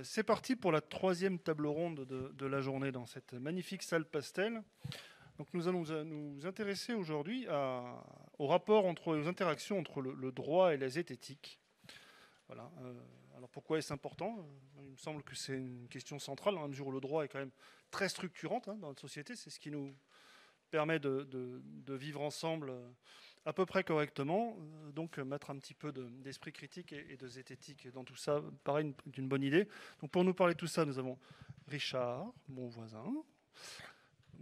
[0.00, 4.04] Euh, c'est parti pour la troisième table ronde de, la journée dans cette magnifique salle
[4.04, 4.62] pastel.
[5.38, 7.46] Donc nous allons nous intéresser aujourd'hui
[8.38, 11.58] au rapport entre aux interactions entre le, droit et la zététique.
[12.46, 12.70] Voilà.
[12.82, 12.92] Euh,
[13.36, 14.38] alors pourquoi est-ce important?
[14.38, 17.24] Euh, Il me semble que c'est une question centrale dans la mesure où le droit
[17.24, 17.52] est quand même
[17.90, 19.34] très structurante hein, dans notre société.
[19.34, 19.94] C'est ce qui nous
[20.70, 22.72] permet de, de vivre ensemble
[23.44, 24.56] à peu près correctement.
[24.58, 28.82] Euh, donc mettre un petit peu d'esprit critique et, de zététique dans tout ça paraît
[28.82, 29.68] une, bonne idée.
[30.00, 31.18] Donc pour nous parler de tout ça, nous avons
[31.68, 33.04] Richard, mon voisin.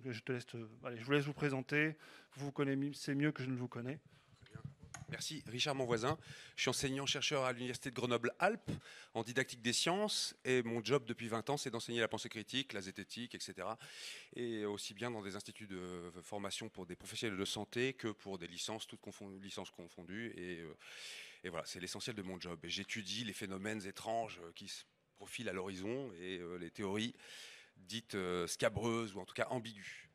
[0.05, 1.97] Je, te laisse je vous laisse vous présenter.
[2.35, 3.99] Vous vous connaissez mieux que je ne vous connais.
[5.11, 5.43] Merci.
[5.47, 6.19] Richard Monvoisin.
[6.55, 8.71] Je suis enseignant-chercheur à l'Université de Grenoble-Alpes
[9.15, 10.37] en didactique des sciences.
[10.45, 13.69] Et mon job depuis 20 ans, c'est d'enseigner la pensée critique, la zététique, etc.
[14.37, 18.37] Et aussi bien dans des instituts de formation pour des professionnels de santé que pour
[18.37, 19.01] des licences, toutes
[19.41, 20.35] licences confondues.
[20.37, 22.63] Et, euh, voilà, c'est l'essentiel de mon job.
[22.65, 24.85] Et j'étudie les phénomènes étranges qui se
[25.17, 27.15] profilent à l'horizon et euh, les théories
[27.77, 30.08] dites euh, scabreuses ou en tout cas ambiguës.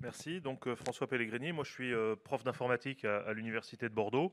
[0.00, 0.40] Merci.
[0.40, 4.32] Donc euh, François Pellegrini, moi je suis euh, prof d'informatique à, l'université de Bordeaux.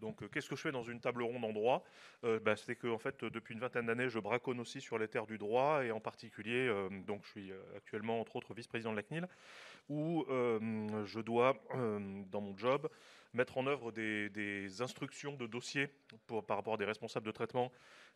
[0.00, 1.84] Donc, euh, qu'est-ce que je fais dans une table ronde en droit?
[2.22, 5.38] Bah, C'est que, fait, depuis une vingtaine d'années, je braconne aussi sur les terres du
[5.38, 6.68] droit, et en particulier,
[7.06, 9.28] donc, je suis actuellement, entre autres, vice-président de la CNIL,
[9.88, 12.88] où je dois, dans mon job,
[13.32, 15.88] mettre en œuvre des, instructions de dossiers
[16.26, 17.70] par rapport à des responsables de traitement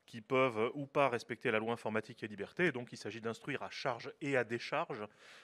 [0.06, 2.72] qui peuvent ou pas respecter la loi informatique et liberté.
[2.72, 5.02] Donc, il s'agit d'instruire à charge et à décharge.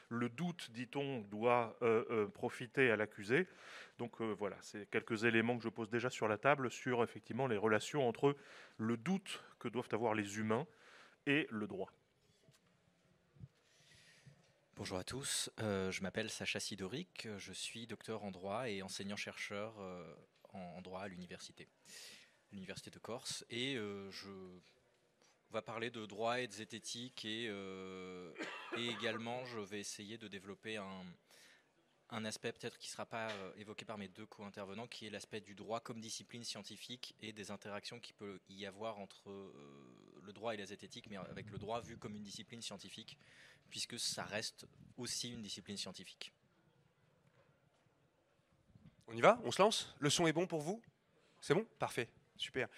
[0.09, 3.47] Le doute, dit-on, doit euh, euh, profiter à l'accusé.
[3.99, 7.47] Donc euh, voilà, c'est quelques éléments que je pose déjà sur la table sur effectivement
[7.47, 8.37] les relations entre
[8.79, 10.67] le doute que doivent avoir les humains
[11.27, 11.93] et le droit.
[14.77, 19.75] Bonjour à tous, je m'appelle Sacha Sidoric, je suis docteur en droit et enseignant-chercheur
[20.53, 21.69] en droit à l'université
[22.53, 27.47] l'université de Corse, et euh, je on va parler de droit et de zététique, et,
[27.49, 28.33] euh,
[28.77, 31.05] et également je vais essayer de développer un,
[32.09, 35.11] un aspect peut-être qui ne sera pas euh, évoqué par mes deux co-intervenants, qui est
[35.11, 39.53] l'aspect du droit comme discipline scientifique et des interactions qu'il peut y avoir entre
[40.23, 43.19] le droit et la zététique, mais avec le droit vu comme une discipline scientifique,
[43.69, 46.33] puisque ça reste aussi une discipline scientifique.
[49.07, 49.39] On y va?
[49.45, 49.95] On se lance?
[49.99, 50.81] Le son est bon pour vous?
[51.43, 51.67] C'est bon?
[51.79, 52.09] Parfait.
[52.43, 52.69] Super.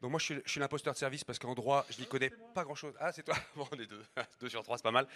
[0.00, 2.94] Donc moi, je suis, l'imposteur de service parce qu'en droit, je n'y connais pas grand-chose.
[2.98, 4.02] Ah, c'est toi Bon, on est deux.
[4.40, 5.06] deux sur trois, c'est pas mal.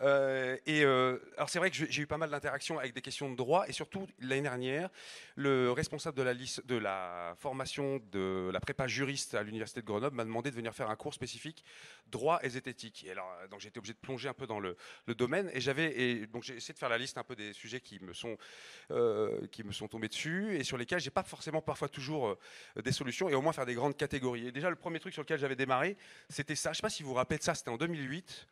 [0.00, 3.30] Euh, et euh, alors c'est vrai que j'ai eu pas mal d'interactions avec des questions
[3.30, 4.88] de droit et surtout l'année dernière,
[5.36, 9.86] le responsable de la, liste, de la formation de la prépa juriste à l'université de
[9.86, 11.64] Grenoble m'a demandé de venir faire un cours spécifique
[12.06, 13.04] droit et zététique.
[13.06, 14.76] Et alors donc j'ai été obligé de plonger un peu dans le,
[15.08, 18.14] domaine et donc j'ai essayé de faire la liste un peu des sujets qui me
[18.14, 18.38] sont
[18.90, 22.38] euh, qui me sont tombés dessus et sur lesquels j'ai pas forcément parfois toujours
[22.82, 24.11] des solutions et au moins faire des grandes catégories.
[24.14, 25.96] Et déjà le premier truc sur lequel j'avais démarré,
[26.28, 26.72] c'était ça.
[26.72, 28.46] Je sais pas si vous vous rappelez de ça, c'était en 2008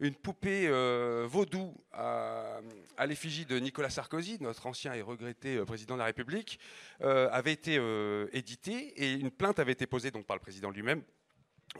[0.00, 2.60] une poupée euh, vaudou à,
[3.06, 6.58] l'effigie de Nicolas Sarkozy, notre ancien et regretté euh, président de la République,
[7.02, 7.80] euh, avait été
[8.32, 11.02] éditée et une plainte avait été posée donc par le président lui-même.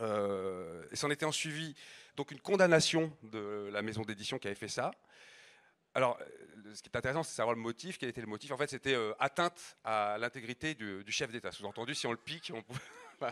[0.00, 1.74] et s'en était en suivi
[2.16, 4.90] donc une condamnation de la maison d'édition qui avait fait ça.
[5.94, 6.18] Alors,
[6.74, 7.96] ce qui est intéressant, c'est savoir le motif.
[7.96, 11.52] Quel était le motif En fait, c'était atteinte à l'intégrité du, chef d'État.
[11.52, 12.62] Sous-entendu, si on le pique, on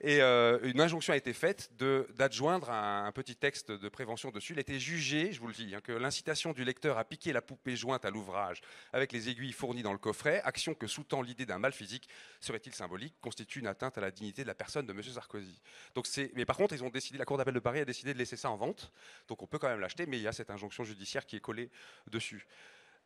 [0.00, 1.70] Et euh, une injonction a été faite
[2.16, 4.52] d'adjoindre un, petit texte de prévention dessus.
[4.52, 7.32] Il a été jugé, je vous le dis, hein, que l'incitation du lecteur à piquer
[7.32, 8.60] la poupée jointe à l'ouvrage
[8.92, 12.08] avec les aiguilles fournies dans le coffret, action que sous-tend l'idée d'un mal physique,
[12.40, 15.02] serait-il symbolique, constitue une atteinte à la dignité de la personne de M.
[15.02, 15.62] Sarkozy.
[15.94, 18.18] Donc mais par contre, ils ont décidé, la Cour d'appel de Paris a décidé de
[18.18, 18.92] laisser ça en vente.
[19.28, 21.40] Donc on peut quand même l'acheter, mais il y a cette injonction judiciaire qui est
[21.40, 21.70] collée
[22.10, 22.46] dessus.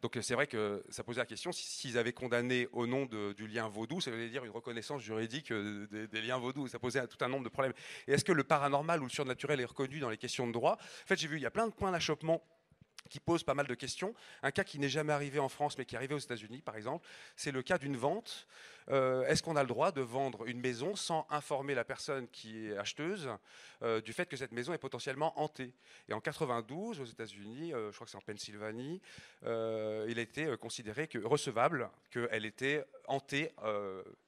[0.00, 3.68] Donc c'est vrai que ça posait la question s'ils avaient condamné au nom du lien
[3.68, 6.68] vaudou, ça veut dire une reconnaissance juridique euh, des, liens vaudou.
[6.68, 7.72] Ça posait tout un nombre de problèmes.
[8.06, 10.74] Et est-ce que le paranormal ou le surnaturel est reconnu dans les questions de droit?
[10.74, 12.42] En fait, j'ai vu, il y a plein de points d'achoppement
[13.08, 14.14] qui pose pas mal de questions.
[14.42, 16.76] Un cas qui n'est jamais arrivé en France, mais qui est arrivé aux États-Unis, par
[16.76, 17.06] exemple,
[17.36, 18.46] c'est le cas d'une vente.
[18.90, 22.66] Euh, est-ce qu'on a le droit de vendre une maison sans informer la personne qui
[22.66, 23.30] est acheteuse
[23.82, 25.74] euh, du fait que cette maison est potentiellement hantée?
[26.08, 29.00] Et en 92, aux États-Unis, euh, je crois que c'est en Pennsylvanie,
[29.42, 33.50] il a été considéré que recevable qu'elle était hantée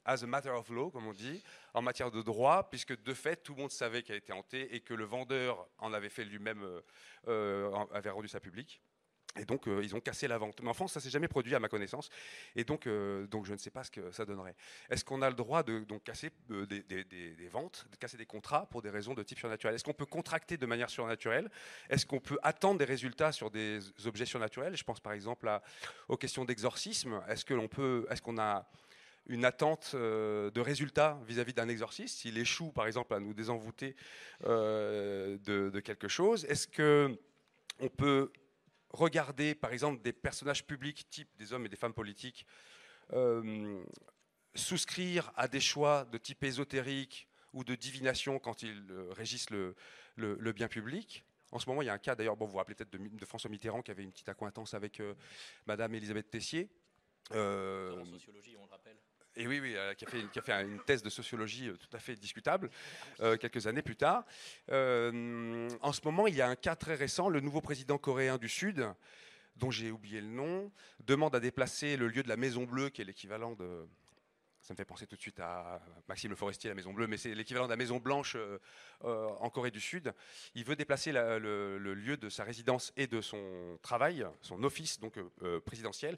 [0.05, 1.43] as a matter of law, comme on dit,
[1.75, 4.81] en matière de droit, puisque de fait, tout le monde savait qu'elle était hantée et
[4.81, 6.65] que le vendeur en avait fait lui-même,
[7.27, 8.81] avait rendu ça public.
[9.39, 10.61] Et donc, euh, ils ont cassé la vente.
[10.61, 12.11] Mais en France, ça s'est jamais produit à ma connaissance.
[12.57, 14.57] Et donc, euh, donc, je ne sais pas ce que ça donnerait.
[14.91, 18.67] Est-ce qu'on a le droit de donc, casser euh, des, ventes, de casser des contrats
[18.67, 19.77] pour des raisons de type surnaturel?
[19.77, 21.49] Est-ce qu'on peut contracter de manière surnaturelle?
[21.89, 24.77] Est-ce qu'on peut attendre des résultats sur des objets surnaturels?
[24.77, 25.49] Je pense par exemple
[26.09, 27.23] aux questions d'exorcisme.
[27.29, 28.69] Est-ce peut, est-ce qu'on a
[29.27, 32.19] une attente de résultat vis-à-vis d'un exorciste?
[32.19, 33.95] S'il échoue, par exemple, à nous désenvoûter
[34.43, 37.17] de, de, quelque chose, est-ce que
[37.79, 38.33] on peut
[38.91, 42.47] regarder, par exemple, des personnages publics, type des hommes et des femmes politiques,
[44.55, 49.75] souscrire à des choix de type ésotérique ou de divination quand ils régissent le,
[50.53, 51.25] bien public.
[51.53, 53.25] En ce moment, il y a un cas, d'ailleurs, bon, vous vous rappelez peut-être de,
[53.25, 55.15] François Mitterrand qui avait une petite accointance avec euh,
[55.67, 56.69] Madame Elisabeth Tessier.
[57.33, 58.97] Euh, sociologie, on le rappelle.
[59.41, 61.99] Et oui, oui, euh, qui, fait, qui, a fait, une thèse de sociologie tout à
[61.99, 62.69] fait discutable
[63.19, 64.25] quelques années plus tard.
[64.69, 68.51] en ce moment, il y a un cas très récent, le nouveau président coréen du
[68.51, 68.87] Sud,
[69.57, 70.71] dont j'ai oublié le nom,
[71.07, 73.89] demande à déplacer le lieu de la Maison Bleue, qui est l'équivalent de,
[74.71, 77.17] ça me fait penser tout de suite à Maxime Le Forestier, la Maison Bleue, mais
[77.17, 78.61] c'est l'équivalent de la Maison Blanche euh,
[79.03, 80.15] euh, en Corée du Sud.
[80.55, 85.19] Il veut déplacer le, lieu de sa résidence et de son travail, son office donc
[85.19, 86.17] euh, présidentiel,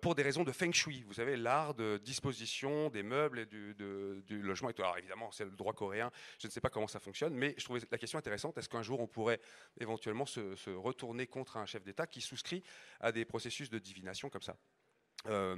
[0.00, 1.02] pour des raisons de feng shui.
[1.08, 4.70] Vous savez, l'art de disposition des meubles et du, logement.
[4.78, 6.12] Alors évidemment, c'est le droit coréen.
[6.38, 8.56] Je ne sais pas comment ça fonctionne, mais je trouvais la question intéressante.
[8.58, 9.40] Est-ce qu'un jour on pourrait
[9.80, 12.62] éventuellement se retourner contre un chef d'État qui souscrit
[13.00, 14.56] à des processus de divination comme ça?
[15.26, 15.56] Euh,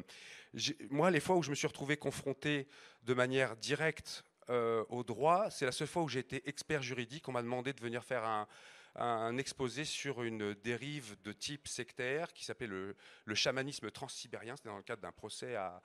[0.90, 2.66] moi, les fois où je me suis retrouvé confronté
[3.02, 7.28] de manière directe euh, au droit, c'est la seule fois où j'ai été expert juridique.
[7.28, 12.44] On m'a demandé de venir faire un, exposé sur une dérive de type sectaire qui
[12.44, 14.56] s'appelait le, le, chamanisme transsibérien.
[14.56, 15.80] C'était dans le cadre d'un procès à,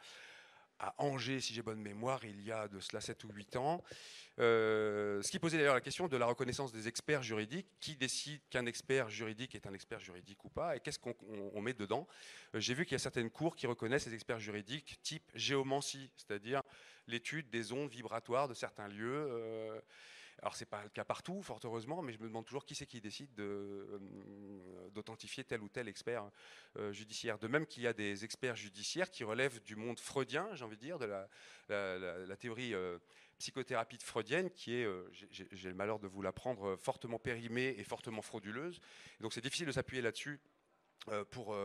[0.79, 3.83] à Angers, si j'ai bonne mémoire, il y a de cela 7 ou 8 ans.
[4.39, 7.67] Euh, ce qui posait d'ailleurs la question de la reconnaissance des experts juridiques.
[7.79, 11.73] Qui décide qu'un expert juridique est un expert juridique ou pas Et qu'est-ce qu'on met
[11.73, 12.07] dedans?
[12.53, 16.11] Euh, J'ai vu qu'il y a certaines cours qui reconnaissent ces experts juridiques type géomancie,
[16.17, 16.61] c'est-à-dire
[17.07, 19.27] l'étude des ondes vibratoires de certains lieux.
[19.29, 19.79] Euh,
[20.45, 22.85] alors c'est pas le cas partout, fort heureusement, mais je me demande toujours qui c'est
[22.85, 23.97] qui décide euh,
[24.93, 26.29] d'authentifier tel ou tel expert
[26.77, 27.39] euh, judiciaire.
[27.39, 30.75] De même qu'il y a des experts judiciaires qui relèvent du monde freudien, j'ai envie
[30.75, 32.99] de dire, de la, théorie euh,
[33.39, 34.87] psychothérapie freudienne, qui est,
[35.31, 38.79] j'ai le malheur de vous l'apprendre, fortement périmée et fortement frauduleuse.
[39.21, 40.39] donc c'est difficile de s'appuyer là-dessus
[41.31, 41.57] pour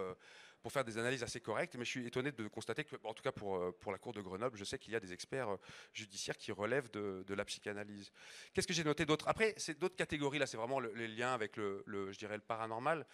[0.62, 1.74] pour faire des analyses assez correctes.
[1.76, 4.12] Mais je suis étonné de constater que, en tout cas pour, euh, pour la Cour
[4.12, 5.56] de Grenoble, je sais qu'il y a des experts euh,
[5.92, 8.10] judiciaires qui relèvent de, la psychanalyse.
[8.52, 9.28] Qu'est-ce que j'ai noté d'autre?
[9.28, 10.38] Après, c'est d'autres catégories.
[10.38, 13.06] Là, c'est vraiment les liens avec le, je dirais, le paranormal.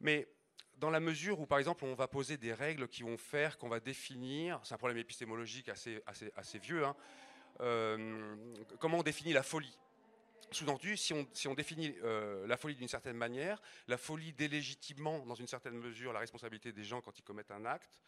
[0.00, 0.28] Mais
[0.78, 3.68] dans la mesure où, par exemple, on va poser des règles qui vont faire qu'on
[3.68, 6.96] va définir, c'est un problème épistémologique assez, assez, assez vieux, hein,
[7.60, 8.36] euh,
[8.78, 9.78] comment on définit la folie?
[10.50, 15.46] Sous-entendu, si on, définit euh, la folie d'une certaine manière, la folie délégitimement, dans une
[15.46, 18.02] certaine mesure, la responsabilité des gens quand ils commettent un acte,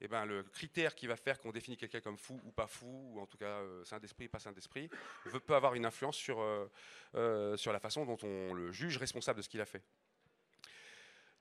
[0.00, 3.12] eh ben, le critère qui va faire qu'on définit quelqu'un comme fou ou pas fou,
[3.12, 4.88] ou en tout cas euh, saint d'esprit, pas saint d'esprit,
[5.46, 9.42] peut avoir une influence sur, euh, sur la façon dont on le juge responsable de
[9.42, 9.82] ce qu'il a fait.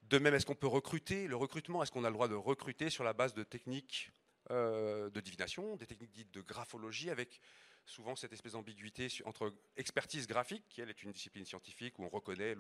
[0.04, 1.28] De même, est-ce qu'on peut recruter?
[1.28, 4.12] Le recrutement, est-ce qu'on a le droit de recruter sur la base de techniques
[4.50, 7.40] de divination, des techniques dites de graphologie, avec
[7.90, 12.10] souvent cette espèce d'ambiguïté entre expertise graphique, qui elle est une discipline scientifique où on
[12.10, 12.56] reconnaît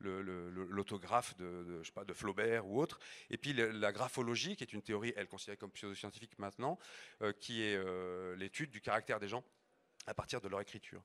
[0.00, 1.82] l'autographe de,
[2.12, 2.98] Flaubert ou autre,
[3.30, 6.78] et puis la graphologie, qui est une théorie, elle considérée comme pseudo-scientifique maintenant,
[7.22, 9.42] euh, qui est euh, l'étude du caractère des gens
[10.08, 11.02] à partir de leur écriture.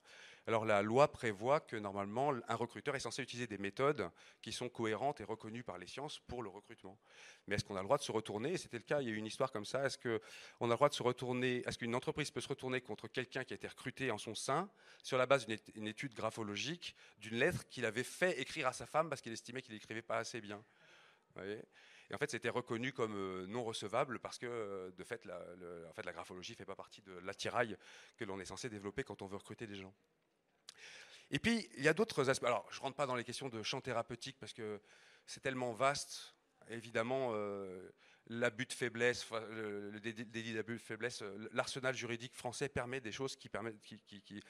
[0.48, 4.10] Alors la loi prévoit que normalement un recruteur est censé utiliser des méthodes
[4.41, 6.98] qui sont cohérentes et reconnues par les sciences pour le recrutement.
[7.48, 8.57] Mais est-ce qu'on a le droit de se retourner?
[8.57, 9.86] C'était le cas, il y a eu une histoire comme ça.
[9.86, 11.63] Est-ce qu'on a le droit de se retourner?
[11.65, 14.69] Est-ce qu'une entreprise peut se retourner contre quelqu'un qui a été recruté en son sein
[15.03, 19.10] sur la base d'une étude graphologique d'une lettre qu'il avait fait écrire à sa femme
[19.10, 20.63] parce qu'il estimait qu'il n'écrivait pas assez bien?
[22.10, 25.39] Et en fait, c'était reconnu comme euh, non recevable parce que, euh, de fait, la,
[25.89, 27.77] en fait, la graphologie ne fait pas partie de l'attirail
[28.17, 29.93] que l'on est censé développer quand on veut recruter des gens.
[31.31, 32.45] Et puis, il y a d'autres aspects.
[32.45, 34.81] Alors, je ne rentre pas dans les questions de champ thérapeutique parce que
[35.25, 36.36] c'est tellement vaste.
[36.69, 37.89] Évidemment, euh,
[38.27, 43.50] l'abus de faiblesse, le, délit d'abus de faiblesse, l'arsenal juridique français permet des choses qui
[43.50, 44.43] permettent, qui,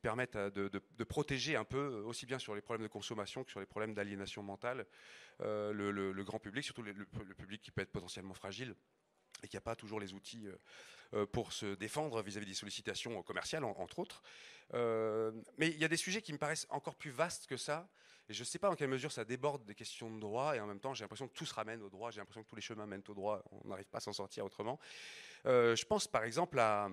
[0.00, 3.66] permettent de, protéger un peu, aussi bien sur les problèmes de consommation que sur les
[3.66, 4.86] problèmes d'aliénation mentale,
[5.40, 6.94] euh, le, grand public, surtout le,
[7.34, 8.74] public qui peut être potentiellement fragile
[9.42, 10.56] et qui n'a pas toujours les outils euh,
[11.14, 14.22] euh, pour se défendre vis-à-vis des sollicitations commerciales, entre autres.
[15.58, 17.88] mais il y a des sujets qui me paraissent encore plus vastes que ça,
[18.28, 20.60] et je ne sais pas en quelle mesure ça déborde des questions de droit, et
[20.60, 22.56] en même temps j'ai l'impression que tout se ramène au droit, j'ai l'impression que tous
[22.56, 24.78] les chemins mènent au droit, on n'arrive pas à s'en sortir autrement.
[25.44, 26.90] je pense par exemple à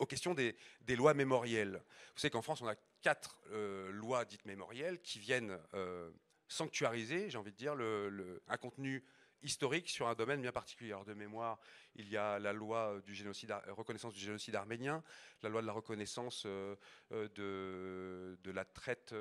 [0.00, 0.56] aux questions des,
[0.96, 1.80] lois mémorielles.
[2.14, 6.10] Vous savez qu'en France, on a quatre euh, lois dites mémorielles qui viennent euh,
[6.48, 9.04] sanctuariser, j'ai envie de dire, le, un contenu
[9.42, 10.94] historique sur un domaine bien particulier.
[11.06, 11.58] De mémoire,
[11.96, 15.02] il y a la loi du génocide, reconnaissance du génocide arménien,
[15.42, 16.78] la loi de la reconnaissance de,
[18.42, 19.12] de, la traite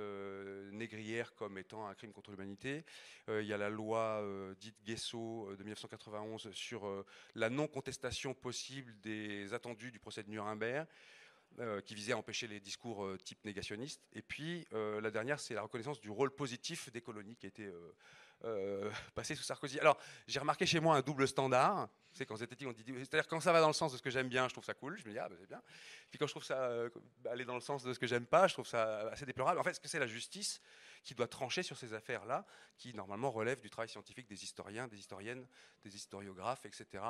[0.72, 2.86] négrière comme étant un crime contre l'humanité.
[3.28, 4.24] il y a la loi
[4.60, 10.88] dite Guesso de 1991 sur la non-contestation possible des attendus du procès de Nuremberg.
[11.58, 14.02] Euh, qui visait à empêcher les discours euh, type négationnistes.
[14.14, 17.50] Et puis euh, la dernière, c'est la reconnaissance du rôle positif des colonies qui a
[17.50, 17.70] été
[19.16, 19.80] passé sous Sarkozy.
[19.80, 21.90] Alors j'ai remarqué chez moi un double standard.
[22.12, 24.30] C'est quand on dit, c'est-à-dire quand ça va dans le sens de ce que j'aime
[24.30, 24.98] bien, je trouve ça cool.
[24.98, 25.62] Je me dis ah bah, c'est bien.
[26.10, 26.70] Puis quand je trouve ça
[27.30, 29.60] aller dans le sens de ce que j'aime pas, je trouve ça assez déplorable.
[29.60, 30.62] En fait, ce que c'est la justice
[31.04, 32.46] qui doit trancher sur ces affaires-là,
[32.78, 35.46] qui normalement relèvent du travail scientifique des historiens, des historiennes,
[35.84, 37.04] des historiographes, etc.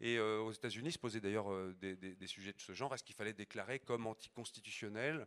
[0.00, 2.94] Et euh, aux États-Unis se posaient d'ailleurs euh, des, sujets de ce genre.
[2.94, 5.26] Est-ce qu'il fallait déclarer comme anticonstitutionnel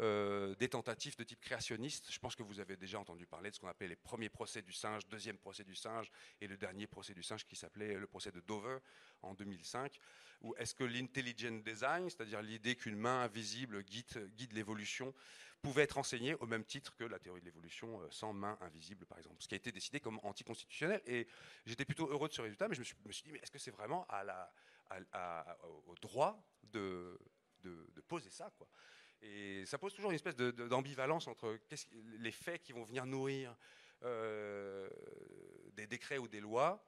[0.00, 3.54] euh, des tentatives de type créationniste Je pense que vous avez déjà entendu parler de
[3.54, 6.10] ce qu'on appelait les premiers procès du singe, deuxième procès du singe
[6.40, 8.78] et le dernier procès du singe qui s'appelait le procès de Dover
[9.22, 10.00] en 2005.
[10.42, 15.14] Ou est-ce que l'intelligent design, c'est-à-dire l'idée qu'une main invisible guide, l'évolution,
[15.62, 19.06] pouvait être enseigné au même titre que la théorie de l'évolution euh, sans main invisible,
[19.06, 19.36] par exemple.
[19.42, 21.00] Ce qui a été décidé comme anticonstitutionnel.
[21.06, 21.26] Et
[21.64, 23.70] j'étais plutôt heureux de ce résultat, mais je me suis, dit, mais est-ce que c'est
[23.70, 24.06] vraiment
[25.86, 27.18] au droit de,
[28.08, 28.52] poser ça
[29.24, 31.58] Et ça pose toujours une espèce d'ambivalence entre
[32.18, 33.56] les faits qui vont venir nourrir
[34.02, 34.88] euh,
[35.72, 36.86] des décrets ou des lois,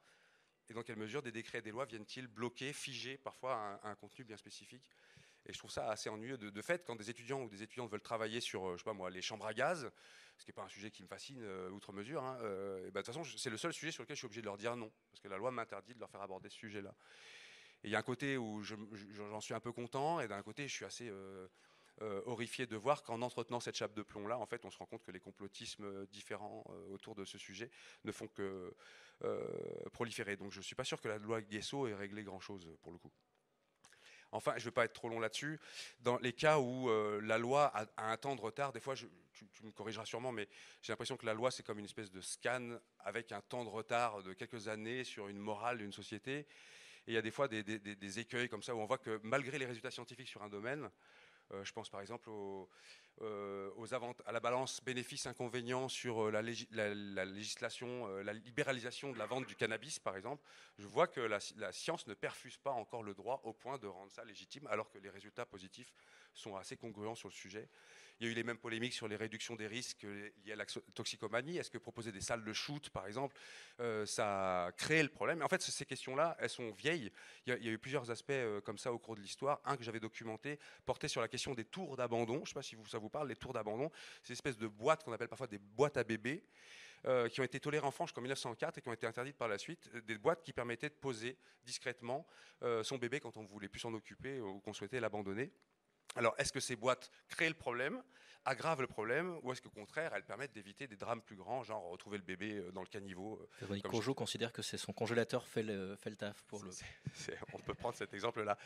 [0.69, 4.23] et dans quelle mesure des décrets et des lois viennent-ils bloquer, figer parfois un contenu
[4.23, 4.87] bien spécifique
[5.47, 6.37] et je trouve ça assez ennuyeux.
[6.37, 8.93] De, fait, quand des étudiants ou des étudiantes veulent travailler sur, euh, je sais pas
[8.93, 9.89] moi, les chambres à gaz,
[10.37, 12.91] ce qui n'est pas un sujet qui me fascine euh, outre mesure, hein, ben, de
[12.91, 14.91] toute façon, c'est le seul sujet sur lequel je suis obligé de leur dire non,
[15.09, 16.93] parce que la loi m'interdit de leur faire aborder ce sujet-là.
[17.83, 20.67] Et il y a un côté où j'en suis un peu content, et d'un côté,
[20.67, 21.11] je suis assez
[22.25, 25.03] horrifié de voir qu'en entretenant cette chape de plomb-là, en fait, on se rend compte
[25.03, 27.71] que les complotismes différents autour de ce sujet
[28.03, 28.75] ne font que
[29.93, 30.37] proliférer.
[30.37, 32.97] Donc je ne suis pas sûr que la loi Guesso ait réglé grand-chose pour le
[32.97, 33.11] coup.
[34.31, 35.59] Enfin, je ne vais pas être trop long là-dessus.
[35.99, 39.07] Dans les cas où euh, la loi a, un temps de retard, des fois, tu,
[39.63, 40.47] me corrigeras sûrement, mais
[40.81, 43.69] j'ai l'impression que la loi, c'est comme une espèce de scan avec un temps de
[43.69, 46.39] retard de quelques années sur une morale d'une société.
[46.39, 49.57] Et il y a des fois des, écueils comme ça où on voit que malgré
[49.57, 50.89] les résultats scientifiques sur un domaine, euh,
[51.63, 52.29] je pense par exemple
[53.21, 53.71] euh,
[54.25, 56.41] à la balance bénéfices-inconvénients sur euh, la,
[57.25, 60.43] législation, la libéralisation de la vente du cannabis, par exemple.
[60.77, 63.87] Je vois que la, la, science ne perfuse pas encore le droit au point de
[63.87, 65.93] rendre ça légitime, alors que les résultats positifs
[66.33, 67.67] sont assez congruents sur le sujet.
[68.19, 70.01] Il y a eu les mêmes polémiques sur les réductions des risques
[70.43, 71.57] liés à la toxicomanie.
[71.57, 73.37] Est-ce que proposer des salles de shoot, par exemple,
[73.79, 75.43] euh, ça a créé le problème?
[75.43, 77.11] En fait, ces questions-là, elles sont vieilles.
[77.45, 79.61] Il y, a, eu plusieurs aspects euh, comme ça au cours de l'histoire.
[79.65, 82.37] Un que j'avais documenté portait sur la question des tours d'abandon.
[82.37, 83.91] Je ne sais pas si ça vous parle, les tours d'abandon.
[84.23, 86.43] C'est une espèce de boîtes qu'on appelle parfois des boîtes à bébés.
[87.05, 89.47] Euh, qui ont été tolérées en France jusqu'en 1904 et qui ont été interdites par
[89.47, 92.25] la suite, des boîtes qui permettaient de poser discrètement
[92.81, 95.53] son bébé quand on ne voulait plus s'en occuper ou qu'on souhaitait l'abandonner.
[96.15, 98.01] Alors, est-ce que ces boîtes créent le problème,
[98.47, 101.83] aggravent le problème, ou est-ce qu'au contraire, elles permettent d'éviter des drames plus grands, genre
[101.89, 105.45] retrouver le bébé euh, dans le caniveau euh, Véronique Courgeot considère que c'est son congélateur
[105.45, 106.71] fait le, fait le taf pour le.
[107.53, 108.57] on peut prendre cet exemple-là.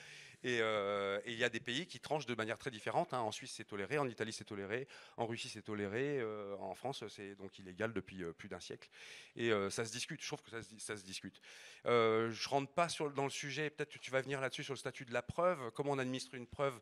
[0.45, 3.13] Euh, et il y a des pays qui tranchent de manière très différente.
[3.13, 3.21] Hein.
[3.21, 6.23] En Suisse, c'est toléré, en Italie, c'est toléré, en Russie, c'est toléré,
[6.59, 8.89] en France, c'est donc illégal depuis plus d'un siècle.
[9.35, 10.21] Et ça se discute.
[10.21, 11.39] Je trouve que ça se, ça se discute.
[11.85, 13.69] je rentre pas sur, dans le sujet.
[13.69, 15.71] Peut-être que tu vas venir là-dessus sur le statut de la preuve.
[15.71, 16.79] Comment on administre une preuve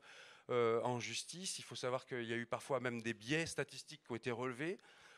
[0.49, 1.59] euh, en justice.
[1.59, 4.31] Il faut savoir qu'il y a eu parfois même des biais statistiques qui ont été
[4.31, 4.77] relevés.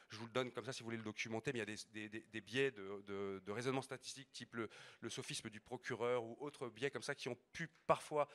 [0.09, 2.09] Je vous le donne comme ça si vous voulez le documenter, mais il y a
[2.09, 7.15] des, biais de, raisonnement statistique type le, sophisme du procureur ou autres biais comme ça
[7.15, 8.27] qui ont pu parfois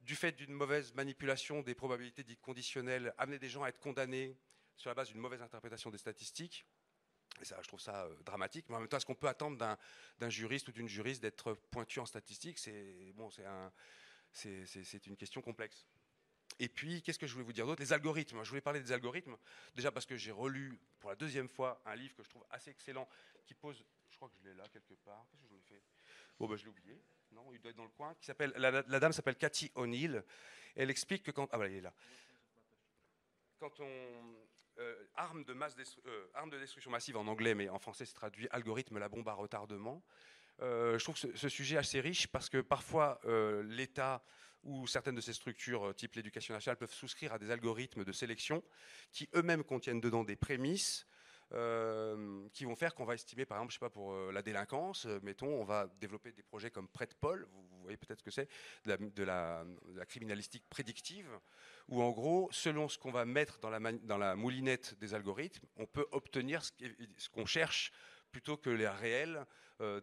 [0.00, 4.36] du fait d'une mauvaise manipulation des probabilités dites conditionnelles, amener des gens à être condamnés
[4.74, 6.66] sur la base d'une mauvaise interprétation des statistiques.
[7.40, 8.66] Et ça, je trouve ça euh, dramatique.
[8.68, 9.56] Mais en même temps, est-ce qu'on peut attendre
[10.18, 13.30] d'un juriste ou d'une juriste d'être pointu en statistiques C'est bon,
[14.32, 15.86] c'est une question complexe.
[16.58, 17.82] Et puis, qu'est-ce que je voulais vous dire d'autre?
[17.82, 18.42] Les algorithmes.
[18.44, 19.36] Je voulais parler des algorithmes,
[19.74, 22.70] déjà parce que j'ai relu pour la deuxième fois un livre que je trouve assez
[22.70, 23.08] excellent,
[23.44, 25.82] qui pose, je crois que je l'ai là quelque part, qu'est-ce que j'en ai fait
[26.38, 28.82] Bon, ben je l'ai oublié, non, il doit être dans le coin, qui s'appelle, la,
[28.82, 30.22] dame s'appelle Cathy O'Neill,
[30.76, 31.92] elle explique que quand, ah voilà, il est là.
[33.58, 34.36] Quand on,
[34.78, 38.48] euh, arme, de euh, arme de destruction massive en anglais, mais en français c'est traduit
[38.50, 40.02] algorithme, la bombe à retardement,
[40.62, 43.20] je trouve ce, sujet assez riche parce que parfois
[43.64, 44.22] l'État
[44.64, 48.12] où certaines de ces structures, euh, type l'éducation nationale, peuvent souscrire à des algorithmes de
[48.12, 48.62] sélection
[49.12, 51.06] qui eux-mêmes contiennent dedans des prémices
[51.52, 54.40] euh, qui vont faire qu'on va estimer, par exemple, je sais pas, pour euh, la
[54.40, 58.30] délinquance, mettons, on va développer des projets comme Prêt Paul, vous, voyez peut-être ce que
[58.30, 58.48] c'est,
[58.86, 59.64] de, la,
[60.08, 61.28] criminalistique prédictive,
[61.88, 66.06] où en gros, selon ce qu'on va mettre dans la moulinette des algorithmes, on peut
[66.12, 67.92] obtenir ce qu'on cherche
[68.32, 69.46] plutôt que les réelles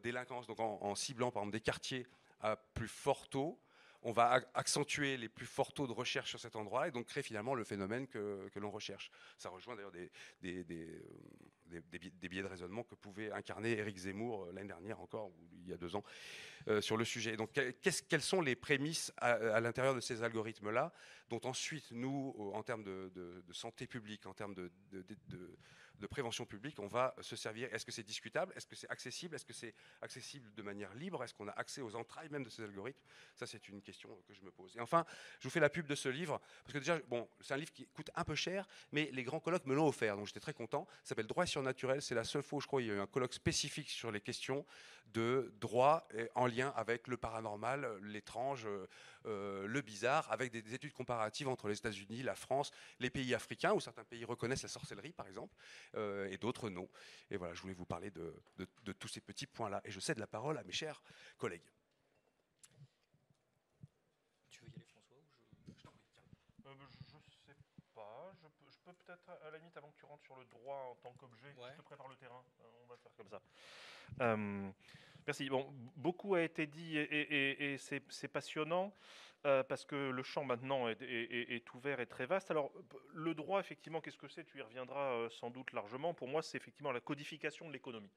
[0.04, 0.48] délinquances.
[0.48, 2.08] Donc en, ciblant par exemple des quartiers
[2.40, 3.60] à plus fort taux,
[4.02, 7.24] on va accentuer les plus forts taux de recherche sur cet endroit et donc créer
[7.24, 9.12] finalement le phénomène que, l'on recherche.
[9.38, 10.10] Ça rejoint d'ailleurs des,
[10.42, 15.74] des, biais de raisonnement que pouvait incarner Éric Zemmour l'année dernière encore, ou il y
[15.74, 16.04] a deux ans,
[16.80, 17.36] sur le sujet.
[17.36, 20.94] Donc quelles sont les prémices à, l'intérieur de ces algorithmes-là,
[21.28, 24.72] dont ensuite nous, en termes de, santé publique, en termes de
[26.08, 27.74] prévention publique, on va se servir.
[27.74, 28.54] Est-ce que c'est discutable?
[28.56, 29.36] Est-ce que c'est accessible?
[29.36, 31.24] Est-ce que c'est accessible de manière libre?
[31.24, 33.02] Est-ce qu'on a accès aux entrailles même de ces algorithmes?
[33.36, 34.76] Ça, c'est une question que je me pose.
[34.78, 35.06] Et enfin,
[35.40, 37.74] je vous fais la pub de ce livre, parce que déjà, bon, c'est un livre
[37.74, 40.54] qui coûte un peu cher, mais les grands colloques me l'ont offert, donc j'étais très
[40.54, 40.88] content.
[41.04, 42.02] Ça s'appelle Droit surnaturel.
[42.02, 44.22] C'est la seule fois, je crois, il y a eu un colloque spécifique sur les
[44.22, 44.66] questions
[45.14, 48.88] de droit en lien avec le paranormal, l'étrange, euh,
[49.26, 53.80] le bizarre, avec des, études comparatives entre les États-Unis, la France, les pays africains, où
[53.80, 55.56] certains pays reconnaissent la sorcellerie, par exemple,
[55.96, 56.90] euh, et d'autres non.
[57.30, 58.34] Et voilà, je voulais vous parler de,
[59.00, 59.82] tous ces petits points-là.
[59.84, 61.02] Et je cède la parole à mes chers
[61.38, 61.68] collègues.
[64.50, 65.88] Tu veux y aller, François ou je...
[66.68, 66.74] Euh,
[67.28, 67.56] je sais
[67.94, 68.32] pas.
[68.42, 71.14] Je peux, peut-être, à la limite, avant que tu rentres sur le droit en tant
[71.14, 72.44] qu'objet, je te prépare le terrain.
[72.84, 73.42] On va faire comme ça.
[75.30, 75.48] Merci.
[75.48, 78.92] Bon, beaucoup a été dit et, c'est passionnant
[79.46, 82.50] euh, parce que le champ maintenant est, ouvert et très vaste.
[82.50, 82.72] Alors,
[83.14, 84.44] le droit, effectivement, qu'est-ce que c'est?
[84.44, 86.16] Tu y reviendras euh, sans doute largement.
[86.16, 88.10] Pour moi, c'est effectivement la codification de l'économie.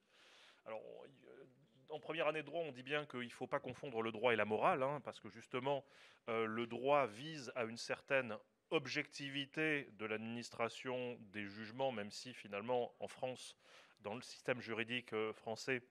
[0.65, 1.45] Alors, euh,
[1.91, 4.33] en première année de droit, on dit bien qu'il ne faut pas confondre le droit
[4.33, 5.85] et la morale, hein, parce que justement,
[6.29, 8.39] le droit vise à une certaine
[8.71, 13.55] objectivité de l'administration des jugements, même si finalement, en France,
[14.01, 15.83] dans le système juridique français,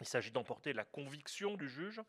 [0.00, 2.00] il s'agit d'emporter la conviction du juge,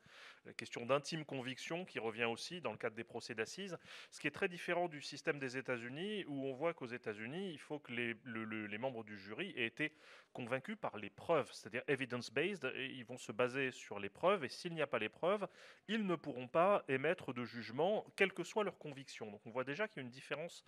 [0.46, 3.77] la question d'intime conviction qui revient aussi dans le cadre des procès d'assises,
[4.12, 7.60] ce qui est très différent du système des États-Unis où on voit qu'aux États-Unis, il
[7.60, 9.94] faut que les, membres du jury aient été
[10.34, 14.74] convaincus par les preuves, c'est-à-dire evidence-based, ils vont se baser sur les preuves et s'il
[14.74, 15.48] n'y a pas les preuves,
[15.88, 19.32] ils ne pourront pas émettre de jugement, quelle que soit leur conviction.
[19.32, 20.63] Donc on voit déjà qu'il y a une différence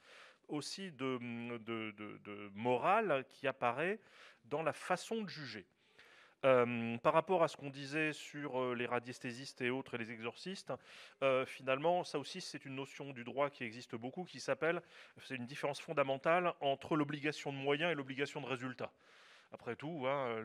[0.47, 1.19] aussi de
[2.55, 3.99] morale qui apparaît
[4.45, 5.67] dans la façon de juger.
[6.41, 10.71] Par rapport à ce qu'on disait sur les radiesthésistes et autres et les exorcistes,
[11.45, 14.81] finalement, ça aussi c'est une notion du droit qui existe beaucoup, qui s'appelle,
[15.23, 18.91] c'est une différence fondamentale entre l'obligation de moyens et l'obligation de résultat.
[19.51, 20.43] Après tout, hein,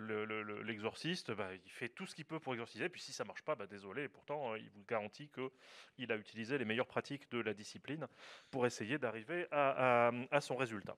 [0.64, 3.54] l'exorciste, bah, il fait tout ce qu'il peut pour exorciser, puis si ça marche pas,
[3.54, 8.06] bah, désolé, pourtant il vous garantit qu'il a utilisé les meilleures pratiques de la discipline
[8.50, 10.96] pour essayer d'arriver à, son résultat.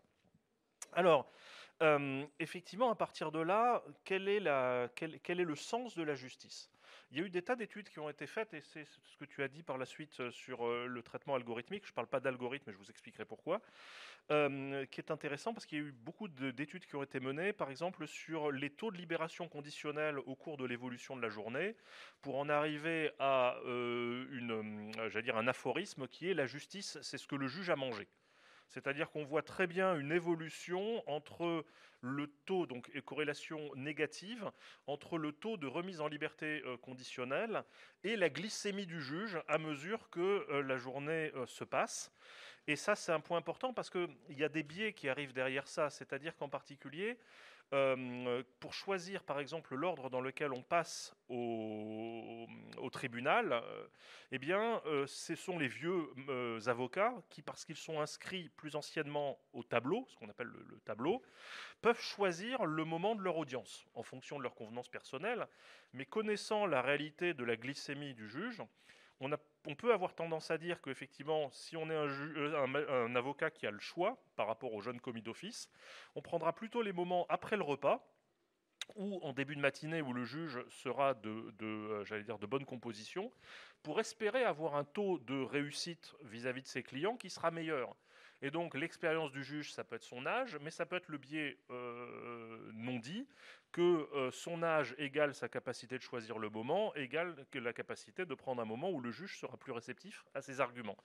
[0.92, 1.28] Alors,
[2.38, 6.70] effectivement, à partir de là, quel est, le sens de la justice?
[7.12, 9.24] Il y a eu des tas d'études qui ont été faites, et c'est ce que
[9.24, 11.84] tu as dit par la suite sur le traitement algorithmique.
[11.84, 13.60] Je ne parle pas d'algorithme, mais je vous expliquerai pourquoi.
[14.28, 17.70] qui est intéressant parce qu'il y a eu beaucoup d'études qui ont été menées, par
[17.70, 21.76] exemple, sur les taux de libération conditionnelle au cours de l'évolution de la journée,
[22.22, 27.70] pour en arriver à un aphorisme qui est la justice, c'est ce que le juge
[27.70, 28.08] a mangé.
[28.68, 31.64] C'est-à-dire qu'on voit très bien une évolution entre
[32.00, 34.50] le taux, donc corrélation négative,
[34.86, 37.64] entre le taux de remise en liberté euh, conditionnelle
[38.04, 42.12] et la glycémie du juge à mesure que euh, la journée euh, se passe.
[42.68, 45.68] Et ça, c'est un point important parce qu'il y a des biais qui arrivent derrière
[45.68, 45.88] ça.
[45.88, 47.18] C'est-à-dire qu'en particulier,
[47.72, 52.46] euh, pour choisir, par exemple, l'ordre dans lequel on passe au,
[52.92, 53.86] tribunal, euh,
[54.30, 56.08] eh bien, euh, ce sont les vieux
[56.66, 61.22] avocats qui, parce qu'ils sont inscrits plus anciennement au tableau, ce qu'on appelle le, tableau,
[61.82, 65.46] peuvent choisir le moment de leur audience en fonction de leur convenance personnelle.
[65.92, 68.62] Mais connaissant la réalité de la glycémie du juge,
[69.20, 69.32] on,
[69.74, 74.18] peut avoir tendance à dire qu'effectivement, si on est un, avocat qui a le choix
[74.36, 75.68] par rapport aux jeunes commis d'office,
[76.14, 78.06] on prendra plutôt les moments après le repas
[78.94, 82.64] ou en début de matinée où le juge sera de, euh, j'allais dire, de bonne
[82.64, 83.32] composition,
[83.82, 87.96] pour espérer avoir un taux de réussite vis-à-vis de ses clients qui sera meilleur.
[88.42, 91.18] Et donc l'expérience du juge, ça peut être son âge, mais ça peut être le
[91.18, 93.26] biais euh, non dit
[93.72, 98.26] que euh, son âge égale sa capacité de choisir le moment, égale que la capacité
[98.26, 100.98] de prendre un moment où le juge sera plus réceptif à ses arguments.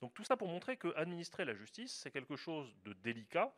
[0.00, 3.52] Donc tout ça pour montrer que administrer la justice, c'est quelque chose de délicat.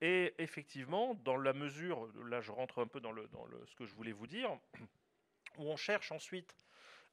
[0.00, 3.74] Et effectivement, dans la mesure, là je rentre un peu dans, le, dans le, ce
[3.76, 4.50] que je voulais vous dire,
[5.58, 6.54] où on cherche ensuite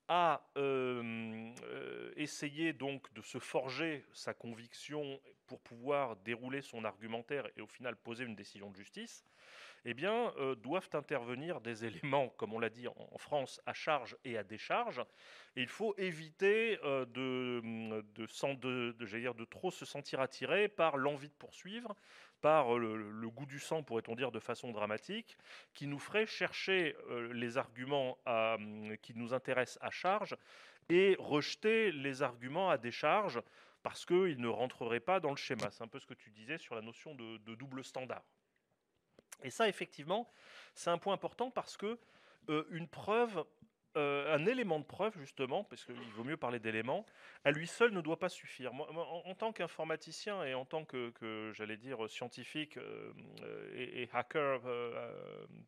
[0.07, 7.47] à euh, euh, essayer donc de se forger sa conviction pour pouvoir dérouler son argumentaire
[7.55, 9.25] et au final poser une décision de justice,
[9.85, 14.17] eh bien, euh, doivent intervenir des éléments, comme on l'a dit en, France, à charge
[14.25, 14.99] et à décharge.
[15.55, 21.35] Et il faut éviter de, de, de, de trop se sentir attiré par l'envie de
[21.35, 21.95] poursuivre,
[22.43, 25.37] par le, goût du sang, pourrait-on dire, de façon dramatique,
[25.73, 26.93] qui nous ferait chercher
[27.31, 28.17] les arguments
[29.01, 30.35] qui nous intéressent à charge
[30.89, 33.41] et rejeter les arguments à décharge
[33.81, 35.71] parce qu'ils ne rentreraient pas dans le schéma.
[35.71, 38.23] C'est un peu ce que tu disais sur la notion de, double standard.
[39.41, 40.29] Et ça, effectivement,
[40.75, 41.97] c'est un point important parce que
[42.49, 43.45] euh, une preuve,
[43.95, 47.05] euh, un élément de preuve, justement, parce qu'il vaut mieux parler d'éléments,
[47.43, 48.73] à lui seul ne doit pas suffire.
[48.73, 53.13] en, tant qu'informaticien et en tant que, j'allais dire, scientifique euh,
[53.75, 54.61] et, hacker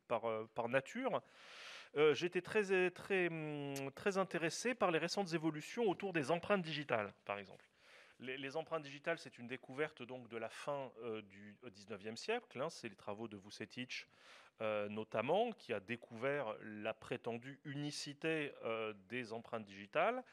[0.08, 1.22] par, nature,
[2.14, 3.30] j'étais très, très,
[3.96, 7.66] très intéressé par les récentes évolutions autour des empreintes digitales, par exemple.
[8.20, 12.62] Les, empreintes digitales, c'est une découverte donc de la fin euh, du XIXe siècle.
[12.62, 12.70] Hein.
[12.70, 14.08] c'est les travaux de Vucetich
[14.62, 20.24] euh, notamment qui a découvert la prétendue unicité euh, des empreintes digitales.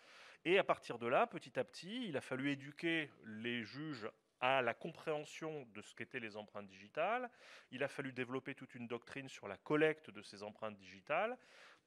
[0.44, 4.08] Et à partir de là, petit à petit, il a fallu éduquer les juges
[4.40, 7.30] à la compréhension de ce qu'étaient les empreintes digitales.
[7.72, 11.36] Il a fallu développer toute une doctrine sur la collecte de ces empreintes digitales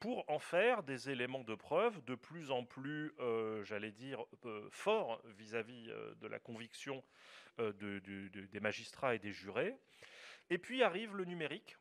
[0.02, 4.26] pour en faire des éléments de preuve de plus en plus, euh, j'allais dire,
[4.72, 7.02] forts vis-à-vis de la conviction
[7.60, 9.78] des magistrats et des jurés.
[10.50, 11.78] Et puis arrive le numérique,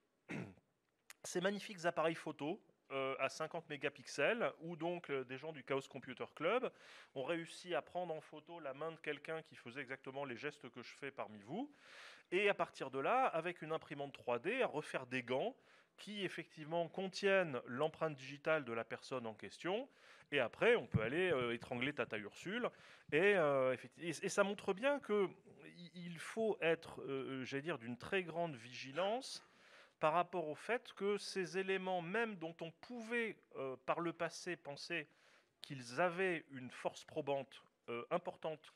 [1.25, 2.61] ces magnifiques appareils photo
[3.19, 6.71] à 50 mégapixels, où donc des gens du Chaos Computer Club
[7.17, 10.69] ont réussi à prendre en photo la main de quelqu'un qui faisait exactement les gestes
[10.71, 11.73] que je fais parmi vous,
[12.31, 15.57] et à partir de là, avec une imprimante 3D, à refaire des gants
[15.97, 19.89] qui effectivement contiennent l'empreinte digitale de la personne en question.
[20.33, 22.69] Et après, on peut aller euh, étrangler Tata Ursule.
[23.13, 28.57] Euh, et, et, ça montre bien qu'il faut être, euh, j'allais dire, d'une très grande
[28.57, 29.47] vigilance
[30.01, 33.37] par rapport au fait que ces éléments, même dont on pouvait
[33.87, 35.09] par le passé penser
[35.63, 37.63] qu'ils avaient une force probante
[38.11, 38.73] importante,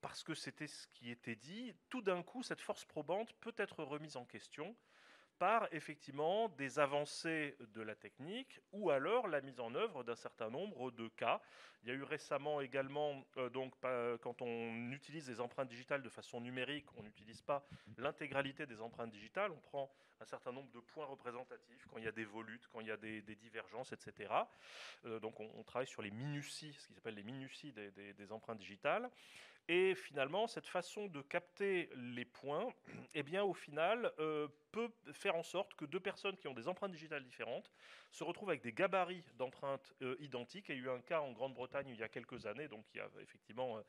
[0.00, 3.82] parce que c'était ce qui était dit, tout d'un coup, cette force probante peut être
[3.84, 4.74] remise en question
[5.38, 10.50] par effectivement des avancées de la technique ou alors la mise en œuvre d'un certain
[10.50, 11.40] nombre de cas.
[11.82, 13.74] Il y a eu récemment également, euh, donc,
[14.20, 17.66] quand on utilise des empreintes digitales de façon numérique, on n'utilise pas
[17.98, 22.08] l'intégralité des empreintes digitales, on prend un certain nombre de points représentatifs, quand il y
[22.08, 24.32] a des volutes, quand il y a des, divergences, etc.
[25.04, 29.10] Euh, donc on, travaille sur les minuties, ce qui s'appelle les minuties des empreintes digitales.
[29.68, 32.72] Et finalement, cette façon de capter les points,
[33.14, 36.66] eh bien, au final, euh, peut faire en sorte que deux personnes qui ont des
[36.66, 37.70] empreintes digitales différentes
[38.10, 40.68] se retrouvent avec des gabarits d'empreintes euh, identiques.
[40.68, 42.98] il y a eu un cas en Grande-Bretagne il y a quelques années, donc qui
[42.98, 43.82] a effectivement euh,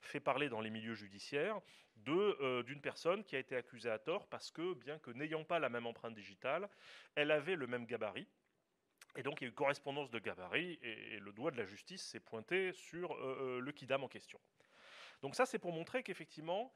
[0.00, 1.60] fait parler dans les milieux judiciaires,
[1.96, 5.68] d'une personne qui a été accusée à tort parce que, bien que n'ayant pas la
[5.68, 6.68] même empreinte digitale,
[7.14, 8.28] elle avait le même gabarit.
[9.16, 12.04] Et donc il y a eu correspondance de gabarit et, le doigt de la justice
[12.04, 14.38] s'est pointé sur le kidam en question.
[15.22, 16.72] Donc ça, c'est pour montrer qu'effectivement,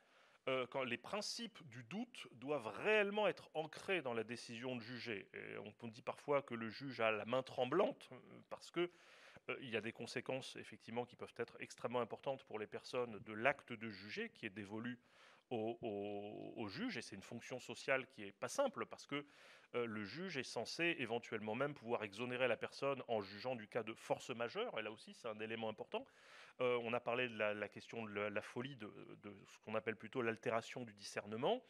[0.48, 5.28] euh, les principes du doute doivent réellement être ancrés dans la décision de juger.
[5.82, 8.16] On dit parfois que le juge a la main tremblante euh,
[8.48, 8.90] parce que
[9.48, 13.18] euh, il y a des conséquences effectivement qui peuvent être extrêmement importantes pour les personnes
[13.18, 14.98] de l'acte de juger qui est dévolu
[15.50, 16.96] au, juge.
[16.96, 19.26] Et c'est une fonction sociale qui est pas simple parce que
[19.72, 23.92] le juge est censé éventuellement même pouvoir exonérer la personne en jugeant du cas de
[23.92, 24.78] force majeure.
[24.78, 26.06] Et là aussi c'est un élément important
[26.60, 28.90] euh, on a parlé de la, question de la, folie, de,
[29.46, 31.62] ce qu'on appelle plutôt l'altération du discernement.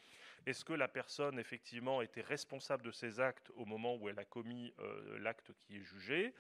[0.47, 4.25] Est-ce que la personne, effectivement, était responsable de ses actes au moment où elle a
[4.25, 6.35] commis euh, l'acte qui est jugé?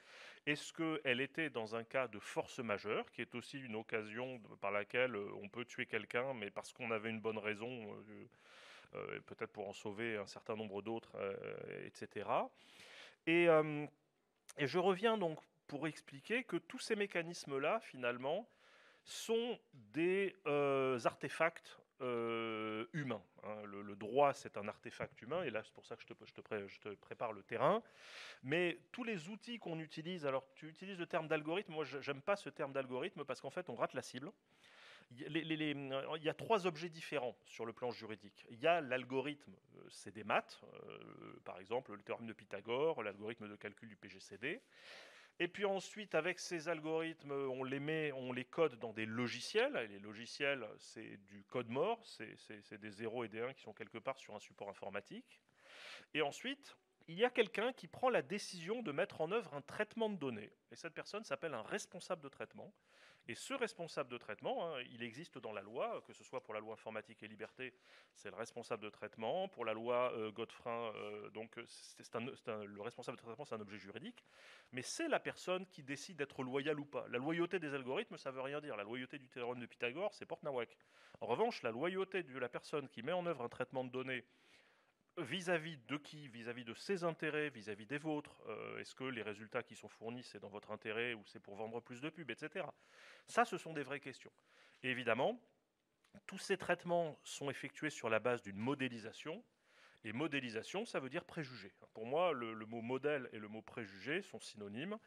[0.46, 4.70] Est-ce qu'elle était dans un cas de force majeure, qui est aussi une occasion par
[4.70, 7.94] laquelle euh, on peut tuer quelqu'un, mais parce qu'on avait une bonne raison,
[9.26, 11.12] peut-être pour en sauver un certain nombre d'autres,
[11.84, 12.28] etc.
[13.26, 13.46] Et,
[14.58, 15.38] et je reviens donc
[15.70, 18.50] pour expliquer que tous ces mécanismes-là, finalement,
[19.04, 23.22] sont des euh, artefacts euh, humains.
[23.44, 23.62] Hein.
[23.66, 27.32] Le, droit, c'est un artefact humain, et là, c'est pour ça que je te, prépare
[27.32, 27.84] le terrain.
[28.42, 32.34] Mais tous les outils qu'on utilise, alors tu utilises le terme d'algorithme, moi, j'aime pas
[32.34, 34.32] ce terme d'algorithme parce qu'en fait, on rate la cible.
[35.12, 38.44] il y a trois objets différents sur le plan juridique.
[38.50, 40.60] Il y a l'algorithme, euh, c'est des maths,
[41.44, 44.60] par exemple le théorème de Pythagore, l'algorithme de calcul du PGCD.
[45.42, 49.72] Et puis ensuite, avec ces algorithmes, on les met, on les code dans des logiciels.
[49.90, 53.96] Les logiciels, c'est du code mort, c'est des 0 et des 1 qui sont quelque
[53.96, 55.40] part sur un support informatique.
[56.12, 56.76] Et ensuite,
[57.08, 60.16] il y a quelqu'un qui prend la décision de mettre en œuvre un traitement de
[60.16, 60.52] données.
[60.72, 62.70] Et cette personne s'appelle un responsable de traitement.
[63.30, 66.52] Et ce responsable de traitement, hein, il existe dans la loi, que ce soit pour
[66.52, 67.72] la loi informatique et liberté,
[68.12, 69.46] c'est le responsable de traitement.
[69.46, 74.24] Pour la loi euh, euh, donc c'est le responsable de traitement, c'est un objet juridique.
[74.72, 77.06] Mais c'est la personne qui décide d'être loyale ou pas.
[77.06, 78.76] La loyauté des algorithmes, ça veut rien dire.
[78.76, 80.76] La loyauté du théorème de Pythagore, c'est Porte-Nawak.
[81.20, 84.24] En revanche, la loyauté de la personne qui met en œuvre un traitement de données
[85.22, 89.62] vis-à-vis de qui Vis-à-vis de ses intérêts, vis-à-vis des vôtres euh, Est-ce que les résultats
[89.62, 92.66] qui sont fournis, c'est dans votre intérêt ou c'est pour vendre plus de pubs, etc.
[93.26, 94.32] Ça, ce sont des vraies questions.
[94.82, 95.40] Et évidemment,
[96.26, 99.44] tous ces traitements sont effectués sur la base d'une modélisation.
[100.04, 101.72] Et modélisation, ça veut dire préjugé.
[101.92, 104.98] Pour moi, le, mot modèle et le mot préjugé sont synonymes.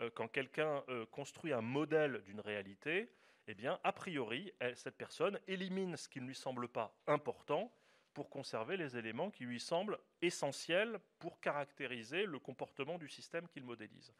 [0.00, 3.12] Euh, quand quelqu'un euh, construit un modèle d'une réalité,
[3.46, 7.72] eh bien, a priori, cette personne élimine ce qui ne lui semble pas important
[8.18, 13.62] pour conserver les éléments qui lui semblent essentiels pour caractériser le comportement du système qu'il
[13.62, 14.12] modélise.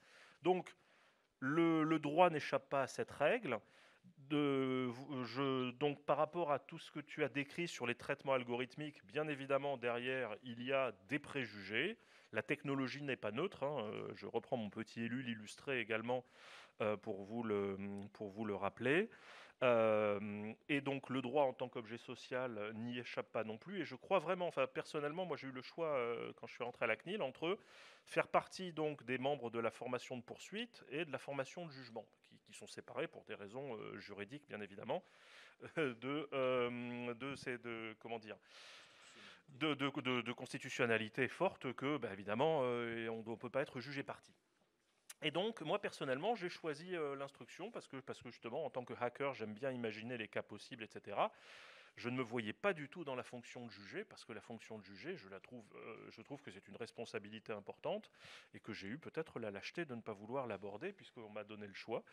[0.43, 0.73] Donc,
[1.41, 3.59] le, droit n'échappe pas à cette règle.
[4.31, 9.27] Donc, par rapport à tout ce que tu as décrit sur les traitements algorithmiques, bien
[9.27, 11.99] évidemment, derrière, il y a des préjugés.
[12.31, 13.65] La technologie n'est pas neutre.
[13.65, 13.91] Hein.
[14.15, 16.25] Je reprends mon petit élu l'illustrer également
[16.83, 17.77] euh, pour, vous le,
[18.13, 19.11] pour vous le rappeler.
[19.65, 23.81] Euh, et donc le droit en tant qu'objet social euh, n'y échappe pas non plus.
[23.81, 26.63] Et je crois vraiment, enfin personnellement, moi j'ai eu le choix euh, quand je suis
[26.63, 27.59] rentré à la CNIL entre
[28.07, 31.73] faire partie donc des membres de la formation de poursuite et de la formation de
[31.73, 35.05] jugement, qui, sont séparés pour des raisons juridiques bien évidemment,
[35.77, 38.37] de, de, ces, de comment dire.
[39.49, 44.33] De, de, constitutionnalité forte que, bah, évidemment, on ne peut pas être jugé parti.
[45.23, 49.35] Et donc, moi personnellement, j'ai choisi euh, l'instruction parce que, justement, en tant que hacker,
[49.35, 51.17] j'aime bien imaginer les cas possibles, etc.
[51.97, 54.41] Je ne me voyais pas du tout dans la fonction de juger, parce que la
[54.41, 58.13] fonction de juger, je, la trouve, euh, je trouve que c'est une responsabilité importante,
[58.55, 61.67] et que j'ai eu peut-être la lâcheté de ne pas vouloir l'aborder, puisqu'on m'a donné
[61.67, 62.05] le choix.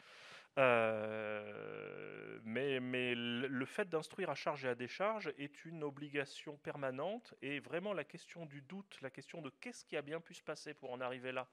[0.58, 7.36] Euh, mais, mais le fait d'instruire à charge et à décharge est une obligation permanente,
[7.44, 10.42] et vraiment la question du doute, la question de qu'est-ce qui a bien pu se
[10.42, 11.48] passer pour en arriver là,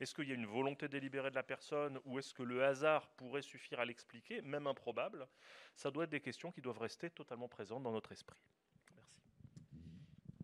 [0.00, 3.08] est-ce qu'il y a une volonté délibérée de la personne ou est-ce que le hasard
[3.10, 5.26] pourrait suffire à l'expliquer, même improbable?
[5.74, 8.40] Ça doit être des questions qui doivent rester totalement présentes dans notre esprit.
[8.94, 9.20] Merci.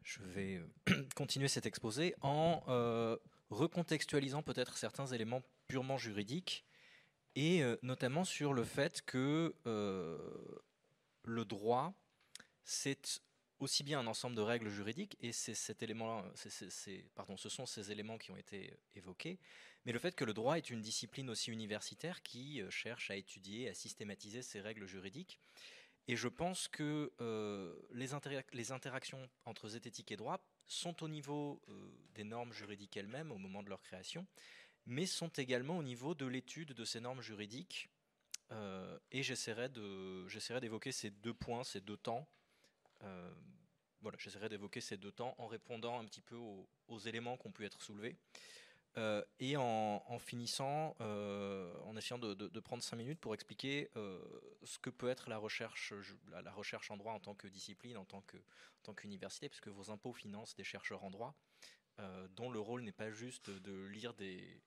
[0.02, 3.16] Je vais euh, continuer cet exposé en euh,
[3.50, 6.64] recontextualisant peut-être certains éléments purement juridiques
[7.34, 9.54] et euh, notamment sur le fait que
[11.24, 11.94] le droit,
[12.64, 13.22] c'est
[13.62, 16.24] aussi bien un ensemble de règles juridiques, et c'est cet élément,
[17.14, 19.38] pardon, ce sont ces éléments qui ont été évoqués,
[19.84, 23.16] mais le fait que le droit est une discipline aussi universitaire qui euh, cherche à
[23.16, 25.38] étudier, à systématiser ces règles juridiques.
[26.08, 28.12] Et je pense que euh, les,
[28.72, 33.62] interactions entre zététique et droit sont au niveau euh, des normes juridiques elles-mêmes au moment
[33.62, 34.26] de leur création,
[34.86, 37.88] mais sont également au niveau de l'étude de ces normes juridiques.
[39.12, 39.68] et j'essaierai
[40.60, 42.41] d'évoquer ces deux points, ces deux temps euh,
[44.00, 47.52] voilà, j'essaierai d'évoquer ces deux temps en répondant un petit peu aux, éléments qui ont
[47.52, 48.16] pu être soulevés.
[48.98, 54.90] Euh, et en, finissant, euh, en essayant de, prendre cinq minutes pour expliquer ce que
[54.90, 55.94] peut être la recherche,
[56.30, 60.54] la, recherche en droit en tant que discipline, en tant qu'université, puisque vos impôts financent
[60.54, 61.34] des chercheurs en droit,
[62.30, 64.62] dont le rôle n'est pas juste de lire des,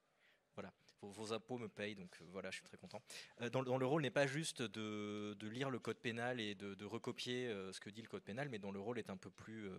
[1.11, 3.01] vos, impôts me payent, donc euh, voilà, je suis très content.
[3.41, 7.47] Euh, dans, le rôle n'est pas juste de, lire le code pénal et de, recopier
[7.47, 9.69] euh, ce que dit le code pénal, mais dont le rôle est un peu plus,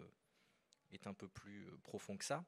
[0.93, 2.45] est un peu plus profond que ça.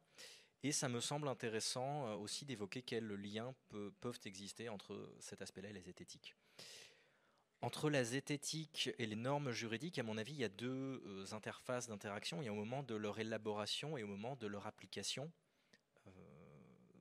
[0.65, 3.55] Et ça me semble intéressant aussi d'évoquer quels liens
[4.01, 6.35] peuvent exister entre cet aspect-là et la zététique.
[7.61, 11.87] Entre la zététique et les normes juridiques, à mon avis, il y a deux interfaces
[11.87, 12.43] d'interaction.
[12.43, 15.31] Il y a au moment de leur élaboration et au moment de leur application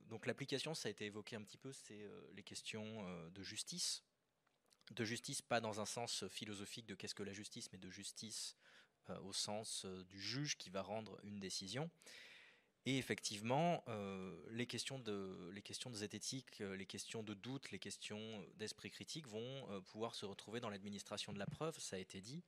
[0.08, 3.42] donc l'application, ça a été évoqué un petit peu, c'est euh, les questions euh, de
[3.42, 4.02] justice.
[4.92, 8.56] De justice, pas dans un sens philosophique de qu'est-ce que la justice, mais de justice
[9.10, 11.90] euh, au sens du juge qui va rendre une décision.
[12.86, 13.84] Et effectivement,
[14.48, 19.26] les, questions de, les questions de zététique, les questions de doute, les questions d'esprit critique
[19.26, 22.42] vont pouvoir se retrouver dans l'administration de la preuve, ça a été dit.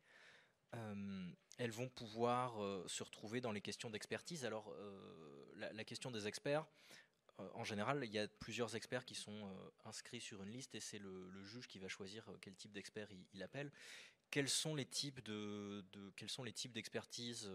[0.73, 2.55] elles vont pouvoir
[2.88, 4.46] se retrouver dans les questions d'expertise.
[4.46, 4.75] Alors,
[5.57, 7.10] la, question des experts, euh,
[7.55, 10.81] en général, il y a plusieurs experts qui sont euh, inscrits sur une liste et
[10.81, 13.70] c'est le, juge qui va choisir euh, quel type d'expert il, appelle.
[14.31, 15.85] Quels sont les types de,
[16.16, 17.50] quels sont les types d'expertise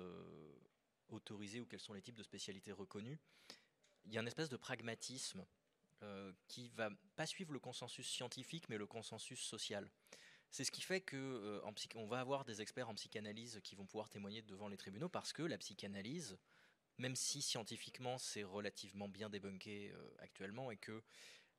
[1.08, 3.18] autorisés ou quels sont les types de spécialités reconnues?
[4.06, 5.46] Il y a une espèce de pragmatisme
[6.50, 9.90] qui va pas suivre le consensus scientifique mais le consensus social.
[10.52, 11.62] C'est ce qui fait que
[12.08, 15.44] va avoir des experts en psychanalyse qui vont pouvoir témoigner devant les tribunaux parce que
[15.44, 16.38] la psychanalyse
[16.98, 21.04] même si scientifiquement c'est relativement bien débunké actuellement et que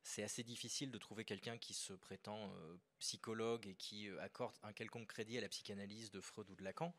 [0.03, 2.55] c'est assez difficile de trouver quelqu'un qui se prétend
[3.01, 6.95] psychologue et qui accorde un quelconque crédit à la psychanalyse de Freud ou de Lacan.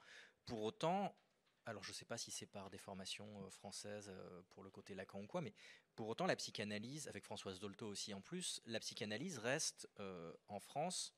[0.46, 1.16] Pour autant,
[1.68, 4.70] alors je ne sais pas si c'est par des formations euh, françaises euh, pour le
[4.70, 5.54] côté Lacan ou quoi, mais
[5.96, 10.60] pour autant la psychanalyse, avec Françoise Dolto aussi en plus, la psychanalyse reste euh, en
[10.60, 11.14] France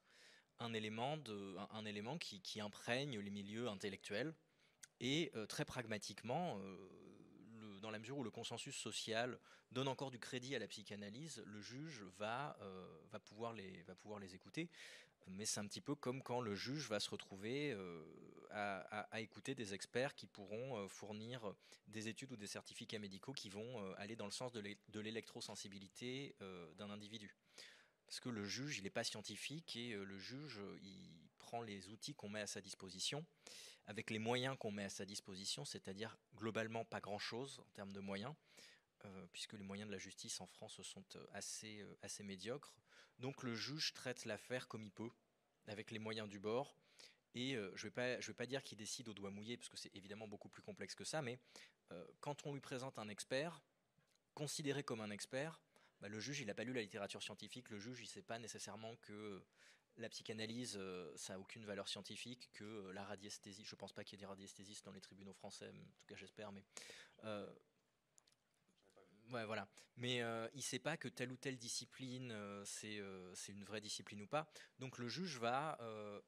[0.57, 1.17] un, élément
[2.17, 4.35] qui, imprègne les milieux intellectuels
[4.99, 6.59] et très pragmatiquement,
[7.89, 9.39] dans la mesure où le consensus social
[9.71, 12.57] donne encore du crédit à la psychanalyse, le juge va,
[13.11, 14.69] va, pouvoir, les, va pouvoir les écouter
[15.27, 18.03] mais c'est un petit peu comme quand le juge va se retrouver euh,
[18.51, 21.53] à, écouter des experts qui pourront euh, fournir
[21.87, 26.35] des études ou des certificats médicaux qui vont euh, aller dans le sens de l'électrosensibilité
[26.77, 27.35] d'un individu.
[28.05, 32.15] Parce que le juge, il n'est pas scientifique et le juge, il prend les outils
[32.15, 33.23] qu'on met à sa disposition,
[33.89, 37.99] avec les moyens qu'on met à sa disposition, c'est-à-dire globalement pas grand-chose en termes de
[37.99, 38.35] moyens,
[39.31, 42.75] puisque les moyens de la justice en France sont assez, assez médiocres.
[43.17, 45.09] Donc le juge traite l'affaire comme il peut,
[45.65, 46.75] avec les moyens du bord.
[47.33, 49.77] Et euh, je ne vais, vais, pas dire qu'il décide au doigt mouillé, parce que
[49.77, 51.39] c'est évidemment beaucoup plus complexe que ça, mais
[51.91, 53.61] euh, quand on lui présente un expert,
[54.35, 55.61] considéré comme un expert,
[55.99, 58.21] bah, le juge, il n'a pas lu la littérature scientifique, le juge, il ne sait
[58.21, 59.43] pas nécessairement que
[59.99, 64.03] la psychanalyse, euh, ça n'a aucune valeur scientifique, que la radiesthésie, je ne pense pas
[64.03, 66.63] qu'il y ait des radiesthésistes dans les tribunaux français, en tout cas j'espère, mais
[69.31, 69.67] Ouais, voilà.
[69.97, 73.63] Mais euh, il ne sait pas que telle ou telle discipline, euh, euh, c'est une
[73.63, 74.49] vraie discipline ou pas.
[74.79, 75.77] Donc le juge va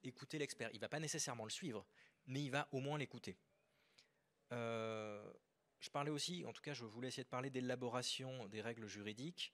[0.02, 0.70] écouter l'expert.
[0.72, 1.84] Il ne va pas nécessairement le suivre,
[2.26, 3.36] mais il va au moins l'écouter.
[4.50, 9.52] je parlais aussi, en tout cas je voulais essayer de parler d'élaboration des règles juridiques.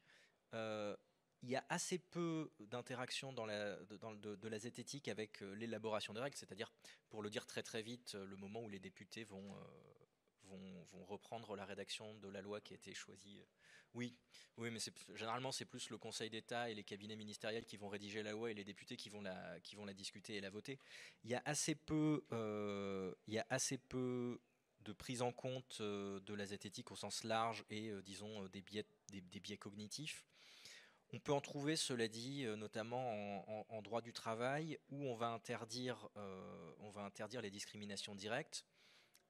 [1.42, 6.72] Il y a assez peu d'interaction dans de, la zététique avec l'élaboration des règles, c'est-à-dire,
[7.08, 9.54] pour le dire très très vite, le moment où les députés vont
[10.48, 13.42] vont, reprendre la rédaction de la loi qui a été choisie.
[13.94, 14.14] Oui,
[14.58, 14.78] oui, mais
[15.14, 18.50] généralement c'est plus le Conseil d'État et les cabinets ministériels qui vont rédiger la loi
[18.50, 20.78] et les députés qui vont la, qui vont la discuter et la voter.
[21.24, 24.38] Il y a assez peu, euh, il y a assez peu
[24.80, 28.60] de prise en compte euh, de la zététique au sens large et euh, disons des
[28.60, 30.26] biais, des, biais cognitifs.
[31.12, 36.08] On peut en trouver, cela dit, notamment en, droit du travail, où on va interdire,
[36.96, 38.66] interdire les discriminations directes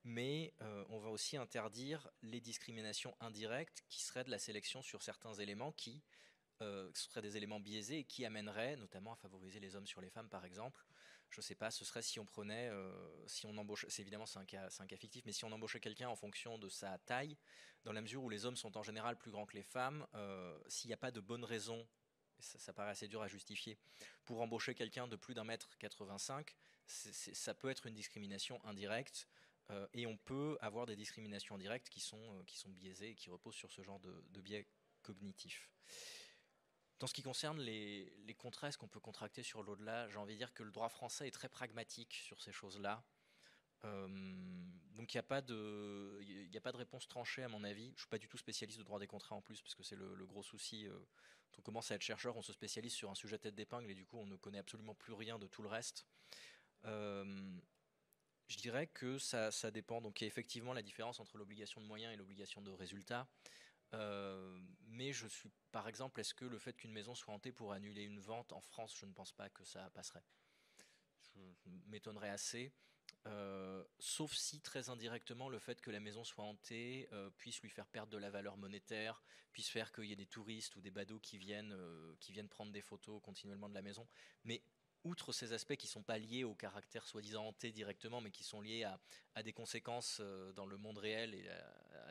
[0.05, 5.03] mais euh, on va aussi interdire les discriminations indirectes qui seraient de la sélection sur
[5.03, 6.03] certains éléments qui
[6.63, 10.11] euh, seraient des éléments biaisés et qui amèneraient notamment à favoriser les hommes sur les
[10.11, 10.85] femmes par exemple.
[11.31, 12.91] Je ne sais pas, ce serait si on prenait, euh,
[13.27, 16.17] si on embauche, c'est évidemment c'est un, cas, fictif, mais si on embauchait quelqu'un en
[16.17, 17.37] fonction de sa taille,
[17.85, 20.07] dans la mesure où les hommes sont en général plus grands que les femmes,
[20.69, 21.87] s'il n'y a pas de bonne raison
[22.41, 23.79] ça, paraît assez dur à justifier,
[24.25, 26.55] pour embaucher quelqu'un de plus d'un mètre 85,
[26.87, 29.29] ça peut être une discrimination indirecte
[29.71, 33.15] euh, et on peut avoir des discriminations directes qui sont, euh, qui sont biaisées et
[33.15, 34.67] qui reposent sur ce genre de, biais
[35.03, 35.71] cognitifs.
[36.99, 40.35] Dans ce qui concerne les, les contrats, ce qu'on peut contracter sur l'au-delà, j'ai envie
[40.35, 43.05] de dire que le droit français est très pragmatique sur ces choses-là.
[43.85, 44.09] Euh,
[44.95, 47.87] donc il n'y a, pas de, réponse tranchée à mon avis.
[47.87, 49.83] Je ne suis pas du tout spécialiste de droit des contrats en plus, parce que
[49.83, 50.89] c'est le, gros souci.
[51.51, 53.95] quand on commence à être chercheur, on se spécialise sur un sujet tête d'épingle et
[53.95, 56.07] du coup on ne connaît absolument plus rien de tout le reste.
[56.85, 60.01] Je dirais que ça, dépend.
[60.01, 63.29] Donc il y a effectivement la différence entre l'obligation de moyens et l'obligation de résultat.
[63.95, 67.73] Euh, mais je suis, par exemple, est-ce que le fait qu'une maison soit hantée pour
[67.73, 70.25] annuler une vente en France, je ne pense pas que ça passerait.
[71.35, 71.41] Je
[71.87, 72.73] m'étonnerais assez.
[73.27, 77.69] Euh, sauf si très indirectement le fait que la maison soit hantée euh, puisse lui
[77.69, 79.23] faire perdre de la valeur monétaire,
[79.53, 81.77] puisse faire qu'il y ait des touristes ou des badauds qui viennent,
[82.21, 84.07] qui viennent prendre des photos continuellement de la maison.
[84.45, 84.63] Mais
[85.09, 88.45] outre ces aspects qui ne sont pas liés au caractère soi-disant hanté directement, mais qui
[88.45, 88.85] sont liés
[89.35, 91.49] à, des conséquences euh, dans le monde réel et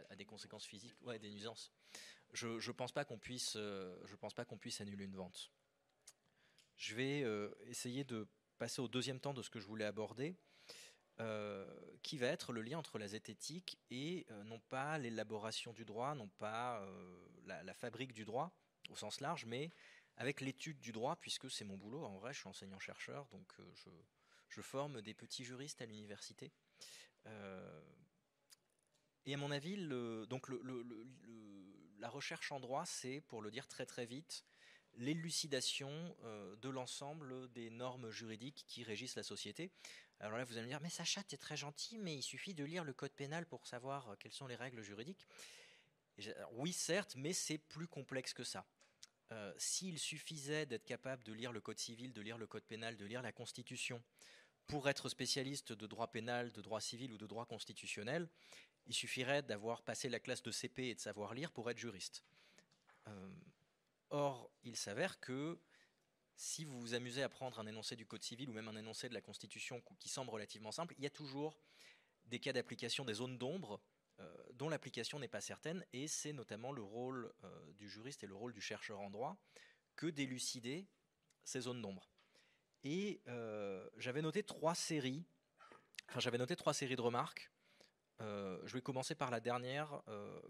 [0.09, 1.71] à, des conséquences physiques, ouais, des nuisances,
[2.33, 5.51] je ne pense pas qu'on puisse, euh, pense pas qu'on puisse annuler une vente.
[6.75, 10.35] Je vais euh, essayer de passer au deuxième temps de ce que je voulais aborder,
[12.03, 16.27] qui va être le lien entre la zététique et non pas l'élaboration du droit, non
[16.27, 16.87] pas
[17.45, 18.55] la, fabrique du droit
[18.91, 19.71] au sens large, mais
[20.17, 22.03] avec l'étude du droit, puisque c'est mon boulot.
[22.03, 23.91] En vrai, je suis enseignant-chercheur, donc euh,
[24.49, 26.51] je, forme des petits juristes à l'université.
[27.27, 27.81] Euh,
[29.25, 29.77] et à mon avis,
[30.27, 30.47] donc
[31.99, 34.43] la recherche en droit, c'est, pour le dire très très vite,
[34.95, 35.91] l'élucidation
[36.23, 39.69] euh, de l'ensemble des normes juridiques qui régissent la société.
[40.19, 42.55] Alors là, vous allez me dire, mais Sacha, tu es très gentil, mais il suffit
[42.55, 45.27] de lire le code pénal pour savoir quelles sont les règles juridiques.
[46.53, 48.65] oui, certes, mais c'est plus complexe que ça.
[49.33, 52.95] Euh, s'il suffisait d'être capable de lire le code civil, de lire le code pénal,
[52.95, 54.01] de lire la Constitution,
[54.67, 58.29] pour être spécialiste de droit pénal, de droit civil ou de droit constitutionnel,
[58.89, 62.23] Il suffirait d'avoir passé la classe de CP et de savoir lire pour être juriste.
[63.07, 63.29] Euh,
[64.09, 65.59] or, il s'avère que
[66.37, 69.09] si vous vous amusez à prendre un énoncé du Code civil ou même un énoncé
[69.09, 71.59] de la Constitution qui semble relativement simple, il y a toujours
[72.27, 73.81] des cas d'application des zones d'ombre
[74.53, 78.35] dont l'application n'est pas certaine, et c'est notamment le rôle euh, du juriste et le
[78.35, 79.37] rôle du chercheur en droit
[79.95, 80.87] que d'élucider
[81.43, 82.09] ces zones d'ombre.
[82.83, 85.25] Et euh, j'avais noté trois séries,
[86.09, 87.51] enfin j'avais noté trois séries de remarques.
[88.19, 90.01] je vais commencer par la dernière.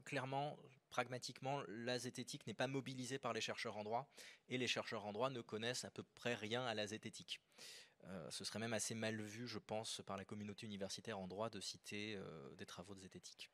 [0.06, 0.58] clairement,
[0.90, 4.10] pragmatiquement, la zététique n'est pas mobilisée par les chercheurs en droit,
[4.48, 7.42] et les chercheurs en droit ne connaissent à peu près rien à la zététique.
[8.06, 11.50] Euh, ce serait même assez mal vu, je pense, par la communauté universitaire en droit
[11.50, 13.50] de citer euh, des travaux de zététique.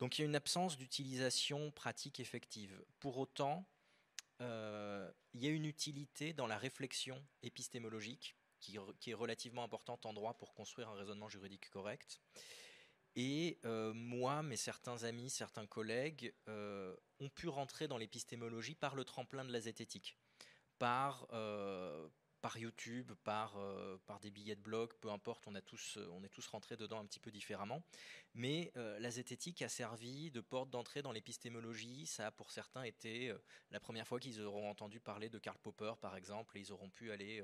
[0.00, 2.82] Donc il y a une absence d'utilisation pratique effective.
[2.98, 3.66] Pour autant,
[4.40, 10.12] euh, il y a une utilité dans la réflexion épistémologique qui, est relativement importante en
[10.12, 12.20] droit pour construire un raisonnement juridique correct.
[13.16, 19.44] Et moi, mes certains amis, certains collègues ont pu rentrer dans l'épistémologie par le tremplin
[19.44, 20.18] de la zététique,
[20.78, 21.26] par,
[22.40, 26.08] par YouTube, par, euh, par des billets de blog, peu importe, on, a tous, euh,
[26.12, 27.82] on est tous rentrés dedans un petit peu différemment.
[28.34, 32.06] Mais euh, la zététique a servi de porte d'entrée dans l'épistémologie.
[32.06, 33.34] Ça a pour certains été
[33.70, 36.90] la première fois qu'ils auront entendu parler de Karl Popper, par exemple, et ils auront
[36.90, 37.42] pu aller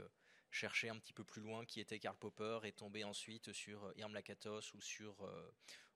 [0.51, 4.15] chercher un petit peu plus loin qui était Karl Popper et tomber ensuite sur Irm
[4.15, 5.17] Lakatos ou sur,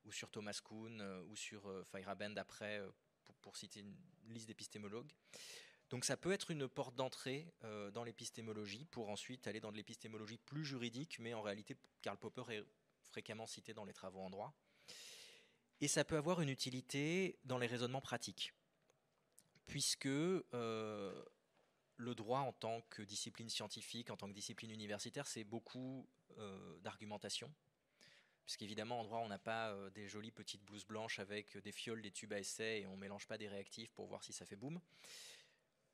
[0.05, 2.81] ou sur Thomas Kuhn ou sur Feyerabend après,
[3.23, 3.95] pour, pour, citer une
[4.27, 5.11] liste d'épistémologues.
[5.91, 9.77] Donc ça peut être une porte d'entrée euh, dans l'épistémologie pour ensuite aller dans de
[9.77, 12.63] l'épistémologie plus juridique, mais en réalité, Karl Popper est
[13.07, 14.53] fréquemment cité dans les travaux en droit.
[15.81, 18.53] Et ça peut avoir une utilité dans les raisonnements pratiques,
[19.65, 21.25] puisque euh,
[21.97, 26.79] le droit en tant que discipline scientifique, en tant que discipline universitaire, c'est beaucoup euh,
[26.79, 27.53] d'argumentation.
[28.45, 32.11] Puisqu'évidemment, en droit, on n'a pas des jolies petites blouses blanches avec des fioles, des
[32.11, 34.55] tubes à essai et on ne mélange pas des réactifs pour voir si ça fait
[34.55, 34.79] boum.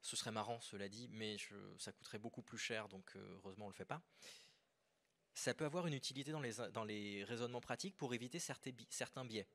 [0.08, 1.36] Ce serait marrant, cela dit, mais
[1.78, 4.02] ça coûterait beaucoup plus cher, donc euh, heureusement on ne le fait pas.
[5.34, 9.50] Ça peut avoir une utilité dans les, raisonnements pratiques pour éviter certains biais,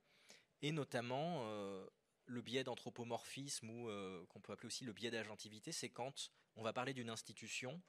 [0.61, 1.87] et notamment euh,
[2.27, 6.63] le biais d'anthropomorphisme ou euh, qu'on peut appeler aussi le biais d'agentivité, c'est quand on
[6.63, 7.81] va parler d'une institution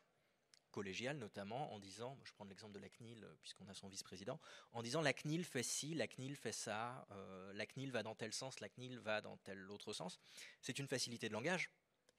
[0.72, 4.40] collégiale notamment en disant, je prends l'exemple de la CNIL puisqu'on a son vice-président,
[4.72, 7.06] en disant la CNIL fait ci, la CNIL fait ça,
[7.54, 10.18] la CNIL va dans tel sens, la CNIL va dans tel autre sens.
[10.62, 11.70] C'est une facilité de langage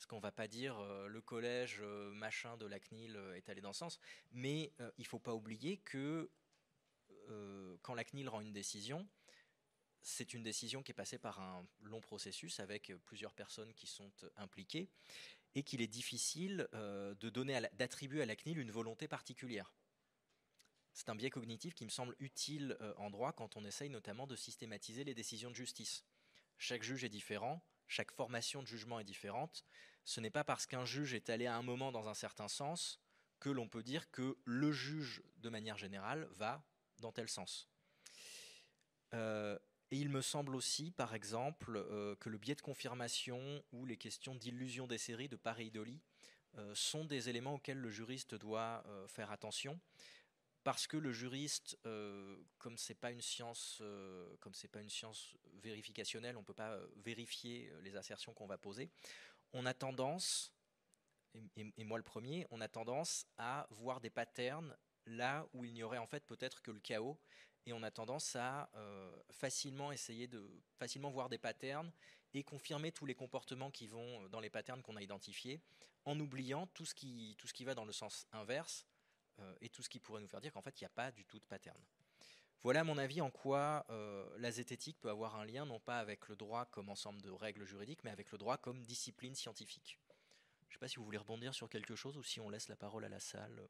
[0.05, 3.49] parce qu'on va pas dire euh, le collège euh, machin de la CNIL euh, est
[3.49, 3.99] allé dans ce sens,
[4.33, 6.31] mais il faut pas oublier que
[7.81, 9.09] quand la CNIL rend une décision,
[10.03, 14.13] c'est une décision qui est passée par un long processus avec plusieurs personnes qui sont
[14.37, 14.91] impliquées
[15.55, 19.73] et qu'il est difficile de donner, d'attribuer à la CNIL une volonté particulière.
[20.93, 24.37] C'est un biais cognitif qui me semble utile en droit quand on essaye notamment de
[24.37, 26.05] systématiser les décisions de justice.
[26.59, 29.65] Chaque juge est différent, chaque formation de jugement est différente.
[30.05, 33.01] Ce n'est pas parce qu'un juge est allé à un moment dans un certain sens
[33.41, 36.63] que l'on peut dire que le juge, de manière générale, va
[36.99, 37.69] dans tel sens.
[39.13, 39.59] Euh,
[39.91, 43.97] et il me semble aussi, par exemple, euh, que le biais de confirmation ou les
[43.97, 46.01] questions d'illusion des séries, de pareidolie,
[46.57, 49.81] euh, sont des éléments auxquels le juriste doit faire attention
[50.65, 53.21] parce que le juriste, euh, comme c'est pas une
[53.83, 54.37] euh,
[54.73, 58.91] pas une science vérificationnelle, on peut pas euh, vérifier les assertions qu'on va poser.
[59.55, 60.53] On a tendance,
[61.57, 64.77] et, moi le premier, on a tendance à voir des patterns
[65.07, 67.19] là où il n'y aurait en fait peut-être que le chaos,
[67.67, 68.69] et on a tendance à
[69.31, 70.47] facilement essayer de
[70.79, 71.91] facilement voir des patterns
[72.35, 75.61] et confirmer tous les comportements qui vont dans les patterns qu'on a identifiés,
[76.05, 78.87] en oubliant tout ce qui tout ce qui va dans le sens inverse
[79.41, 81.11] euh, et tout ce qui pourrait nous faire dire qu'en fait, il n'y a pas
[81.11, 81.81] du tout de pattern.
[82.65, 86.29] Voilà mon avis en quoi euh, la zététique peut avoir un lien non pas avec
[86.29, 89.99] le droit comme ensemble de règles juridiques, mais avec le droit comme discipline scientifique.
[90.63, 92.71] Je ne sais pas si vous voulez rebondir sur quelque chose ou si on laisse
[92.71, 93.69] la parole à la salle.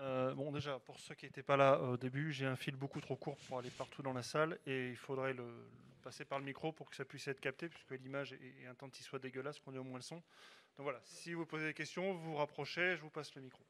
[0.00, 3.00] Euh, bon, déjà, pour ceux qui n'étaient pas là au début, j'ai un fil beaucoup
[3.00, 5.46] trop court pour aller partout dans la salle et il faudrait le,
[6.06, 8.88] passer par le micro pour que ça puisse être capté, puisque l'image est, un temps
[8.88, 10.22] qu'il soit dégueulasse, qu'on ait au moins le son.
[10.76, 13.66] Donc voilà, si vous posez des questions, vous vous rapprochez, je vous passe le micro.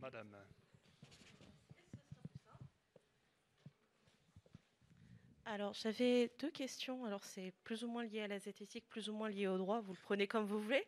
[0.00, 0.34] Madame.
[5.44, 7.04] Alors, j'avais deux questions.
[7.04, 9.82] Alors, c'est plus ou moins lié à la zététique, plus ou moins lié au droit.
[9.82, 10.86] Vous le prenez comme vous voulez.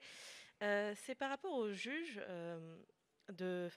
[0.63, 2.79] Euh, c'est par rapport aux juges euh,
[3.29, 3.69] de.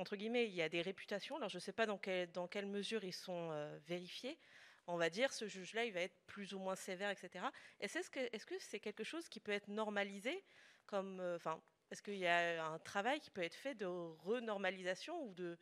[0.00, 1.36] Entre guillemets, il y a des réputations.
[1.36, 2.00] Alors, je ne sais pas dans,
[2.32, 4.38] dans, quelle mesure ils sont euh, vérifiés.
[4.86, 7.44] on va dire ce juge-là, il va être plus ou moins sévère, etc.
[7.80, 10.42] Est-ce que est-ce que c'est quelque chose qui peut être normalisé
[10.86, 11.38] comme, euh,
[11.90, 15.58] est-ce qu'il y a un travail qui peut être fait de renormalisation ou de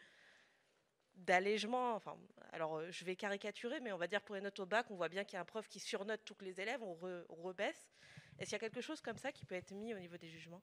[1.17, 1.95] d'allègement?
[1.97, 2.17] Enfin,
[2.53, 4.97] alors euh, je vais caricaturer, mais on va dire pour les notes au bac, on
[4.97, 6.95] voit bien qu'il y a un prof qui surnote tous les élèves, on,
[7.43, 7.91] rebaisse.
[8.39, 10.29] Est-ce qu'il y a quelque chose comme ça qui peut être mis au niveau des
[10.29, 10.63] jugements?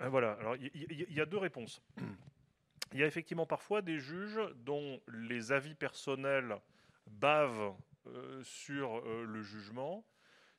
[0.00, 0.32] Voilà.
[0.40, 1.82] Alors il y, a deux réponses.
[2.92, 6.56] Il y a effectivement parfois des juges dont les avis personnels
[7.08, 7.74] bavent
[8.44, 10.04] sur le jugement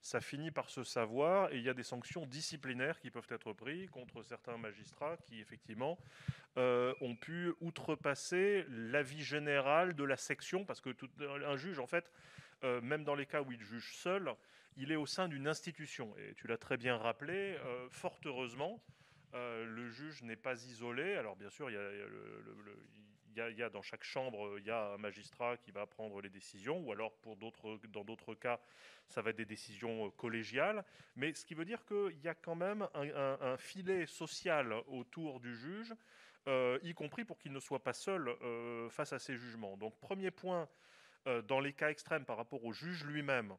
[0.02, 3.54] ça finit par se savoir et il y a des sanctions disciplinaires qui peuvent être
[3.54, 5.98] prises contre certains magistrats qui effectivement
[6.58, 10.90] euh, ont pu outrepasser l'avis général de la section parce que
[11.46, 12.12] un juge en fait
[12.64, 14.34] euh, même dans les cas où il juge seul
[14.78, 18.82] il est au sein d'une institution et tu l'as très bien rappelé euh, fort heureusement
[19.34, 21.70] le juge n'est pas isolé alors bien sûr
[23.46, 26.30] il y a, dans chaque chambre, il y a un magistrat qui va prendre les
[26.30, 28.60] décisions, ou alors dans d'autres cas,
[29.08, 30.84] ça va être des décisions euh, collégiales.
[31.16, 35.56] Mais ce qui veut dire qu'il y a quand même un, filet social autour du
[35.56, 35.94] juge,
[36.48, 39.78] euh, y compris pour qu'il ne soit pas seul euh, face à ses jugements.
[39.78, 40.68] Donc premier point,
[41.50, 43.54] dans les cas extrêmes par rapport au juge lui-même,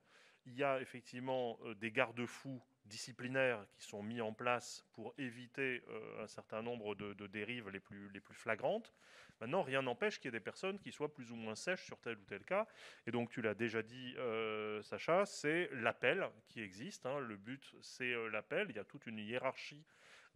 [0.46, 5.82] il y a effectivement des garde-fous disciplinaires qui sont mis en place pour éviter
[6.20, 8.92] un certain nombre de, de, dérives les plus, les plus flagrantes.
[9.40, 12.00] Maintenant, rien n'empêche qu'il y ait des personnes qui soient plus ou moins sèches sur
[12.00, 12.66] tel ou tel cas.
[13.06, 17.06] Et donc, tu l'as déjà dit, euh, Sacha, c'est l'appel qui existe.
[17.06, 17.20] Hein.
[17.20, 18.66] Le but, c'est euh, l'appel.
[18.70, 19.84] Il y a toute une hiérarchie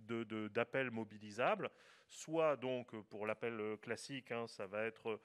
[0.02, 1.70] d'appels mobilisables.
[2.08, 5.20] Soit donc pour l'appel euh, classique, hein, ça va être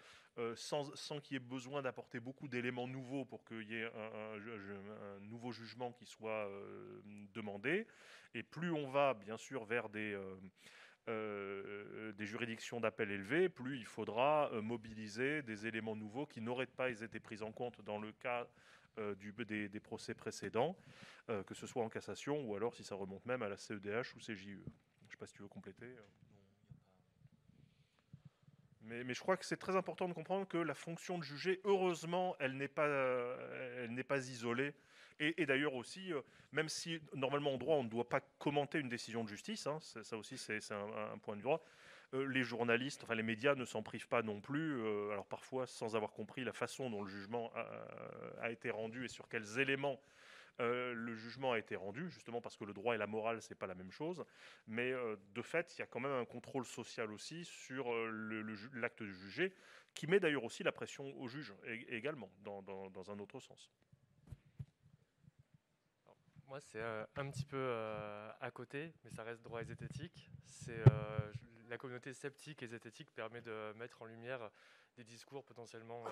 [0.56, 5.52] sans, qu'il y ait besoin d'apporter beaucoup d'éléments nouveaux pour qu'il y ait un, nouveau
[5.52, 6.48] jugement qui soit
[7.34, 7.88] demandé.
[8.36, 10.16] Et plus on va bien sûr vers des,
[11.10, 16.66] euh, des juridictions d'appel élevées, plus il faudra euh, mobiliser des éléments nouveaux qui n'auraient
[16.66, 18.46] pas été pris en compte dans le cas euh,
[19.20, 20.76] du, des, procès précédents,
[21.28, 24.20] que ce soit en cassation ou alors si ça remonte même à la CEDH ou
[24.20, 24.38] CJE.
[24.38, 25.88] Je ne sais pas si tu veux compléter.
[28.84, 31.60] Mais, mais, je crois que c'est très important de comprendre que la fonction de juger,
[31.66, 33.38] heureusement, elle n'est pas,
[34.08, 34.74] pas isolée
[35.20, 36.22] et, d'ailleurs aussi, euh,
[36.52, 39.80] même si normalement en droit on ne doit pas commenter une décision de justice, hein,
[39.82, 41.68] ça aussi c'est un, point de droit, euh,
[42.14, 45.95] les journalistes, enfin les médias ne s'en privent pas non plus, euh, alors parfois sans
[45.95, 47.51] avoir compris la façon dont le jugement
[48.41, 49.99] a, été rendu et sur quels éléments
[50.60, 53.68] le jugement a été rendu, justement parce que le droit et la morale, c'est pas
[53.68, 54.26] la même chose.
[54.66, 54.91] Mais
[55.36, 57.93] de fait, il y a quand même un contrôle social aussi sur
[58.74, 59.53] l'acte de juger,
[59.93, 61.53] qui met d'ailleurs aussi la pression au juge
[61.89, 63.70] également, dans un autre sens.
[66.47, 70.32] Moi, c'est euh, un petit peu euh, à côté, mais ça reste droit et zététique.
[70.45, 71.32] C'est euh,
[71.70, 74.49] la communauté sceptique et zététique permet de mettre en lumière
[74.95, 76.03] des discours potentiellement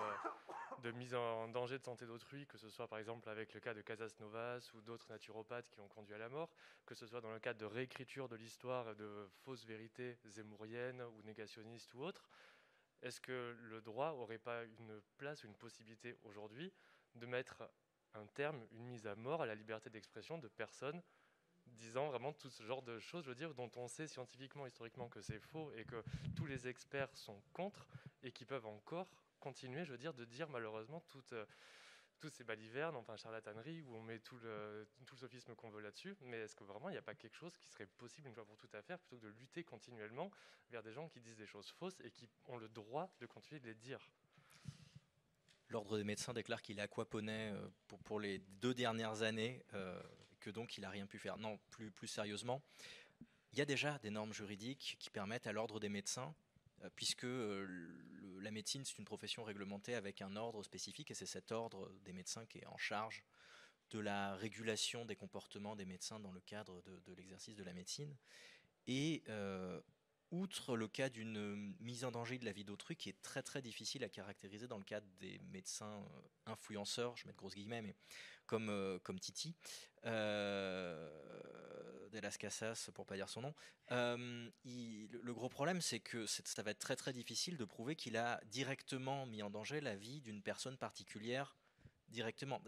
[0.82, 3.74] de mise en danger de santé d'autrui, que ce soit par exemple avec le cas
[3.74, 6.50] de Casas Novas ou d'autres naturopathes qui ont conduit à la mort,
[6.84, 11.22] que ce soit dans le cadre de réécriture de l'histoire de fausses vérités zémouriennes ou
[11.22, 12.28] négationnistes ou autres.
[13.02, 16.72] Est-ce que le droit n'aurait pas une place, une possibilité aujourd'hui
[17.14, 17.68] de mettre
[18.14, 21.02] un terme, une mise à mort à la liberté d'expression de personnes
[21.76, 25.08] disant vraiment tout ce genre de choses, je veux dire, dont on sait scientifiquement, historiquement
[25.08, 26.02] que c'est faux et que
[26.34, 27.86] tous les experts sont contre
[28.22, 29.08] et qui peuvent encore
[29.40, 31.46] continuer, je veux dire, de dire malheureusement toutes, euh,
[32.30, 36.16] ces balivernes, enfin charlataneries, où on met tout le, tout le sophisme qu'on veut là-dessus.
[36.22, 38.44] Mais est-ce que vraiment il n'y a pas quelque chose qui serait possible une fois
[38.44, 40.32] pour tout à faire plutôt que de lutter continuellement
[40.70, 43.60] vers des gens qui disent des choses fausses et qui ont le droit de continuer
[43.60, 44.00] de les dire?
[45.68, 50.00] L'Ordre des médecins déclare qu'il est aquaponais euh, pour, pour, les deux dernières années, euh,
[50.46, 51.38] que donc il n'a rien pu faire.
[51.38, 52.62] Non, plus, plus sérieusement,
[53.52, 56.32] il y a déjà des normes juridiques qui permettent à l'Ordre des médecins,
[56.84, 61.50] euh, puisque la médecine c'est une profession réglementée avec un ordre spécifique, et c'est cet
[61.50, 63.24] ordre des médecins qui est en charge
[63.90, 68.16] de la régulation des comportements des médecins dans le cadre de, l'exercice de la médecine.
[68.86, 69.24] Et
[70.30, 73.62] outre le cas d'une mise en danger de la vie d'autrui qui est très très
[73.62, 77.82] difficile à caractériser dans le cadre des médecins euh, influenceurs, je mets de grosses guillemets,
[77.82, 77.94] mais
[78.46, 79.54] comme, euh, comme Titi,
[80.04, 81.08] euh,
[82.10, 83.54] Delas Casas pour pas dire son nom,
[83.92, 88.16] euh, le gros problème c'est que ça va être très très difficile de prouver qu'il
[88.16, 91.56] a directement mis en danger la vie d'une personne particulière
[92.08, 92.62] directement.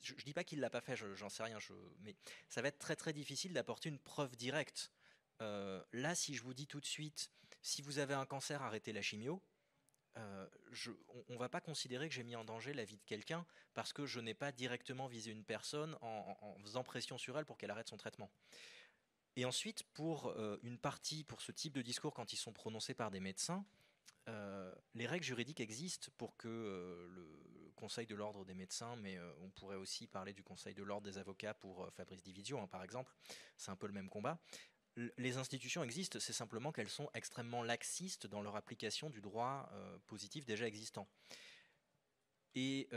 [0.00, 1.58] Je, ne dis pas qu'il l'a pas fait, j'en sais rien,
[2.00, 2.16] mais
[2.48, 4.90] ça va être très très difficile d'apporter une preuve directe
[5.40, 7.30] euh, là, si je vous dis tout de suite,
[7.62, 9.42] si vous avez un cancer, arrêtez la chimio,
[10.16, 10.46] euh,
[11.28, 13.92] on ne va pas considérer que j'ai mis en danger la vie de quelqu'un parce
[13.92, 17.70] que je n'ai pas directement visé une personne en, faisant pression sur elle pour qu'elle
[17.70, 18.30] arrête son traitement.
[19.36, 22.94] Et ensuite, pour euh, une partie, pour ce type de discours, quand ils sont prononcés
[22.94, 23.64] par des médecins,
[24.94, 29.74] les règles juridiques existent pour que le Conseil de l'ordre des médecins, mais on pourrait
[29.74, 33.12] aussi parler du Conseil de l'ordre des avocats pour Fabrice Dividio, hein, par exemple.
[33.56, 34.38] C'est un peu le même combat
[34.96, 39.70] les institutions existent, c'est simplement qu'elles sont extrêmement laxistes dans leur application du droit
[40.06, 41.08] positif déjà existant.
[42.54, 42.88] Et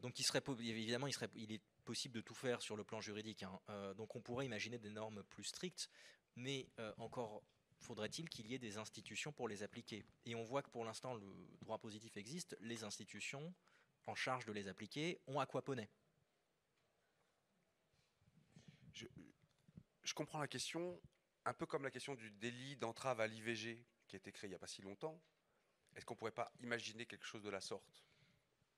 [0.00, 3.42] donc, il serait évidemment, il, est possible de tout faire sur le plan juridique.
[3.42, 3.60] Hein.
[3.68, 5.90] Euh, donc, on pourrait imaginer des normes plus strictes,
[6.36, 7.42] mais euh, encore
[7.78, 10.04] faudrait-il qu'il y ait des institutions pour les appliquer.
[10.24, 11.26] Et on voit que pour l'instant, le
[11.60, 12.56] droit positif existe.
[12.60, 13.54] Les institutions
[14.06, 15.90] en charge de les appliquer ont aquaponé.
[18.94, 19.06] Je,
[20.02, 20.98] je comprends la question,
[21.44, 24.50] un peu comme la question du délit d'entrave à l'IVG qui a été créé il
[24.50, 25.20] n'y a pas si longtemps.
[25.94, 28.04] Est-ce qu'on ne pourrait pas imaginer quelque chose de la sorte?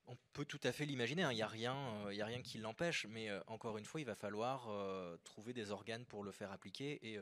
[0.08, 1.32] On peut tout à fait l'imaginer, hein.
[1.32, 4.04] il n'y a, rien, euh, a rien qui l'empêche, mais euh, encore une fois, il
[4.04, 7.04] va falloir euh, trouver des organes pour le faire appliquer.
[7.06, 7.18] Et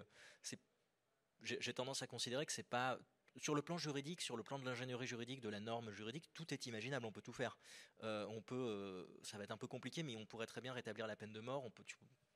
[1.43, 2.99] j'ai tendance à considérer que c'est pas
[3.37, 6.53] sur le plan juridique, sur le plan de l'ingénierie juridique, de la norme juridique, tout
[6.55, 7.59] est imaginable, on peut tout faire.
[8.03, 11.17] on peut, ça va être un peu compliqué, mais on pourrait très bien rétablir la
[11.17, 11.85] peine de mort, on peut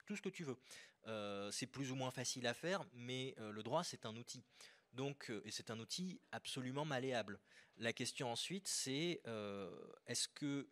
[0.09, 0.59] tout ce que tu veux.
[1.53, 4.43] c'est plus ou moins facile à faire, mais le droit, c'est un outil.
[4.93, 7.39] Donc, et c'est un outil absolument malléable.
[7.77, 9.71] La question ensuite, c'est euh,
[10.07, 10.69] est-ce que,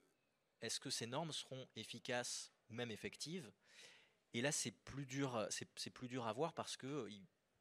[0.60, 3.52] est que ces normes seront efficaces ou même effectives?
[4.34, 7.08] Et là, c'est plus dur, c'est plus dur à voir parce que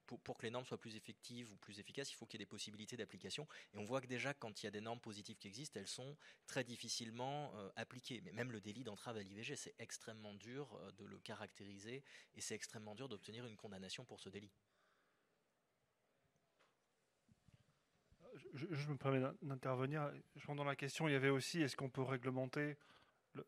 [0.05, 2.45] pour, que les normes soient plus effectives ou plus efficaces, il faut qu'il y ait
[2.45, 3.47] des possibilités d'application.
[3.73, 5.87] Et on voit que déjà, quand il y a des normes positives qui existent, elles
[5.87, 6.15] sont
[6.47, 8.21] très difficilement euh, appliquées.
[8.23, 12.03] Mais même le délit d'entrave à l'IVG, c'est extrêmement dur euh, de le caractériser
[12.35, 14.51] et c'est extrêmement dur d'obtenir une condamnation pour ce délit.
[18.53, 20.11] je, me permets d'intervenir.
[20.35, 22.77] Je dans la question, il y avait aussi est-ce qu'on peut réglementer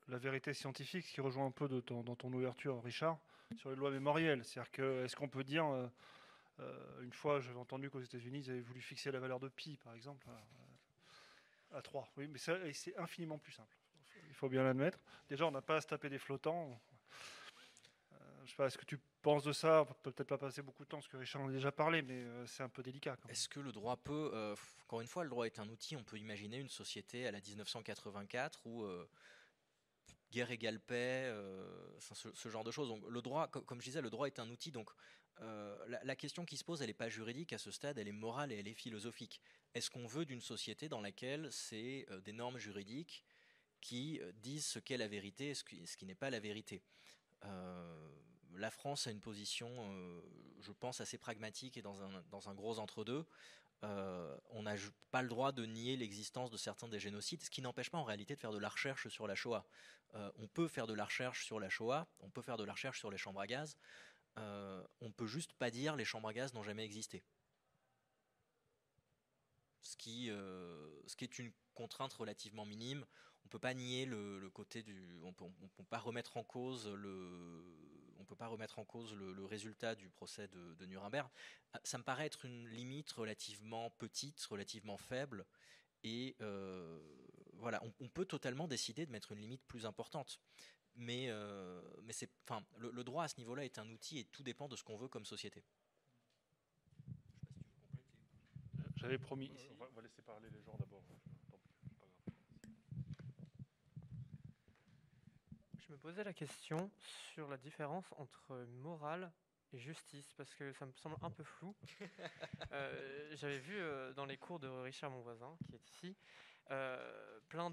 [0.07, 3.19] la vérité scientifique, ce qui rejoint un peu dans ton ouverture, Richard,
[3.55, 4.43] sur les lois mémorielles?
[4.43, 5.87] C'est-à-dire que est-ce qu'on peut dire, euh,
[6.59, 9.77] euh, une fois, j'avais entendu qu'aux États-Unis, ils avaient voulu fixer la valeur de pi,
[9.83, 10.27] par exemple,
[11.73, 12.11] à, 3.
[12.17, 13.75] Oui, mais c'est infiniment plus simple.
[14.29, 14.99] Il faut bien l'admettre.
[15.29, 16.79] Déjà, on n'a pas à se taper des flottants.
[18.47, 19.81] Je sais pas, est-ce que tu penses de ça?
[19.81, 22.01] On peut peut-être pas passer beaucoup de temps, parce que Richard en a déjà parlé,
[22.01, 23.17] mais euh, c'est un peu délicat.
[23.27, 26.03] Est-ce que le droit peut, euh, encore une fois, le droit est un outil, on
[26.03, 29.05] peut imaginer une société à la 1984 où euh,
[30.31, 31.33] guerre égale paix,
[31.99, 32.89] ce, genre de choses.
[32.89, 34.89] Donc le droit, comme je disais, le droit est un outil, donc
[35.39, 38.11] la, la, question qui se pose, elle n'est pas juridique à ce stade, elle est
[38.11, 39.39] morale et elle est philosophique.
[39.73, 43.23] Est-ce qu'on veut d'une société dans laquelle c'est des normes juridiques
[43.81, 46.81] qui disent ce qu'est la vérité et ce qui, qui n'est pas la vérité?
[48.57, 50.21] La France a une position, euh,
[50.61, 53.25] je pense, assez pragmatique et dans un, dans un gros entre-deux.
[53.83, 54.75] Euh, on n'a
[55.11, 58.03] pas le droit de nier l'existence de certains des génocides, ce qui n'empêche pas en
[58.03, 59.65] réalité de faire de la recherche sur la Shoah.
[60.15, 62.73] Euh, on peut faire de la recherche sur la Shoah, on peut faire de la
[62.73, 63.77] recherche sur les chambres à gaz,
[65.01, 67.23] on peut juste pas dire les chambres à gaz n'ont jamais existé.
[69.81, 70.29] Ce qui,
[71.17, 73.05] qui est une contrainte relativement minime.
[73.45, 75.45] On peut pas nier le, côté du, on peut,
[75.77, 77.86] peut pas remettre en cause le, on
[78.27, 81.29] peut pas remettre en cause le, résultat du procès de, Nuremberg.
[81.73, 85.45] Ah, ça me paraît être une limite relativement petite, relativement faible,
[86.03, 86.99] et euh,
[87.53, 90.39] voilà, on, peut totalement décider de mettre une limite plus importante.
[90.95, 94.43] Mais, euh, mais c'est, enfin, le, droit à ce niveau-là est un outil et tout
[94.43, 95.63] dépend de ce qu'on veut comme société.
[98.95, 99.51] J'avais promis.
[99.79, 101.03] On va laisser parler les gens d'abord.
[105.87, 106.91] Je me posais la question
[107.31, 109.31] sur la différence entre morale
[109.71, 111.73] et justice, parce que ça me semble un peu flou.
[112.73, 116.17] Euh, j'avais vu euh, dans les cours de Richard, mon voisin, qui est ici,
[116.71, 117.71] euh, plein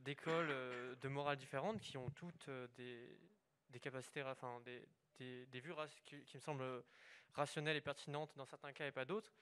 [0.00, 3.18] d'écoles de, morale différentes qui ont toutes des,
[3.82, 4.88] capacités, enfin des,
[5.18, 5.74] des, vues
[6.06, 6.82] qui, qui, me semblent
[7.34, 9.34] rationnelles et pertinentes dans certains cas et pas d'autres.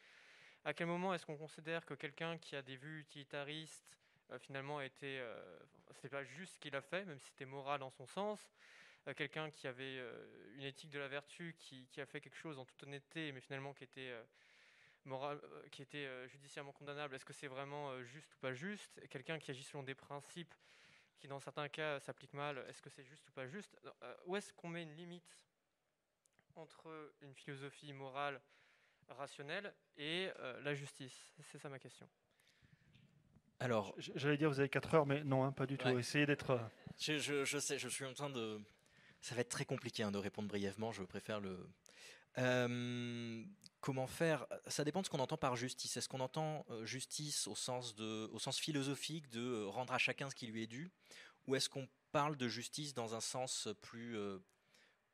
[0.65, 4.00] À quel moment est-ce qu'on considère que quelqu'un qui a des vues utilitaristes
[4.39, 5.59] finalement était, euh,
[5.95, 8.53] c'est pas juste ce qu'il a fait, même si c'était moral en son sens.
[9.09, 9.99] Euh, quelqu'un qui avait
[10.55, 13.73] une éthique de la vertu, qui, a fait quelque chose en toute honnêteté, mais finalement
[13.73, 14.13] qui était
[15.05, 17.15] moral, qui était judiciairement condamnable.
[17.15, 19.01] Est-ce que c'est vraiment juste ou pas juste?
[19.09, 20.55] Quelqu'un qui agit selon des principes
[21.19, 22.65] qui, dans certains cas, s'appliquent mal.
[22.69, 23.79] Est-ce que c'est juste ou pas juste?
[24.27, 25.45] Où est-ce qu'on met une limite
[26.57, 28.41] entre une philosophie morale
[29.09, 30.31] rationnelle et
[30.63, 31.33] la justice?
[31.43, 32.09] C'est ça ma question.
[33.61, 35.99] Alors, j'allais dire vous avez 4 heures, mais non, hein, pas du tout.
[35.99, 36.51] Essayez d'être.
[36.51, 38.59] Euh, je, sais, je suis en train de.
[39.21, 40.93] Ça va être très compliqué hein, de répondre brièvement.
[40.93, 41.69] Je préfère le.
[42.39, 43.45] Euh,
[43.81, 45.99] comment faire Ça dépend de ce qu'on entend par justice.
[45.99, 50.31] Est-ce qu'on entend euh, justice au sens, de, au sens philosophique de rendre à chacun
[50.31, 50.91] ce qui lui est dû?
[51.47, 54.17] Ou est-ce qu'on parle de justice dans un sens plus,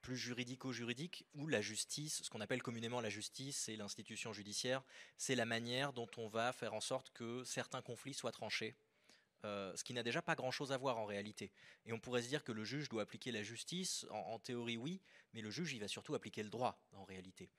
[0.07, 4.85] plus juridico-juridique, où la justice, ce qu'on appelle communément la justice et l'institution judiciaire,
[5.19, 8.77] c'est la manière dont on va faire en sorte que certains conflits soient tranchés.
[9.43, 11.51] ce qui n'a déjà pas grand-chose à voir en réalité.
[11.87, 15.01] Et on pourrait se dire que le juge doit appliquer la justice, en, théorie oui,
[15.35, 17.51] mais le juge il va surtout appliquer le droit en réalité.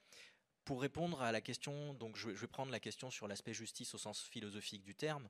[0.64, 3.98] Pour répondre à la question, donc je, vais prendre la question sur l'aspect justice au
[3.98, 5.28] sens philosophique du terme.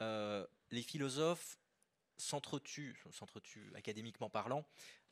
[0.00, 1.60] les philosophes
[2.16, 4.64] s'entretuent, s'entretuent académiquement parlant,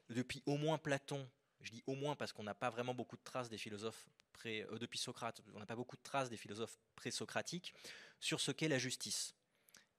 [0.08, 1.28] depuis au moins Platon,
[1.64, 4.62] je dis au moins parce qu'on n'a pas vraiment beaucoup de traces des philosophes pré,
[4.70, 7.74] euh, depuis Socrate, on n'a pas beaucoup de traces des philosophes pré-socratiques
[8.20, 9.34] sur ce qu'est la justice.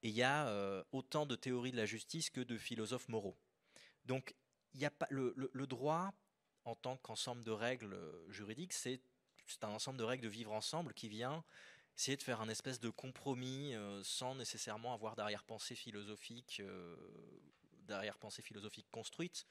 [0.04, 3.36] Et il y a euh, autant de théories de la justice que de philosophes moraux.
[4.06, 4.36] Donc
[4.76, 5.34] y a pas, le,
[5.68, 6.14] droit,
[6.66, 9.02] en tant qu'ensemble de règles euh, juridiques, c'est
[9.62, 11.44] un ensemble de règles de vivre ensemble qui vient
[11.98, 16.62] essayer de faire un espèce de compromis sans nécessairement avoir d'arrière-pensée philosophique,
[17.84, 19.48] d'arrière-pensée philosophique construite.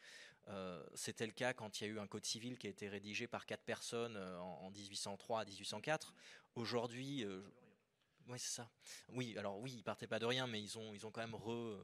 [0.49, 2.89] Euh, c'était le cas quand il y a eu un code civil qui a été
[2.89, 6.15] rédigé par quatre personnes euh, en, 1803 à 1804.
[6.55, 7.41] Aujourd'hui, euh,
[8.29, 8.71] oui c'est ça.
[9.09, 11.35] Oui, alors oui, ils partaient pas de rien, mais ils ont ils ont quand même
[11.35, 11.79] re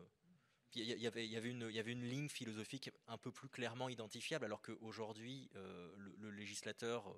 [0.76, 5.50] il y, avait, une, ligne philosophique un peu plus clairement identifiable, alors qu'aujourd'hui,
[5.96, 7.12] le, législateur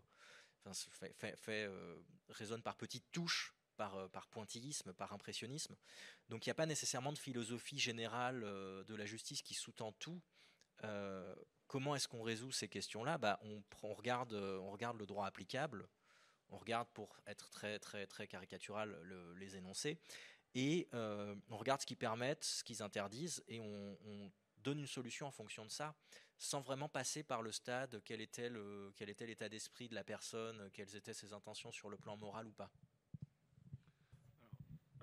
[0.72, 1.68] fait,
[2.30, 5.76] résonne par petites touches, par pointillisme, par impressionnisme.
[6.30, 10.22] Donc il n'y a pas nécessairement de philosophie générale de la justice qui sous-tend tout.
[10.85, 11.35] Euh,
[11.66, 13.18] comment est-ce qu'on résout ces questions-là?
[13.18, 13.41] Bah,
[13.83, 15.89] on, regarde, on regarde le droit applicable,
[16.51, 18.99] on regarde, pour être très, très, très caricatural,
[19.37, 19.99] les énoncés,
[20.55, 25.26] et euh, on regarde ce qu'ils permettent, ce qu'ils interdisent, et on, donne une solution
[25.26, 25.93] en fonction de ça,
[26.39, 28.49] sans vraiment passer par le stade quel était
[29.26, 32.70] l'état d'esprit de la personne, quelles étaient ses intentions sur le plan moral ou pas.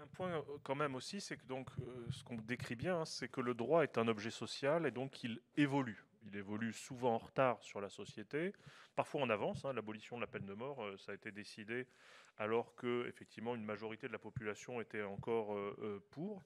[0.01, 3.27] Un point euh, quand même aussi, c'est que donc euh, ce qu'on décrit bien, c'est
[3.27, 6.05] que le droit est un objet social et donc il évolue.
[6.25, 8.53] Il évolue souvent en retard sur la société,
[8.95, 9.65] parfois en avance.
[9.65, 9.73] Hein.
[9.73, 11.85] L'abolition de la peine de mort, euh, ça a été décidé
[12.37, 15.57] alors que effectivement une majorité de la population était encore
[16.11, 16.41] pour.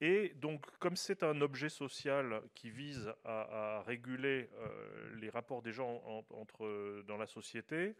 [0.00, 4.50] Et donc, comme c'est un objet social qui vise à, réguler
[5.20, 7.94] les rapports des gens entre, dans la société,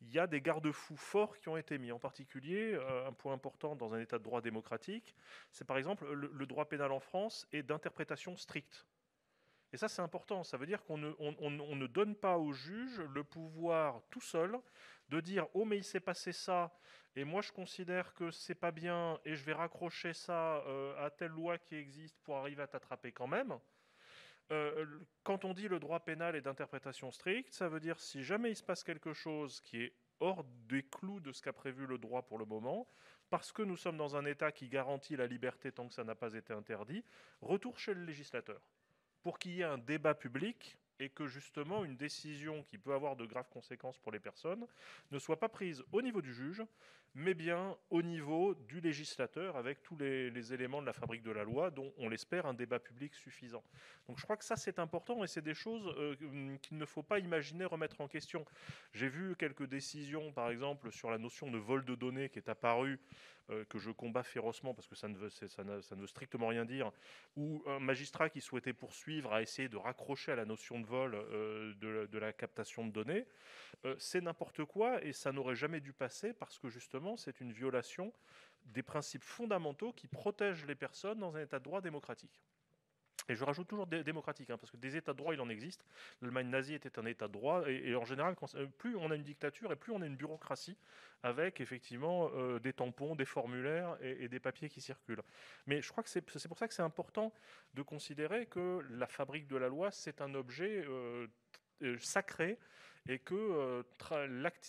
[0.00, 1.92] il y a des garde-fous forts qui ont été mis.
[1.92, 5.14] En particulier, euh, un point important dans un état de droit démocratique,
[5.50, 8.86] c'est par exemple le, droit pénal en France est d'interprétation stricte.
[9.72, 10.44] Et ça, c'est important.
[10.44, 14.58] Ça veut dire qu'on ne, ne, donne pas au juge le pouvoir tout seul
[15.08, 16.72] de dire Oh, mais il s'est passé ça,
[17.16, 21.10] et moi je considère que c'est pas bien, et je vais raccrocher ça euh, à
[21.10, 23.58] telle loi qui existe pour arriver à t'attraper quand même.
[24.50, 24.86] Euh,
[25.24, 28.56] quand on dit le droit pénal est d'interprétation stricte, ça veut dire si jamais il
[28.56, 32.22] se passe quelque chose qui est hors des clous de ce qu'a prévu le droit
[32.22, 32.88] pour le moment,
[33.30, 36.14] parce que nous sommes dans un État qui garantit la liberté tant que ça n'a
[36.14, 37.04] pas été interdit,
[37.40, 38.60] retour chez le législateur,
[39.22, 43.16] pour qu'il y ait un débat public et que justement une décision qui peut avoir
[43.16, 44.66] de graves conséquences pour les personnes
[45.10, 46.62] ne soit pas prise au niveau du juge,
[47.14, 51.44] mais bien au niveau du législateur avec tous les, éléments de la fabrique de la
[51.44, 53.62] loi dont on l'espère un débat public suffisant.
[54.06, 56.14] Donc je crois que ça c'est important et c'est des choses euh,
[56.62, 58.44] qu'il ne faut pas imaginer remettre en question.
[58.92, 62.48] J'ai vu quelques décisions par exemple sur la notion de vol de données qui est
[62.48, 63.00] apparue
[63.50, 66.66] euh, que je combats férocement parce que ça ne, veut, ça, ne, veut, strictement rien
[66.66, 66.92] dire,
[67.34, 71.14] ou un magistrat qui souhaitait poursuivre a essayé de raccrocher à la notion de vol
[71.14, 73.26] euh, de, la captation de données,
[73.96, 78.12] c'est n'importe quoi et ça n'aurait jamais dû passer parce que justement c'est une violation
[78.66, 82.42] des principes fondamentaux qui protègent les personnes dans un état de droit démocratique.
[83.28, 85.84] Et je rajoute toujours démocratique, hein, parce que des États de droit, il en existe.
[86.22, 89.22] L'Allemagne nazie était un État de droit, et, en général, euh, plus on a une
[89.22, 90.78] dictature et plus on a une bureaucratie
[91.22, 95.22] avec effectivement euh, des tampons, des formulaires et, des papiers qui circulent.
[95.66, 97.32] Mais je crois que c'est pour ça que c'est important
[97.74, 101.26] de considérer que la fabrique de la loi, c'est un objet euh,
[101.98, 102.58] sacré
[103.06, 103.84] et que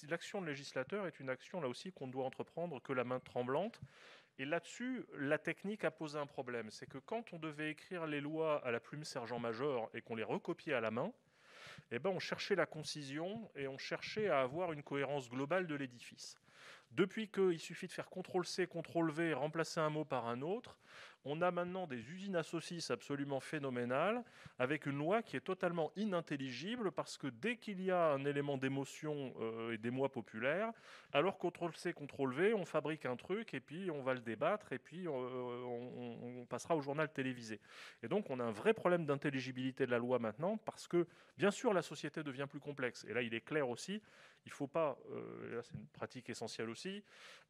[0.07, 3.81] l'action de législateur est une action là aussi qu'on doit entreprendre que la main tremblante
[4.39, 6.71] et là-dessus, la technique a posé un problème.
[6.71, 10.23] C'est que quand on devait écrire les lois à la plume sergent-major et qu'on les
[10.23, 11.11] recopiait à la main,
[11.91, 15.75] eh ben on cherchait la concision et on cherchait à avoir une cohérence globale de
[15.75, 16.39] l'édifice.
[16.91, 20.77] Depuis qu'il suffit de faire CTRL-C, CTRL-V, remplacer un mot par un autre,
[21.25, 24.23] on a maintenant des usines à saucisses absolument phénoménales,
[24.57, 28.57] avec une loi qui est totalement inintelligible, parce que dès qu'il y a un élément
[28.57, 30.71] d'émotion euh, et d'émoi populaire,
[31.13, 35.07] alors CTRL-C, CTRL-V, on fabrique un truc, et puis on va le débattre, et puis
[35.07, 37.59] euh, on, passera au journal télévisé.
[38.01, 41.05] Et donc on a un vrai problème d'intelligibilité de la loi maintenant, parce que
[41.37, 43.05] bien sûr la société devient plus complexe.
[43.07, 44.01] Et là il est clair aussi,
[44.45, 47.03] il ne faut pas, euh, là c'est une pratique essentielle aussi,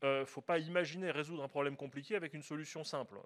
[0.03, 3.17] il ne faut pas imaginer résoudre un problème compliqué avec une solution simple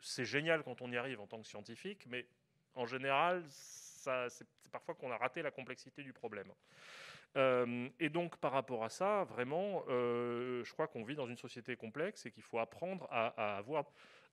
[0.00, 2.26] c'est génial quand on y arrive en tant que scientifique, mais
[2.74, 6.50] en général, c'est parfois qu'on a raté la complexité du problème.
[7.36, 11.36] Euh, et donc, par rapport à ça, vraiment, euh, je crois qu'on vit dans une
[11.36, 13.84] société complexe et qu'il faut apprendre à, avoir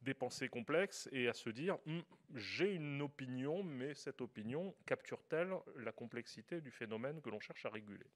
[0.02, 2.02] des pensées complexes et à se dire hum,
[2.36, 7.70] j'ai une opinion, mais cette opinion capture-t-elle la complexité du phénomène que l'on cherche à
[7.70, 8.08] réguler?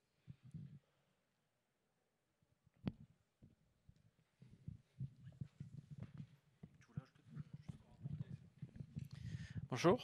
[9.74, 10.00] Bonjour.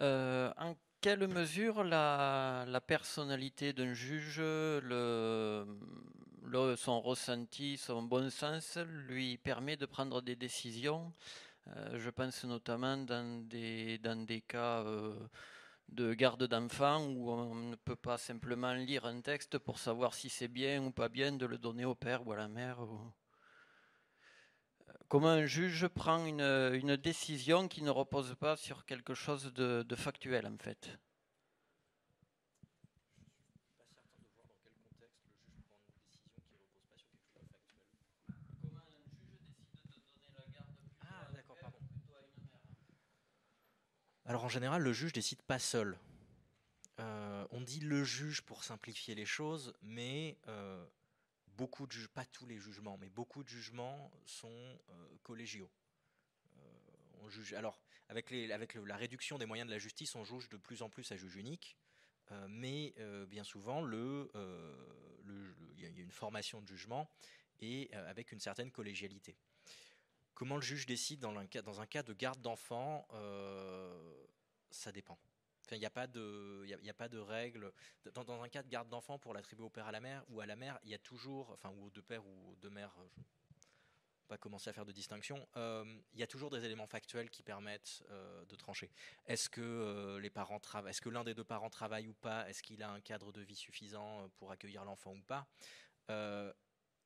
[0.00, 0.52] Euh,
[1.00, 4.40] quelle mesure la, personnalité d'un juge,
[6.76, 8.78] son ressenti, son bon sens
[9.08, 11.12] lui permet de prendre des décisions?
[11.66, 15.18] Euh, Je pense notamment dans des, dans des cas euh,
[15.88, 20.28] de garde d'enfants où on ne peut pas simplement lire un texte pour savoir si
[20.28, 22.78] c'est bien ou pas bien de le donner au père ou à la mère.
[25.08, 30.46] Comment un juge prend une, décision qui ne repose pas sur quelque chose de factuel
[30.46, 30.98] en fait?
[44.28, 45.96] Alors en général, le juge décide pas seul.
[46.98, 50.84] Euh, on dit le juge pour simplifier les choses, mais euh,
[51.56, 55.70] beaucoup de pas tous les jugements, mais beaucoup de jugements sont euh, collégiaux.
[57.22, 60.82] on juge, alors avec, la réduction des moyens de la justice, on juge de plus
[60.82, 61.76] en plus à juge unique,
[62.48, 62.94] mais
[63.28, 64.28] bien souvent il
[65.78, 67.10] y a une formation de jugement
[67.60, 69.36] et avec une certaine collégialité.
[70.36, 71.34] Comment le juge décide dans
[71.80, 74.26] un cas, de garde d'enfant euh,
[74.70, 75.18] Ça dépend.
[75.72, 77.72] Il n'y a, pas de, règle.
[78.14, 80.46] Dans, un cas de garde d'enfant pour l'attribuer au père à la mère ou à
[80.46, 82.94] la mère, il y a toujours, enfin, ou aux deux pères ou aux deux mères,
[82.96, 83.20] je
[84.24, 87.30] ne pas commencer à faire de distinction, euh, il y a toujours des éléments factuels
[87.30, 88.90] qui permettent euh, de trancher.
[89.26, 92.48] Est-ce que les parents travaillent, est-ce que l'un des deux parents travaille ou pas?
[92.48, 95.46] Est-ce qu'il a un cadre de vie suffisant pour accueillir l'enfant ou pas?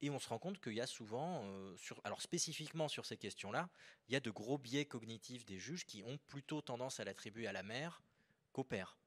[0.02, 3.68] Et on se rend compte qu'il y a souvent, euh, alors spécifiquement sur ces questions-là,
[4.08, 7.46] il y a de gros biais cognitifs des juges qui ont plutôt tendance à l'attribuer
[7.46, 8.02] à la mère
[8.52, 8.98] qu'au père.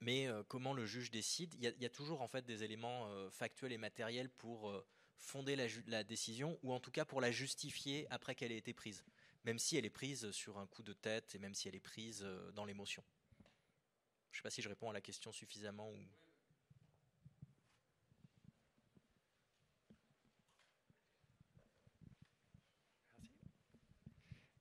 [0.00, 3.30] Mais euh, comment le juge décide il y, a, toujours en fait des éléments euh,
[3.30, 4.84] factuels et matériels pour
[5.18, 5.56] fonder
[5.86, 9.04] la, décision, ou en tout cas pour la justifier après qu'elle ait été prise,
[9.44, 11.80] même si elle est prise sur un coup de tête et même si elle est
[11.80, 13.02] prise dans l'émotion.
[14.30, 15.96] Je ne sais pas si je réponds à la question suffisamment ou.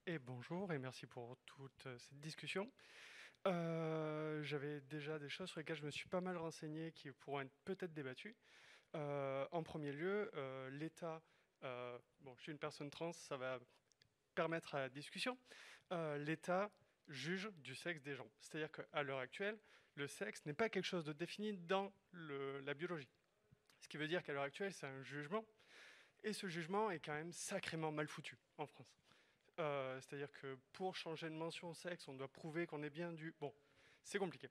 [0.06, 2.70] Et bonjour et merci pour toute euh, cette discussion.
[3.46, 7.42] Euh, j'avais déjà des choses sur lesquelles je me suis pas mal renseigné qui pourront
[7.42, 8.36] être peut-être débattues.
[8.96, 10.32] Euh, en premier lieu,
[10.72, 11.22] l'État,
[11.62, 13.60] bon, je suis une personne trans, ça va
[14.36, 15.38] permettre à la discussion.
[15.92, 16.72] L'État
[17.08, 18.30] juge du sexe des gens.
[18.40, 19.60] C'est-à-dire qu'à l'heure actuelle,
[19.96, 23.10] le sexe n'est pas quelque chose de défini dans la biologie.
[23.80, 25.46] Ce qui veut dire qu'à l'heure actuelle, c'est un jugement.
[26.24, 29.03] Et ce jugement est quand même sacrément mal foutu en France.
[29.60, 33.34] Euh, c'est-à-dire que pour changer de mention sexe, on doit prouver qu'on est bien du...
[33.40, 33.54] Bon,
[34.04, 34.50] c'est compliqué.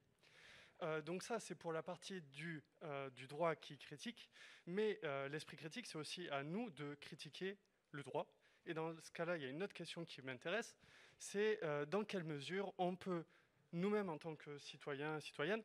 [0.82, 4.30] Euh, donc ça, c'est pour la partie du, euh, droit qui critique,
[4.66, 5.00] mais
[5.30, 7.58] l'esprit critique, c'est aussi à nous de critiquer
[7.90, 8.32] le droit.
[8.64, 10.76] Et dans ce cas-là, il y a une autre question qui m'intéresse,
[11.18, 13.24] c'est dans quelle mesure on peut,
[13.72, 15.62] nous-mêmes en tant que citoyens, citoyennes,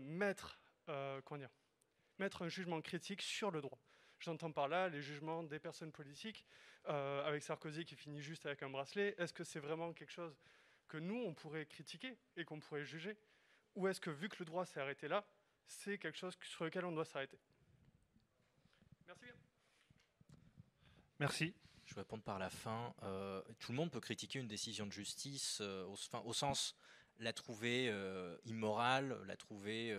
[0.00, 1.50] mettre, dire,
[2.18, 3.78] mettre un jugement critique sur le droit.
[4.24, 6.46] J'entends par là les jugements des personnes politiques,
[6.88, 9.14] euh, avec Sarkozy qui finit juste avec un bracelet.
[9.18, 10.34] Est-ce que c'est vraiment quelque chose
[10.88, 13.18] que nous, on pourrait critiquer et qu'on pourrait juger?
[13.74, 15.26] Ou est-ce que, vu que le droit s'est arrêté là,
[15.66, 17.38] c'est quelque chose sur lequel on doit s'arrêter?
[19.06, 19.34] Merci bien.
[21.20, 21.54] Merci.
[21.84, 22.94] Je vais répondre par la fin.
[23.02, 26.74] Euh, tout le monde peut critiquer une décision de justice euh, au, au, sens
[27.18, 27.92] la trouver
[28.46, 29.94] immorale, la trouver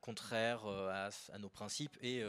[0.00, 2.24] contraire à, à, nos principes et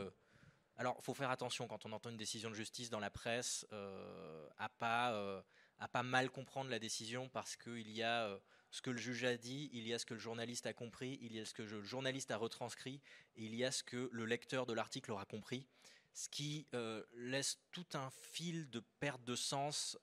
[0.82, 4.48] alors, faut faire attention quand on entend une décision de justice dans la presse euh,
[4.58, 5.40] à pas euh,
[5.78, 8.40] à pas mal comprendre la décision parce qu'il y a euh,
[8.72, 11.20] ce que le juge a dit, il y a ce que le journaliste a compris,
[11.22, 13.00] il y a ce que le journaliste a retranscrit,
[13.36, 15.68] et il y a ce que le lecteur de l'article aura compris,
[16.14, 16.66] ce qui
[17.14, 20.00] laisse tout un fil de perte de sens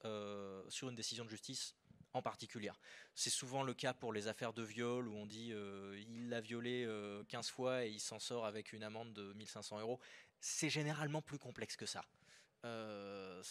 [0.69, 1.75] sur une décision de justice
[2.13, 2.71] en particulier.
[3.15, 5.53] C'est souvent le cas pour les affaires de viol où on dit
[6.09, 6.87] il l'a violé
[7.29, 10.01] 15 fois et il s'en sort avec une amende de 1500 euros
[10.41, 12.05] c'est généralement plus complexe que ça.
[12.65, 13.43] Euh,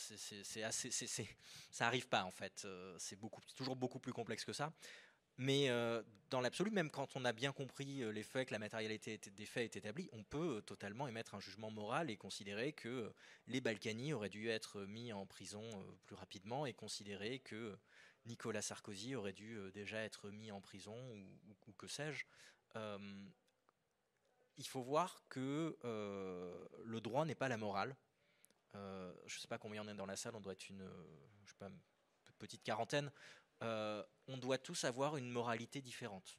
[1.71, 2.63] ça arrive pas en fait.
[2.65, 3.17] Euh, c'est
[3.55, 4.73] toujours beaucoup plus complexe que ça.
[5.39, 9.19] Mais euh, dans l'absolu, même quand on a bien compris les faits, que la matérialité
[9.19, 13.13] des faits est établie, on peut totalement émettre un jugement moral et considérer que
[13.45, 15.63] les Balkany auraient dû être mis en prison
[16.07, 17.77] plus rapidement et considérer que
[18.25, 20.97] Nicolas Sarkozy aurait dû déjà être mis en prison
[21.67, 22.25] ou, que sais-je.
[24.57, 27.95] Il faut voir que le droit n'est pas la morale.
[28.73, 30.87] je ne sais pas combien on est dans la salle, on doit être une,
[31.45, 31.69] je sais pas,
[32.39, 33.11] petite quarantaine.
[33.61, 36.37] on doit tous avoir une moralité différente.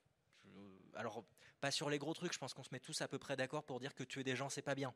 [0.95, 1.25] alors,
[1.61, 3.65] pas sur les gros trucs, je pense qu'on se met tous à peu près d'accord
[3.65, 4.95] pour dire que tuer des gens, c'est pas bien.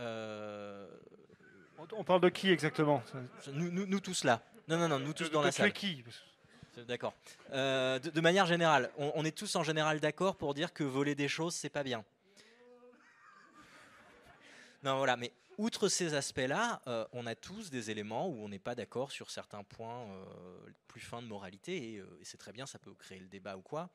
[0.00, 0.88] Euh,
[1.92, 3.02] on parle de qui exactement?
[3.52, 4.42] nous, tous là.
[4.68, 5.72] Non, non, non, nous tous dans la salle.
[5.72, 6.04] qui?
[6.88, 7.14] D'accord.
[7.52, 11.28] Euh, de, manière générale, on, est tous en général d'accord pour dire que voler des
[11.28, 12.04] choses, c'est pas bien.
[14.84, 18.58] Non, voilà, mais outre ces aspects-là, euh, on a tous des éléments où on n'est
[18.58, 20.06] pas d'accord sur certains points
[20.86, 23.62] plus fins de moralité, et, et c'est très bien, ça peut créer le débat ou
[23.62, 23.90] quoi.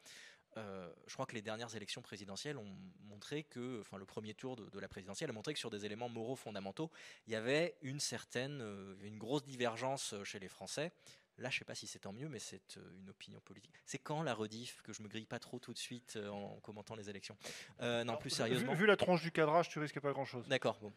[0.58, 2.76] Euh, je crois que les dernières élections présidentielles ont
[3.08, 6.10] montré que, enfin le premier tour de, la présidentielle a montré que sur des éléments
[6.10, 6.90] moraux fondamentaux,
[7.28, 10.92] il y avait une certaine, euh, une grosse divergence euh, chez les Français.
[11.40, 13.74] Là, je ne sais pas si c'est tant mieux, mais c'est une opinion politique.
[13.86, 16.96] C'est quand la rediff que je me grille pas trop tout de suite en commentant
[16.96, 17.38] les élections?
[17.82, 18.74] Non, plus sérieusement.
[18.74, 20.48] Vu, vu, la tranche du cadrage, tu risques pas grand-chose.
[20.48, 20.80] D'accord.
[20.80, 20.94] Bon.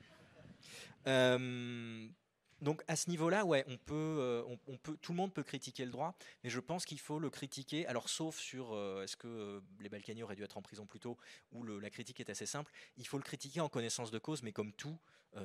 [2.63, 5.85] Donc à ce niveau-là, ouais, on peut, euh, on, peut, tout le monde peut critiquer
[5.85, 7.87] le droit, mais je pense qu'il faut le critiquer.
[7.89, 11.01] Alors sauf sur euh, est-ce que euh, les Balkany auraient dû être en prison plus
[11.01, 11.19] tôt,
[11.51, 12.71] où la critique est assez simple.
[12.97, 14.97] Il faut le critiquer en connaissance de cause, mais comme tout,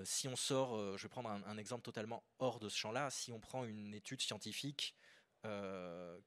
[0.04, 3.40] si on sort, je vais prendre un, exemple totalement hors de ce champ-là, si on
[3.40, 4.96] prend une étude scientifique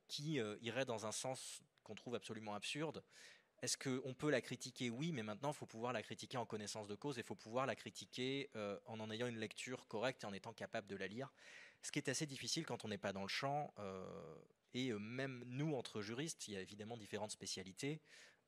[0.09, 3.05] qui irait dans un sens qu'on trouve absolument absurde,
[3.63, 4.91] est-ce qu'on peut la critiquer?
[4.91, 7.35] Oui, mais maintenant, il faut pouvoir la critiquer en connaissance de cause et il faut
[7.35, 10.97] pouvoir la critiquer euh, en en ayant une lecture correcte et en étant capable de
[10.97, 11.33] la lire.
[11.83, 13.73] Ce qui est assez difficile quand on n'est pas dans le champ.
[13.79, 14.35] Euh,
[14.73, 18.01] et euh, même nous, entre juristes, il y a évidemment différentes spécialités.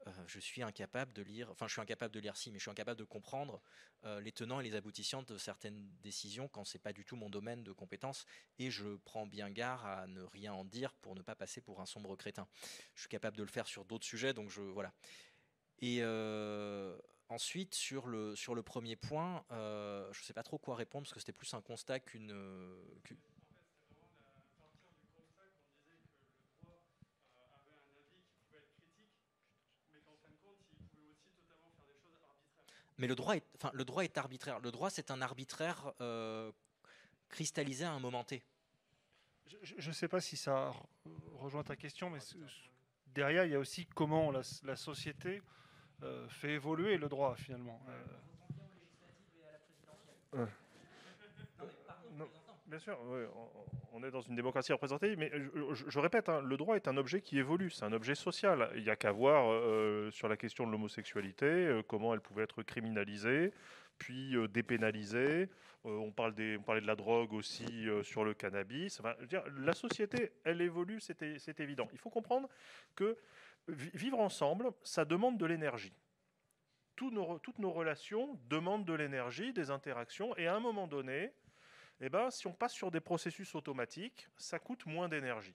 [0.06, 2.62] Euh, je suis incapable de lire, enfin je suis incapable de lire si, mais je
[2.62, 3.62] suis incapable de comprendre
[4.04, 7.30] euh, les tenants et les aboutissants de certaines décisions quand c'est pas du tout mon
[7.30, 8.26] domaine de compétence
[8.58, 11.80] et je prends bien garde à ne rien en dire pour ne pas passer pour
[11.80, 12.48] un sombre crétin.
[12.94, 14.92] Je suis capable de le faire sur d'autres sujets, donc je voilà.
[15.78, 16.98] Et euh,
[17.28, 21.20] ensuite sur le sur le premier point, je sais pas trop quoi répondre parce que
[21.20, 22.32] c'était plus un constat qu'une
[33.02, 34.60] Mais le droit est, enfin, le droit est arbitraire.
[34.60, 36.52] Le droit, c'est un arbitraire euh,
[37.28, 38.44] cristallisé à un moment T.
[39.64, 40.72] Je ne sais pas si ça
[41.34, 42.20] rejoint ta question, mais
[43.06, 45.42] derrière, il y a aussi comment la, société
[46.04, 47.84] euh, fait évoluer le droit, finalement.
[50.34, 50.46] Euh,
[52.72, 52.98] Bien sûr,
[53.92, 55.30] on est dans une démocratie représentative, mais
[55.74, 58.70] je, répète, hein, le droit est un objet qui évolue, c'est un objet social.
[58.76, 62.44] Il n'y a qu'à voir euh, sur la question de l'homosexualité, euh, comment elle pouvait
[62.44, 63.52] être criminalisée,
[63.98, 65.50] puis euh, dépénalisée.
[65.84, 69.02] on, parle des, on parlait de la drogue aussi sur le cannabis.
[69.58, 71.90] la société, elle évolue, c'est évident.
[71.92, 72.48] Il faut comprendre
[72.96, 73.18] que
[73.68, 75.92] vivre ensemble, ça demande de l'énergie.
[76.96, 77.12] toutes
[77.58, 81.34] nos relations demandent de l'énergie, des interactions, et à un moment donné,
[82.00, 85.54] eh ben, si on passe sur des processus automatiques, ça coûte moins d'énergie.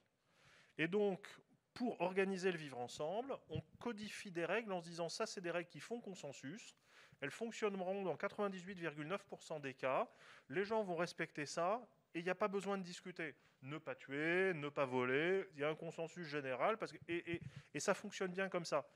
[0.78, 1.28] Et donc,
[1.74, 5.52] pour organiser le vivre ensemble, on codifie des règles en se disant ça, c'est des
[5.52, 6.76] règles qui font consensus.
[7.22, 10.08] Elles fonctionneront dans 98,9% des cas.
[10.50, 13.36] Les gens vont respecter ça et il n'y a pas besoin de discuter.
[13.62, 17.42] Ne pas tuer, ne pas voler, il y a un consensus général parce que, et,
[17.74, 18.88] et ça fonctionne bien comme ça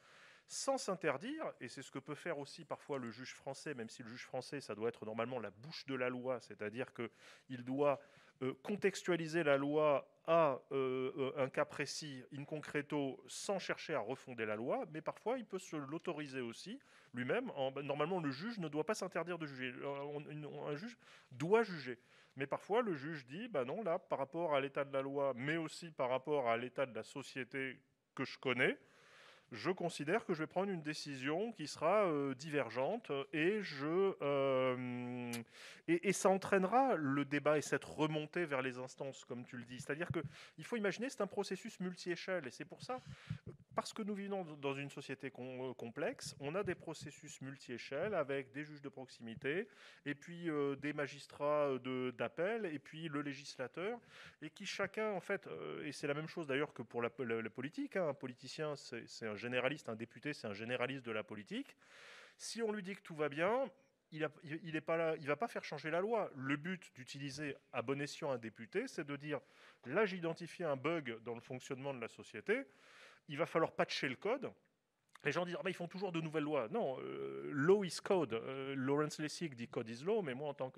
[0.51, 4.03] sans s'interdire, et c'est ce que peut faire aussi parfois le juge français, même si
[4.03, 8.01] le juge français, ça doit être normalement la bouche de la loi, c'est-à-dire qu'il doit
[8.41, 14.01] euh, contextualiser la loi à euh, euh, un cas précis, in concreto, sans chercher à
[14.01, 16.81] refonder la loi, mais parfois il peut se l'autoriser aussi
[17.13, 17.49] lui-même.
[17.81, 19.73] Normalement, le juge ne doit pas s'interdire de juger.
[20.67, 20.97] Un juge
[21.31, 21.97] doit juger.
[22.35, 25.33] Mais parfois, le juge dit, bah non, là, par rapport à l'état de la loi,
[25.35, 27.79] mais aussi par rapport à l'état de la société
[28.15, 28.77] que je connais,
[29.51, 35.31] je considère que je vais prendre une décision qui sera euh, divergente et, je, euh,
[35.87, 39.79] et, ça entraînera le débat et cette remontée vers les instances, comme tu le dis.
[39.81, 43.01] C'est-à-dire qu'il faut imaginer, c'est un processus multi-échelle et c'est pour ça,
[43.75, 48.51] parce que nous vivons dans une société euh, complexe, on a des processus multi-échelles avec
[48.51, 49.67] des juges de proximité
[50.05, 50.49] et puis
[50.81, 51.69] des magistrats
[52.17, 53.99] d'appel et puis le législateur
[54.41, 55.47] et qui chacun, en fait,
[55.83, 59.35] et c'est la même chose d'ailleurs que pour la, politique, hein, un politicien, c'est un
[59.35, 61.75] généraliste, un député, c'est un généraliste de la politique.
[62.37, 63.69] Si on lui dit que tout va bien,
[64.11, 64.29] il
[64.73, 66.29] ne pas là, il va pas faire changer la loi.
[66.35, 69.39] Le but d'utiliser à bon escient un député, c'est de dire
[69.85, 72.65] là j'ai identifié un bug dans le fonctionnement de la société,
[73.31, 74.51] il va falloir patcher le code.
[75.23, 76.67] les gens disent ah, ils font toujours de nouvelles lois.
[76.67, 78.33] Non, euh, law is code.
[78.33, 80.69] Euh, Lawrence Lessig dit code is law, mais moi en tant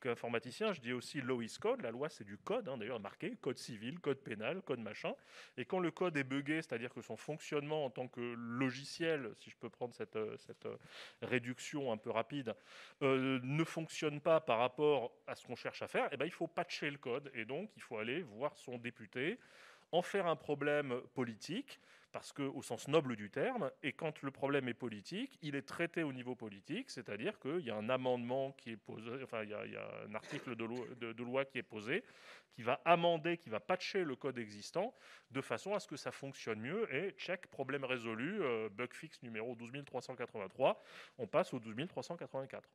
[0.00, 1.82] qu'informaticien, je dis aussi law is code.
[1.82, 5.14] La loi c'est du code, hein, d'ailleurs marqué, code civil, code pénal, code machin.
[5.56, 9.50] Et quand le code est buggé, c'est-à-dire que son fonctionnement en tant que logiciel, si
[9.50, 10.36] je peux prendre cette, euh,
[11.22, 12.54] réduction un peu rapide,
[13.02, 16.48] ne fonctionne pas par rapport à ce qu'on cherche à faire, eh ben, il faut
[16.48, 17.30] patcher le code.
[17.34, 19.38] Et donc il faut aller voir son député,
[19.94, 21.80] en faire un problème politique
[22.10, 25.66] parce que, au sens noble du terme, et quand le problème est politique, il est
[25.66, 29.50] traité au niveau politique, c'est-à-dire qu'il y a un amendement qui est posé, enfin il
[29.50, 32.04] y a, un article de loi, qui est posé,
[32.52, 34.94] qui va amender, qui va patcher le code existant,
[35.32, 39.20] de façon à ce que ça fonctionne mieux, et check, problème résolu, euh, bug fix
[39.24, 40.80] numéro 12383,
[41.18, 42.68] on passe au 12384.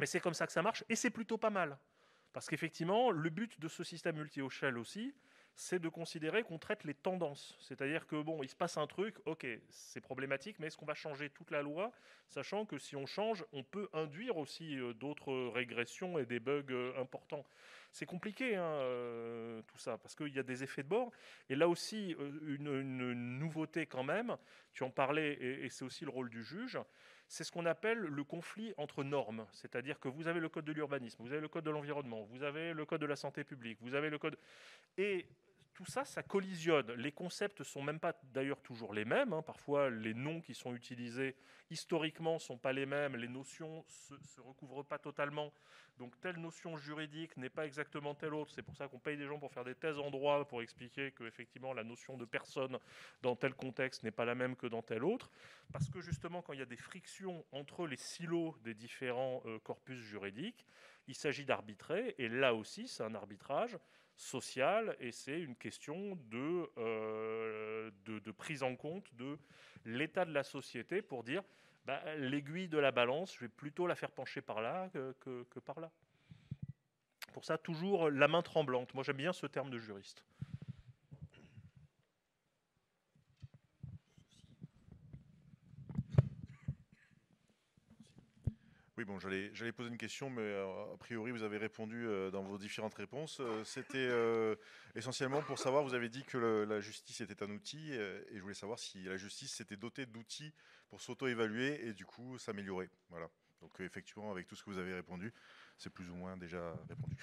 [0.00, 1.78] Mais c'est comme ça que ça marche, et c'est plutôt pas mal.
[2.34, 5.14] Parce qu'effectivement, le but de ce système multi-shell aussi,
[5.56, 7.56] c'est de considérer qu'on traite les tendances.
[7.60, 10.94] C'est-à-dire que, bon, il se passe un truc, ok, c'est problématique, mais est-ce qu'on va
[10.94, 11.92] changer toute la loi,
[12.28, 16.64] sachant que si on change, on peut induire aussi euh, d'autres régressions et des bugs
[16.70, 17.44] euh, importants
[17.92, 21.12] c'est compliqué hein, euh, tout ça, parce qu'il y a des effets de bord.
[21.48, 24.36] Et là aussi, une, nouveauté quand même,
[24.72, 26.76] tu en parlais, et c'est aussi le rôle du juge,
[27.28, 29.46] c'est ce qu'on appelle le conflit entre normes.
[29.52, 32.42] C'est-à-dire que vous avez le code de l'urbanisme, vous avez le code de l'environnement, vous
[32.42, 34.38] avez le code de la santé publique, vous avez le code...
[34.98, 35.26] Et
[35.74, 36.92] tout ça, ça collisionne.
[36.92, 39.32] Les concepts ne sont même pas d'ailleurs toujours les mêmes.
[39.32, 39.42] Hein.
[39.42, 41.34] Parfois, les noms qui sont utilisés
[41.68, 43.16] historiquement ne sont pas les mêmes.
[43.16, 45.52] Les notions ne se, recouvrent pas totalement.
[45.98, 48.52] Donc, telle notion juridique n'est pas exactement telle autre.
[48.54, 51.10] C'est pour ça qu'on paye des gens pour faire des thèses en droit pour expliquer
[51.10, 52.78] que effectivement la notion de personne
[53.22, 55.30] dans tel contexte n'est pas la même que dans tel autre.
[55.72, 59.58] Parce que justement, quand il y a des frictions entre les silos des différents euh,
[59.58, 60.66] corpus juridiques,
[61.08, 62.14] il s'agit d'arbitrer.
[62.18, 63.76] Et là aussi, c'est un arbitrage
[64.16, 66.18] sociale et c'est une question
[66.78, 69.38] euh, de, prise en compte de
[69.84, 71.42] l'état de la société pour dire
[71.84, 74.88] bah, l'aiguille de la balance, je vais plutôt la faire pencher par là
[75.20, 75.90] que par là.
[77.34, 78.94] Pour ça, toujours la main tremblante.
[78.94, 80.24] Moi, j'aime bien ce terme de juriste.
[89.06, 92.56] Bon, j'allais poser une question, mais euh, a priori, vous avez répondu euh, dans vos
[92.56, 93.38] différentes réponses.
[93.40, 94.08] Euh, c'était
[94.94, 98.54] essentiellement pour savoir, vous avez dit que la justice était un outil, et je voulais
[98.54, 100.52] savoir si la justice s'était dotée d'outils
[100.88, 102.88] pour s'auto-évaluer et du coup s'améliorer.
[103.10, 103.28] Voilà.
[103.60, 105.32] Donc effectivement, avec tout ce que vous avez répondu,
[105.76, 107.16] c'est plus ou moins déjà répondu.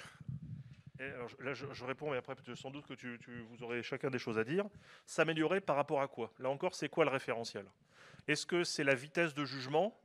[1.39, 3.17] là, je, réponds, mais après, sans doute que tu,
[3.49, 4.65] vous aurez chacun des choses à dire.
[5.05, 6.34] S'améliorer par rapport à quoi?
[6.39, 7.65] Là encore, c'est quoi le référentiel?
[8.27, 10.00] Est-ce que c'est la vitesse de jugement?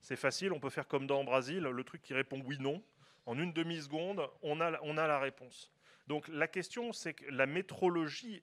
[0.00, 2.82] C'est facile, on peut faire comme dans Brésil, le truc qui répond oui-non.
[3.26, 5.70] En une demi-seconde, on a, on a la réponse.
[6.06, 8.42] Donc la question, c'est que la métrologie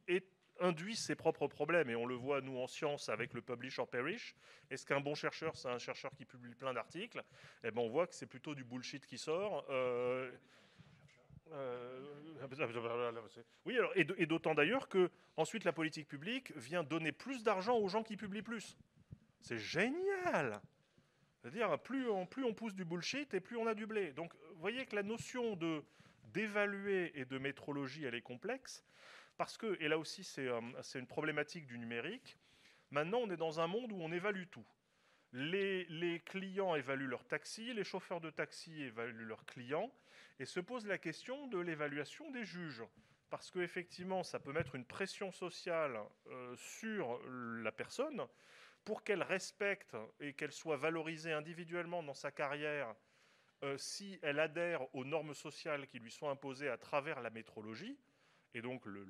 [0.59, 3.89] induit ses propres problèmes, et on le voit, nous, en science, avec le publish or
[3.89, 4.35] perish.
[4.69, 7.23] Est-ce qu'un bon chercheur, c'est un chercheur qui publie plein d'articles?
[7.63, 9.65] Eh ben, on voit que c'est plutôt du bullshit qui sort.
[9.69, 10.31] Euh,
[11.51, 11.99] euh,
[13.65, 17.87] oui, alors, et d'autant d'ailleurs que ensuite la politique publique vient donner plus d'argent aux
[17.87, 18.77] gens qui publient plus.
[19.41, 20.61] C'est génial
[21.45, 24.13] c'est-à-dire, plus on, pousse du bullshit et plus on a du blé.
[24.13, 25.83] Donc, vous voyez que la notion de
[26.33, 28.83] d'évaluer et de métrologie, elle est complexe,
[29.37, 30.59] parce que, et là aussi c'est euh,
[30.95, 32.39] une problématique du numérique,
[32.89, 34.65] maintenant on est dans un monde où on évalue tout.
[35.33, 39.93] Les, les, clients évaluent leurs taxis, les chauffeurs de taxi évaluent leurs clients,
[40.39, 42.83] et se pose la question de l'évaluation des juges.
[43.29, 48.25] Parce qu'effectivement, ça peut mettre une pression sociale euh, sur la personne,
[48.85, 52.95] pour qu'elle respecte et qu'elle soit valorisée individuellement dans sa carrière,
[53.63, 57.97] euh, si elle adhère aux normes sociales qui lui sont imposées à travers la métrologie,
[58.55, 59.05] et donc le,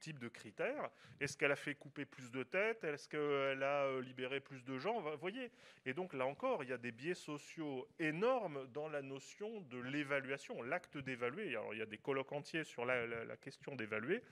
[0.00, 0.90] type de critères.
[1.20, 4.78] Est-ce qu'elle a fait couper plus de têtes Est-ce qu'elle a euh, libéré plus de
[4.78, 5.50] gens Vous voyez
[5.86, 9.78] Et donc là encore, il y a des biais sociaux énormes dans la notion de
[9.78, 11.50] l'évaluation, l'acte d'évaluer.
[11.50, 14.22] Alors il y a des colloques entiers sur la, la question d'évaluer,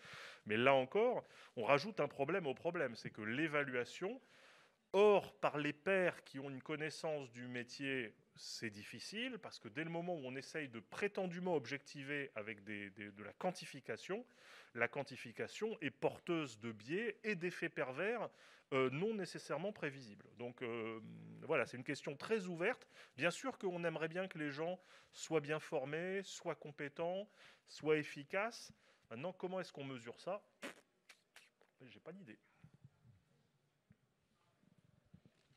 [0.46, 1.24] mais là encore,
[1.56, 4.20] on rajoute un problème au problème, c'est que l'évaluation,
[4.98, 9.84] Or, par les pairs qui ont une connaissance du métier, c'est difficile parce que dès
[9.84, 14.24] le moment où on essaye de prétendument objectiver avec de la quantification,
[14.74, 18.30] la quantification est porteuse de biais et d'effets pervers
[18.72, 20.30] euh, non nécessairement prévisibles.
[20.38, 20.98] Donc euh,
[21.42, 22.88] voilà, c'est une question très ouverte.
[23.18, 24.80] Bien sûr qu'on aimerait bien que les gens
[25.12, 27.28] soient bien formés, soient compétents,
[27.68, 28.72] soient efficaces.
[29.10, 30.42] Maintenant, comment est-ce qu'on mesure ça?
[31.82, 32.38] J'ai pas d'idée.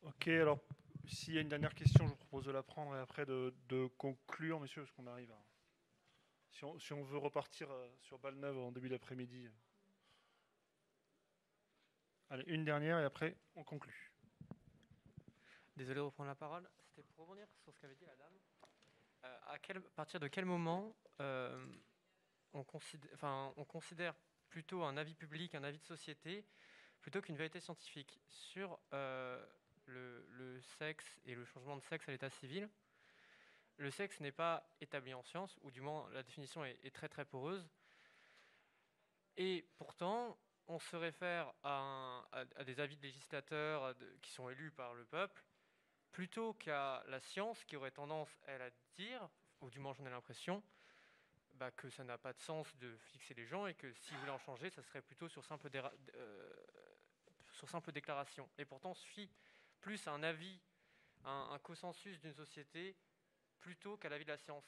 [0.03, 0.59] Ok, alors
[1.07, 3.87] s'il y a une dernière question, je vous propose de la prendre et après de,
[3.97, 5.43] conclure, monsieur, parce qu'on arrive à...
[6.51, 9.47] Si on, veut repartir euh, sur balle neuve en début d'après-midi.
[12.29, 14.11] Allez, une dernière et après on conclut.
[15.77, 16.67] Désolé de reprendre la parole.
[16.83, 18.33] C'était pour revenir sur ce qu'avait dit la dame.
[19.23, 19.57] Euh, à,
[19.95, 21.65] partir de quel moment euh,
[22.53, 23.11] on, considère,
[23.55, 24.15] on considère
[24.49, 26.45] plutôt un avis public, un avis de société,
[26.99, 28.79] plutôt qu'une vérité scientifique sur
[29.89, 32.69] le, sexe et le changement de sexe à l'état civil
[33.77, 37.25] Le sexe n'est pas établi en science, ou du moins la définition est, très très
[37.25, 37.67] poreuse.
[39.37, 40.37] Et pourtant,
[40.67, 42.23] on se réfère à,
[42.65, 45.43] des avis de législateurs qui sont élus par le peuple,
[46.11, 49.29] plutôt qu'à la science qui aurait tendance, elle, à dire,
[49.61, 50.63] ou du moins j'en ai l'impression,
[51.53, 54.31] bah, que ça n'a pas de sens de fixer les gens et que s'ils voulaient
[54.31, 55.69] en changer, ça serait plutôt sur simple,
[56.15, 56.53] euh,
[57.91, 58.49] déclaration.
[58.57, 59.29] Et pourtant, on se fie
[59.81, 60.59] plus un avis,
[61.25, 62.95] un, consensus d'une société,
[63.59, 64.65] plutôt qu'à l'avis de la science.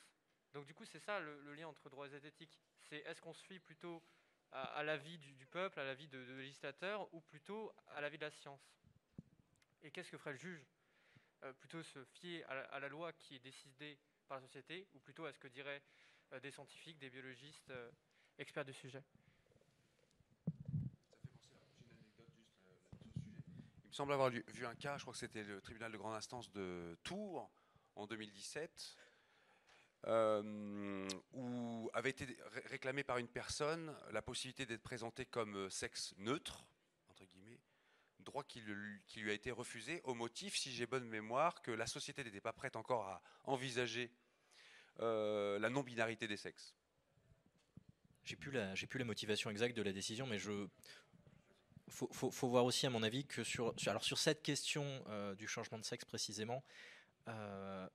[0.54, 2.60] Donc du coup, c'est ça le, lien entre droits et éthique.
[2.82, 4.04] C'est est-ce qu'on se fie plutôt
[4.52, 8.62] à, l'avis du, peuple, à l'avis de, législateurs, ou plutôt à l'avis de la science?
[9.82, 10.66] Et qu'est-ce que ferait le juge?
[11.44, 13.98] Euh, Plutôt se fier à la, à la, loi qui est décidée
[14.28, 15.82] par la société, ou plutôt à ce que diraient
[16.34, 17.90] euh, des scientifiques, des biologistes, euh,
[18.38, 19.04] experts du sujet
[23.68, 26.14] Il me semble avoir vu un cas, je crois que c'était le tribunal de grande
[26.14, 27.52] instance de Tours
[27.96, 28.96] en 2017,
[30.08, 32.26] euh, où avait été
[32.68, 36.64] réclamé par une personne la possibilité d'être présenté comme sexe neutre,
[37.10, 37.60] entre guillemets,
[38.20, 42.24] droit qui lui a été refusé au motif, si j'ai bonne mémoire, que la société
[42.24, 44.10] n'était pas prête encore à envisager
[45.02, 46.76] euh, la non-binarité des sexes.
[48.24, 50.70] J'ai plus la j'ai plus la motivation exacte de la décision, mais je
[51.92, 55.48] faut, faut, voir aussi à mon avis que sur, alors sur cette question euh, du
[55.48, 56.64] changement de sexe précisément,
[57.28, 57.88] euh,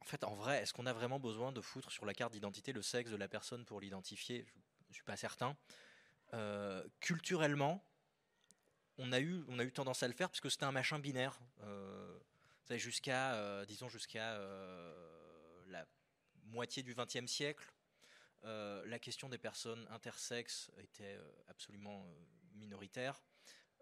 [0.00, 2.72] en fait en vrai est-ce qu'on a vraiment besoin de foutre sur la carte d'identité
[2.72, 4.44] le sexe de la personne pour l'identifier?
[4.46, 5.56] Je ne suis pas certain.
[6.34, 7.82] Euh, culturellement,
[8.98, 10.98] on a eu on a eu tendance à le faire parce que c'était un machin
[10.98, 11.38] binaire.
[12.70, 14.38] jusqu'à disons jusqu'à
[15.68, 15.86] la
[16.44, 17.72] moitié du XXe siècle,
[18.42, 21.18] la question des personnes intersexes était
[21.48, 22.04] absolument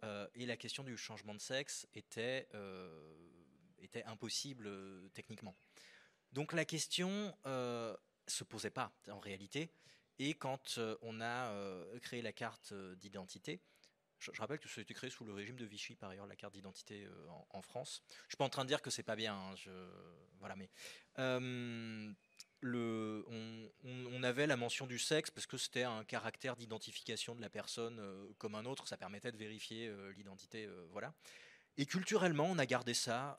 [0.02, 2.48] euh, et la question du changement de sexe était,
[3.78, 4.70] était impossible
[5.14, 5.56] techniquement.
[6.32, 9.70] Donc la question se posait pas en réalité.
[10.18, 11.52] Et quand on a
[12.00, 13.60] créé la carte d'identité,
[14.18, 16.36] je, rappelle que ça a été créé sous le régime de Vichy, par ailleurs, la
[16.36, 18.02] carte d'identité euh, en, France.
[18.24, 19.54] Je suis pas en train de dire que c'est pas bien, hein,
[20.38, 20.70] voilà, mais
[21.18, 22.12] euh,
[22.62, 27.98] on, avait la mention du sexe parce que c'était un caractère d'identification de la personne
[28.00, 31.14] euh, comme un autre, ça permettait de vérifier euh, l'identité, euh, voilà.
[31.76, 33.38] Et culturellement, on a gardé ça.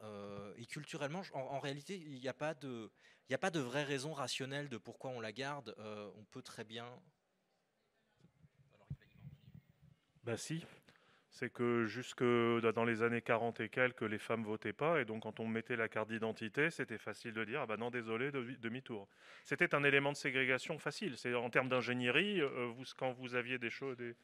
[0.58, 2.92] et culturellement, en, réalité, il n'y a pas de,
[3.32, 5.76] a pas de vraie raison rationnelle de pourquoi on la garde.
[5.80, 6.88] on peut très bien
[10.24, 10.64] Ben si.
[11.38, 15.00] C'est que jusque dans les années 40 et quelques, les femmes votaient pas.
[15.00, 17.92] Et donc, quand on mettait la carte d'identité, c'était facile de dire Ah ben non,
[17.92, 19.08] désolé, demi-tour.
[19.44, 21.16] C'était un élément de ségrégation facile.
[21.16, 23.96] C'est en termes d'ingénierie, euh, vous, quand vous aviez des choses.
[23.98, 24.16] Des...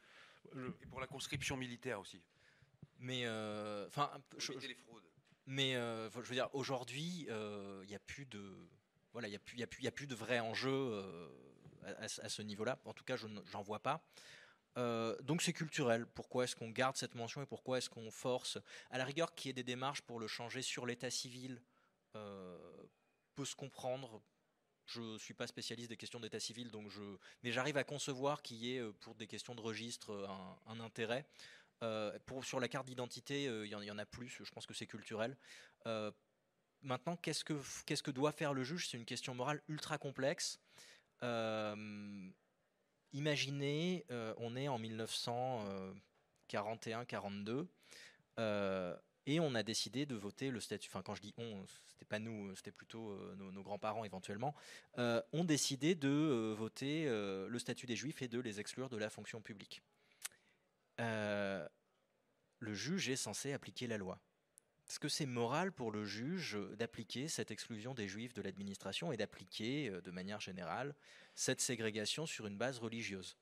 [0.81, 2.21] Et pour la conscription militaire aussi.
[2.99, 3.27] Mais.
[3.27, 4.09] Enfin.
[4.33, 5.03] Euh, les fraudes.
[5.45, 8.41] Mais euh, je veux dire, aujourd'hui, il euh, n'y a plus de.
[9.11, 11.27] Voilà, il n'y a, plus, y a, plus, y a plus de vrai enjeu euh,
[11.83, 12.79] à, à, ce niveau-là.
[12.85, 14.03] En tout cas, je n'en vois pas.
[14.77, 16.05] Euh, donc c'est culturel.
[16.05, 18.57] Pourquoi est-ce qu'on garde cette mention et pourquoi est-ce qu'on force
[18.89, 21.61] À la rigueur, qu'il y ait des démarches pour le changer sur l'état civil
[22.15, 22.57] euh,
[23.35, 24.21] peut se comprendre.
[24.85, 27.01] Je ne suis pas spécialiste des questions d'état civil, donc je...
[27.41, 30.27] mais j'arrive à concevoir qu'il y ait, euh, pour des questions de registre,
[30.67, 31.25] un, intérêt.
[32.25, 35.35] Pour, sur la carte d'identité, il y, en a plus, je pense que c'est culturel.
[36.81, 38.87] maintenant, qu'est-ce que, qu'est-ce que doit faire le juge?
[38.87, 40.61] C'est une question morale ultra complexe.
[43.13, 47.65] Imaginez, euh, on est en 1941-42
[48.39, 48.95] euh,
[49.25, 50.89] et on a décidé de voter le statut.
[50.89, 54.53] Enfin, quand je dis on, c'était pas nous, c'était plutôt euh, nos, grands-parents éventuellement.
[54.97, 58.97] Euh, ont décidé de euh, voter le statut des Juifs et de les exclure de
[58.97, 59.81] la fonction publique.
[60.99, 64.19] le juge est censé appliquer la loi.
[64.93, 69.17] Est-ce que c'est moral pour le juge d'appliquer cette exclusion des juifs de l'administration et
[69.17, 70.93] d'appliquer de manière générale
[71.33, 73.35] cette ségrégation sur une base religieuse?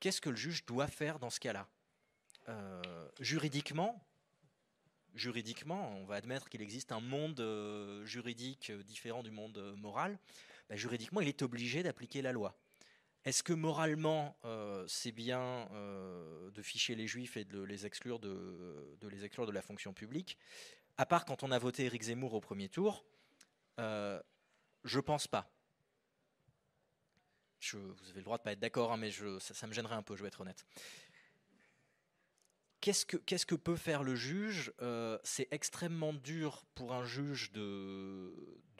[0.00, 1.66] Qu'est-ce que le juge doit faire dans ce cas-là?
[2.50, 4.06] Euh, Juridiquement,
[5.14, 10.18] juridiquement, on va admettre qu'il existe un monde euh, juridique différent du monde moral.
[10.68, 12.54] Ben, juridiquement, il est obligé d'appliquer la loi.
[13.24, 18.18] Est-ce que moralement, euh, c'est bien euh, de ficher les juifs et de, les exclure
[18.20, 20.38] de la fonction publique?
[20.98, 23.04] À part quand on a voté Éric Zemmour au premier tour,
[23.78, 24.20] euh,
[24.84, 25.48] je pense pas.
[27.72, 29.10] Vous avez le droit de pas être d'accord, hein, mais
[29.40, 30.66] ça, me gênerait un peu, je vais être honnête.
[32.80, 38.32] Qu'est-ce que, peut faire le juge Euh, C'est extrêmement dur pour un juge de,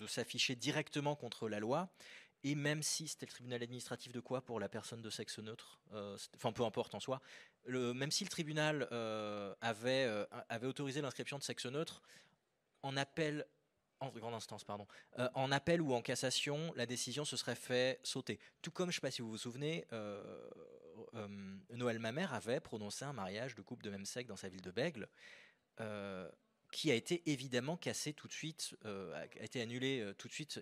[0.06, 1.88] s'afficher directement contre la loi.
[2.44, 5.80] Et même si c'était le tribunal administratif de quoi pour la personne de sexe neutre,
[5.92, 7.20] euh, enfin peu importe en soi,
[7.64, 12.02] le- même si le tribunal euh, avait, euh, avait autorisé l'inscription de sexe neutre,
[12.82, 13.46] en appel,
[14.00, 14.86] en grande instance, pardon,
[15.18, 18.38] euh, en appel ou en cassation, la décision se serait fait sauter.
[18.62, 19.86] Tout comme, je ne sais pas si vous vous souvenez,
[21.70, 24.70] Noël Mamère avait prononcé un mariage de couple de même sexe dans sa ville de
[24.70, 25.08] Bègle,
[26.70, 30.32] qui a été évidemment cassé tout de suite, euh, a été annulé euh, tout de
[30.32, 30.60] suite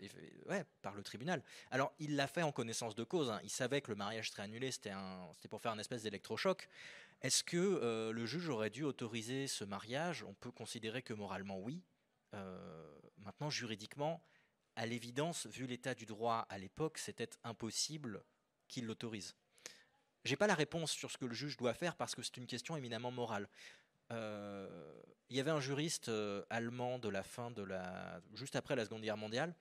[0.83, 1.43] par le tribunal.
[1.71, 3.31] Alors, il l'a fait en connaissance de cause.
[3.31, 3.41] hein.
[3.43, 4.93] Il savait que le mariage serait annulé, c'était
[5.51, 6.69] pour faire un espèce d'électrochoc.
[7.23, 10.23] Est-ce que euh, le juge aurait dû autoriser ce mariage?
[10.23, 11.83] On peut considérer que moralement, oui.
[13.19, 14.23] Maintenant, juridiquement,
[14.77, 18.23] à l'évidence, vu l'état du droit à l'époque, c'était impossible
[18.69, 19.35] qu'il l'autorise.
[20.25, 22.47] J'ai pas la réponse sur ce que le juge doit faire parce que c'est une
[22.47, 23.49] question éminemment morale.
[24.13, 24.69] Euh,
[25.29, 28.85] il y avait un juriste euh, allemand de la fin de la, juste après la
[28.85, 29.55] Seconde Guerre mondiale,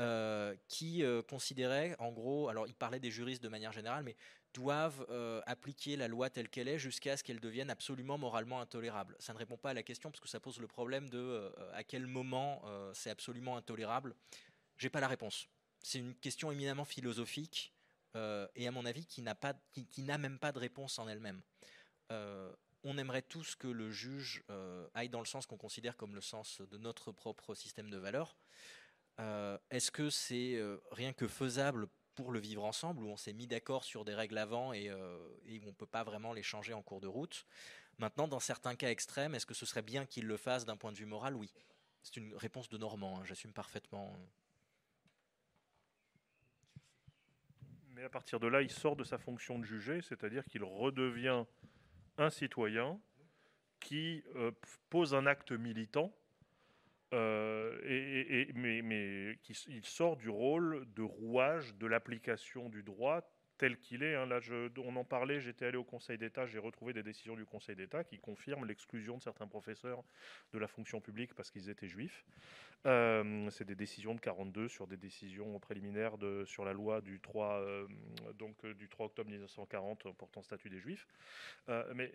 [0.00, 4.16] euh, qui considérait, en gros, alors il parlait des juristes de manière générale, mais
[4.52, 5.06] doivent
[5.46, 9.16] appliquer la loi telle qu'elle est jusqu'à ce qu'elle devienne absolument moralement intolérable.
[9.18, 11.82] Ça ne répond pas à la question parce que ça pose le problème de à
[11.82, 12.62] quel moment
[12.92, 14.14] c'est absolument intolérable.
[14.78, 15.48] J'ai pas la réponse.
[15.80, 17.72] C'est une question éminemment philosophique
[18.14, 21.42] et à mon avis qui n'a pas, qui n'a même pas de réponse en elle-même.
[22.84, 26.20] On aimerait tous que le juge euh, aille dans le sens qu'on considère comme le
[26.20, 28.36] sens de notre propre système de valeurs.
[29.20, 33.32] Euh, Est-ce que c'est euh, rien que faisable pour le vivre ensemble, où on s'est
[33.32, 34.84] mis d'accord sur des règles avant et,
[35.46, 37.44] et où on ne peut pas vraiment les changer en cours de route?
[37.98, 40.92] Maintenant, dans certains cas extrêmes, est-ce que ce serait bien qu'il le fasse d'un point
[40.92, 41.34] de vue moral?
[41.34, 41.52] Oui.
[42.02, 44.16] C'est une réponse de Normand, hein, j'assume parfaitement.
[47.88, 51.44] Mais à partir de là, il sort de sa fonction de juger, c'est-à-dire qu'il redevient
[52.18, 53.00] un citoyen
[53.80, 54.50] qui euh,
[54.90, 56.14] pose un acte militant,
[57.12, 57.78] euh,
[58.54, 63.22] mais, qui il sort du rôle de rouage de l'application du droit
[63.58, 64.14] tel qu'il est.
[64.14, 64.26] hein.
[64.26, 64.40] Là,
[64.78, 68.04] on en parlait, j'étais allé au Conseil d'État, j'ai retrouvé des décisions du Conseil d'État
[68.04, 70.02] qui confirment l'exclusion de certains professeurs
[70.52, 72.24] de la fonction publique parce qu'ils étaient juifs.
[72.86, 77.60] Euh, c'est des décisions de 42 sur des décisions préliminaires sur la loi du 3,
[77.60, 77.86] euh,
[78.64, 81.06] euh, du 3 octobre 1940 portant statut des juifs.
[81.94, 82.12] Mais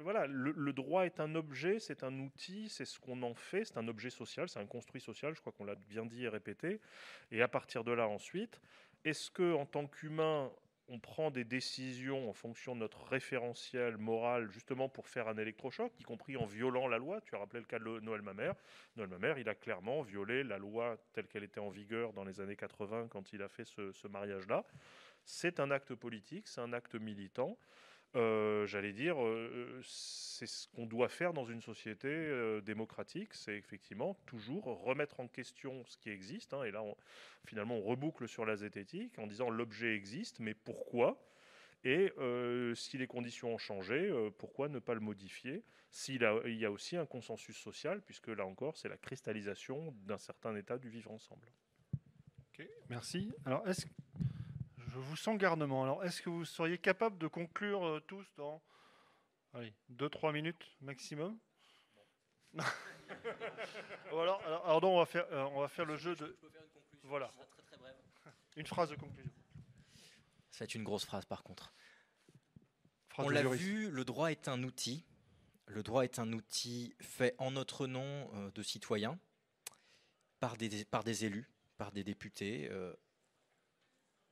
[0.00, 3.64] voilà, le, le droit est un objet, c'est un outil, c'est ce qu'on en fait,
[3.64, 6.28] c'est un objet social, c'est un construit social, je crois qu'on l'a bien dit et
[6.28, 6.80] répété.
[7.32, 8.60] Et à partir de là ensuite,
[9.04, 10.52] est-ce que en tant qu'humain,
[10.88, 15.92] on prend des décisions en fonction de notre référentiel moral, justement pour faire un électrochoc,
[15.98, 17.20] y compris en violant la loi.
[17.20, 18.54] Tu as rappelé le cas de Noël Mamère.
[18.96, 22.40] Noël Mamère, il a clairement violé la loi telle qu'elle était en vigueur dans les
[22.40, 24.64] années 80 quand il a fait ce, ce mariage-là.
[25.24, 27.56] C'est un acte politique, c'est un acte militant.
[28.14, 33.56] Euh, J'allais dire, euh, c'est ce qu'on doit faire dans une société euh, démocratique, c'est
[33.56, 36.52] effectivement toujours remettre en question ce qui existe.
[36.52, 36.82] hein, et là,
[37.46, 41.26] finalement, on reboucle sur la zététique en disant l'objet existe, mais pourquoi?
[41.84, 42.12] Et
[42.76, 45.64] si les conditions ont changé, pourquoi ne pas le modifier?
[45.90, 50.16] S'il il y a aussi un consensus social, puisque là encore, c'est la cristallisation d'un
[50.16, 51.48] certain état du vivre ensemble.
[52.52, 53.32] Ok, merci.
[53.44, 53.86] Alors, est-ce
[54.92, 55.82] je vous sens garnement.
[55.82, 58.62] Alors, est-ce que vous seriez capable de conclure euh, tous dans
[59.54, 61.38] allez, 2-3 minutes maximum?
[64.12, 66.36] Ou alors, alors, alors non, on va faire, euh, on va faire le jeu de.
[67.04, 67.32] Voilà.
[68.56, 69.32] Une phrase de conclusion.
[70.50, 71.72] C'est une grosse phrase par contre.
[73.08, 75.06] Phrase On l'a vu, le droit est un outil.
[75.66, 79.18] Le droit est un outil fait en notre nom euh, de citoyens,
[80.38, 82.94] par des, par des élus, par des députés, euh,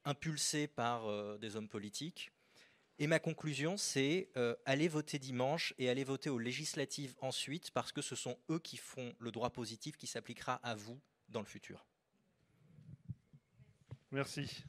[0.05, 2.33] impulsé par euh, des hommes politiques.
[2.99, 7.93] Et ma conclusion, c'est euh, aller voter dimanche et aller voter aux législatives ensuite, parce
[7.93, 11.47] que ce sont eux qui font le droit positif qui s'appliquera à vous dans le
[11.47, 11.87] futur.
[14.11, 14.65] Merci.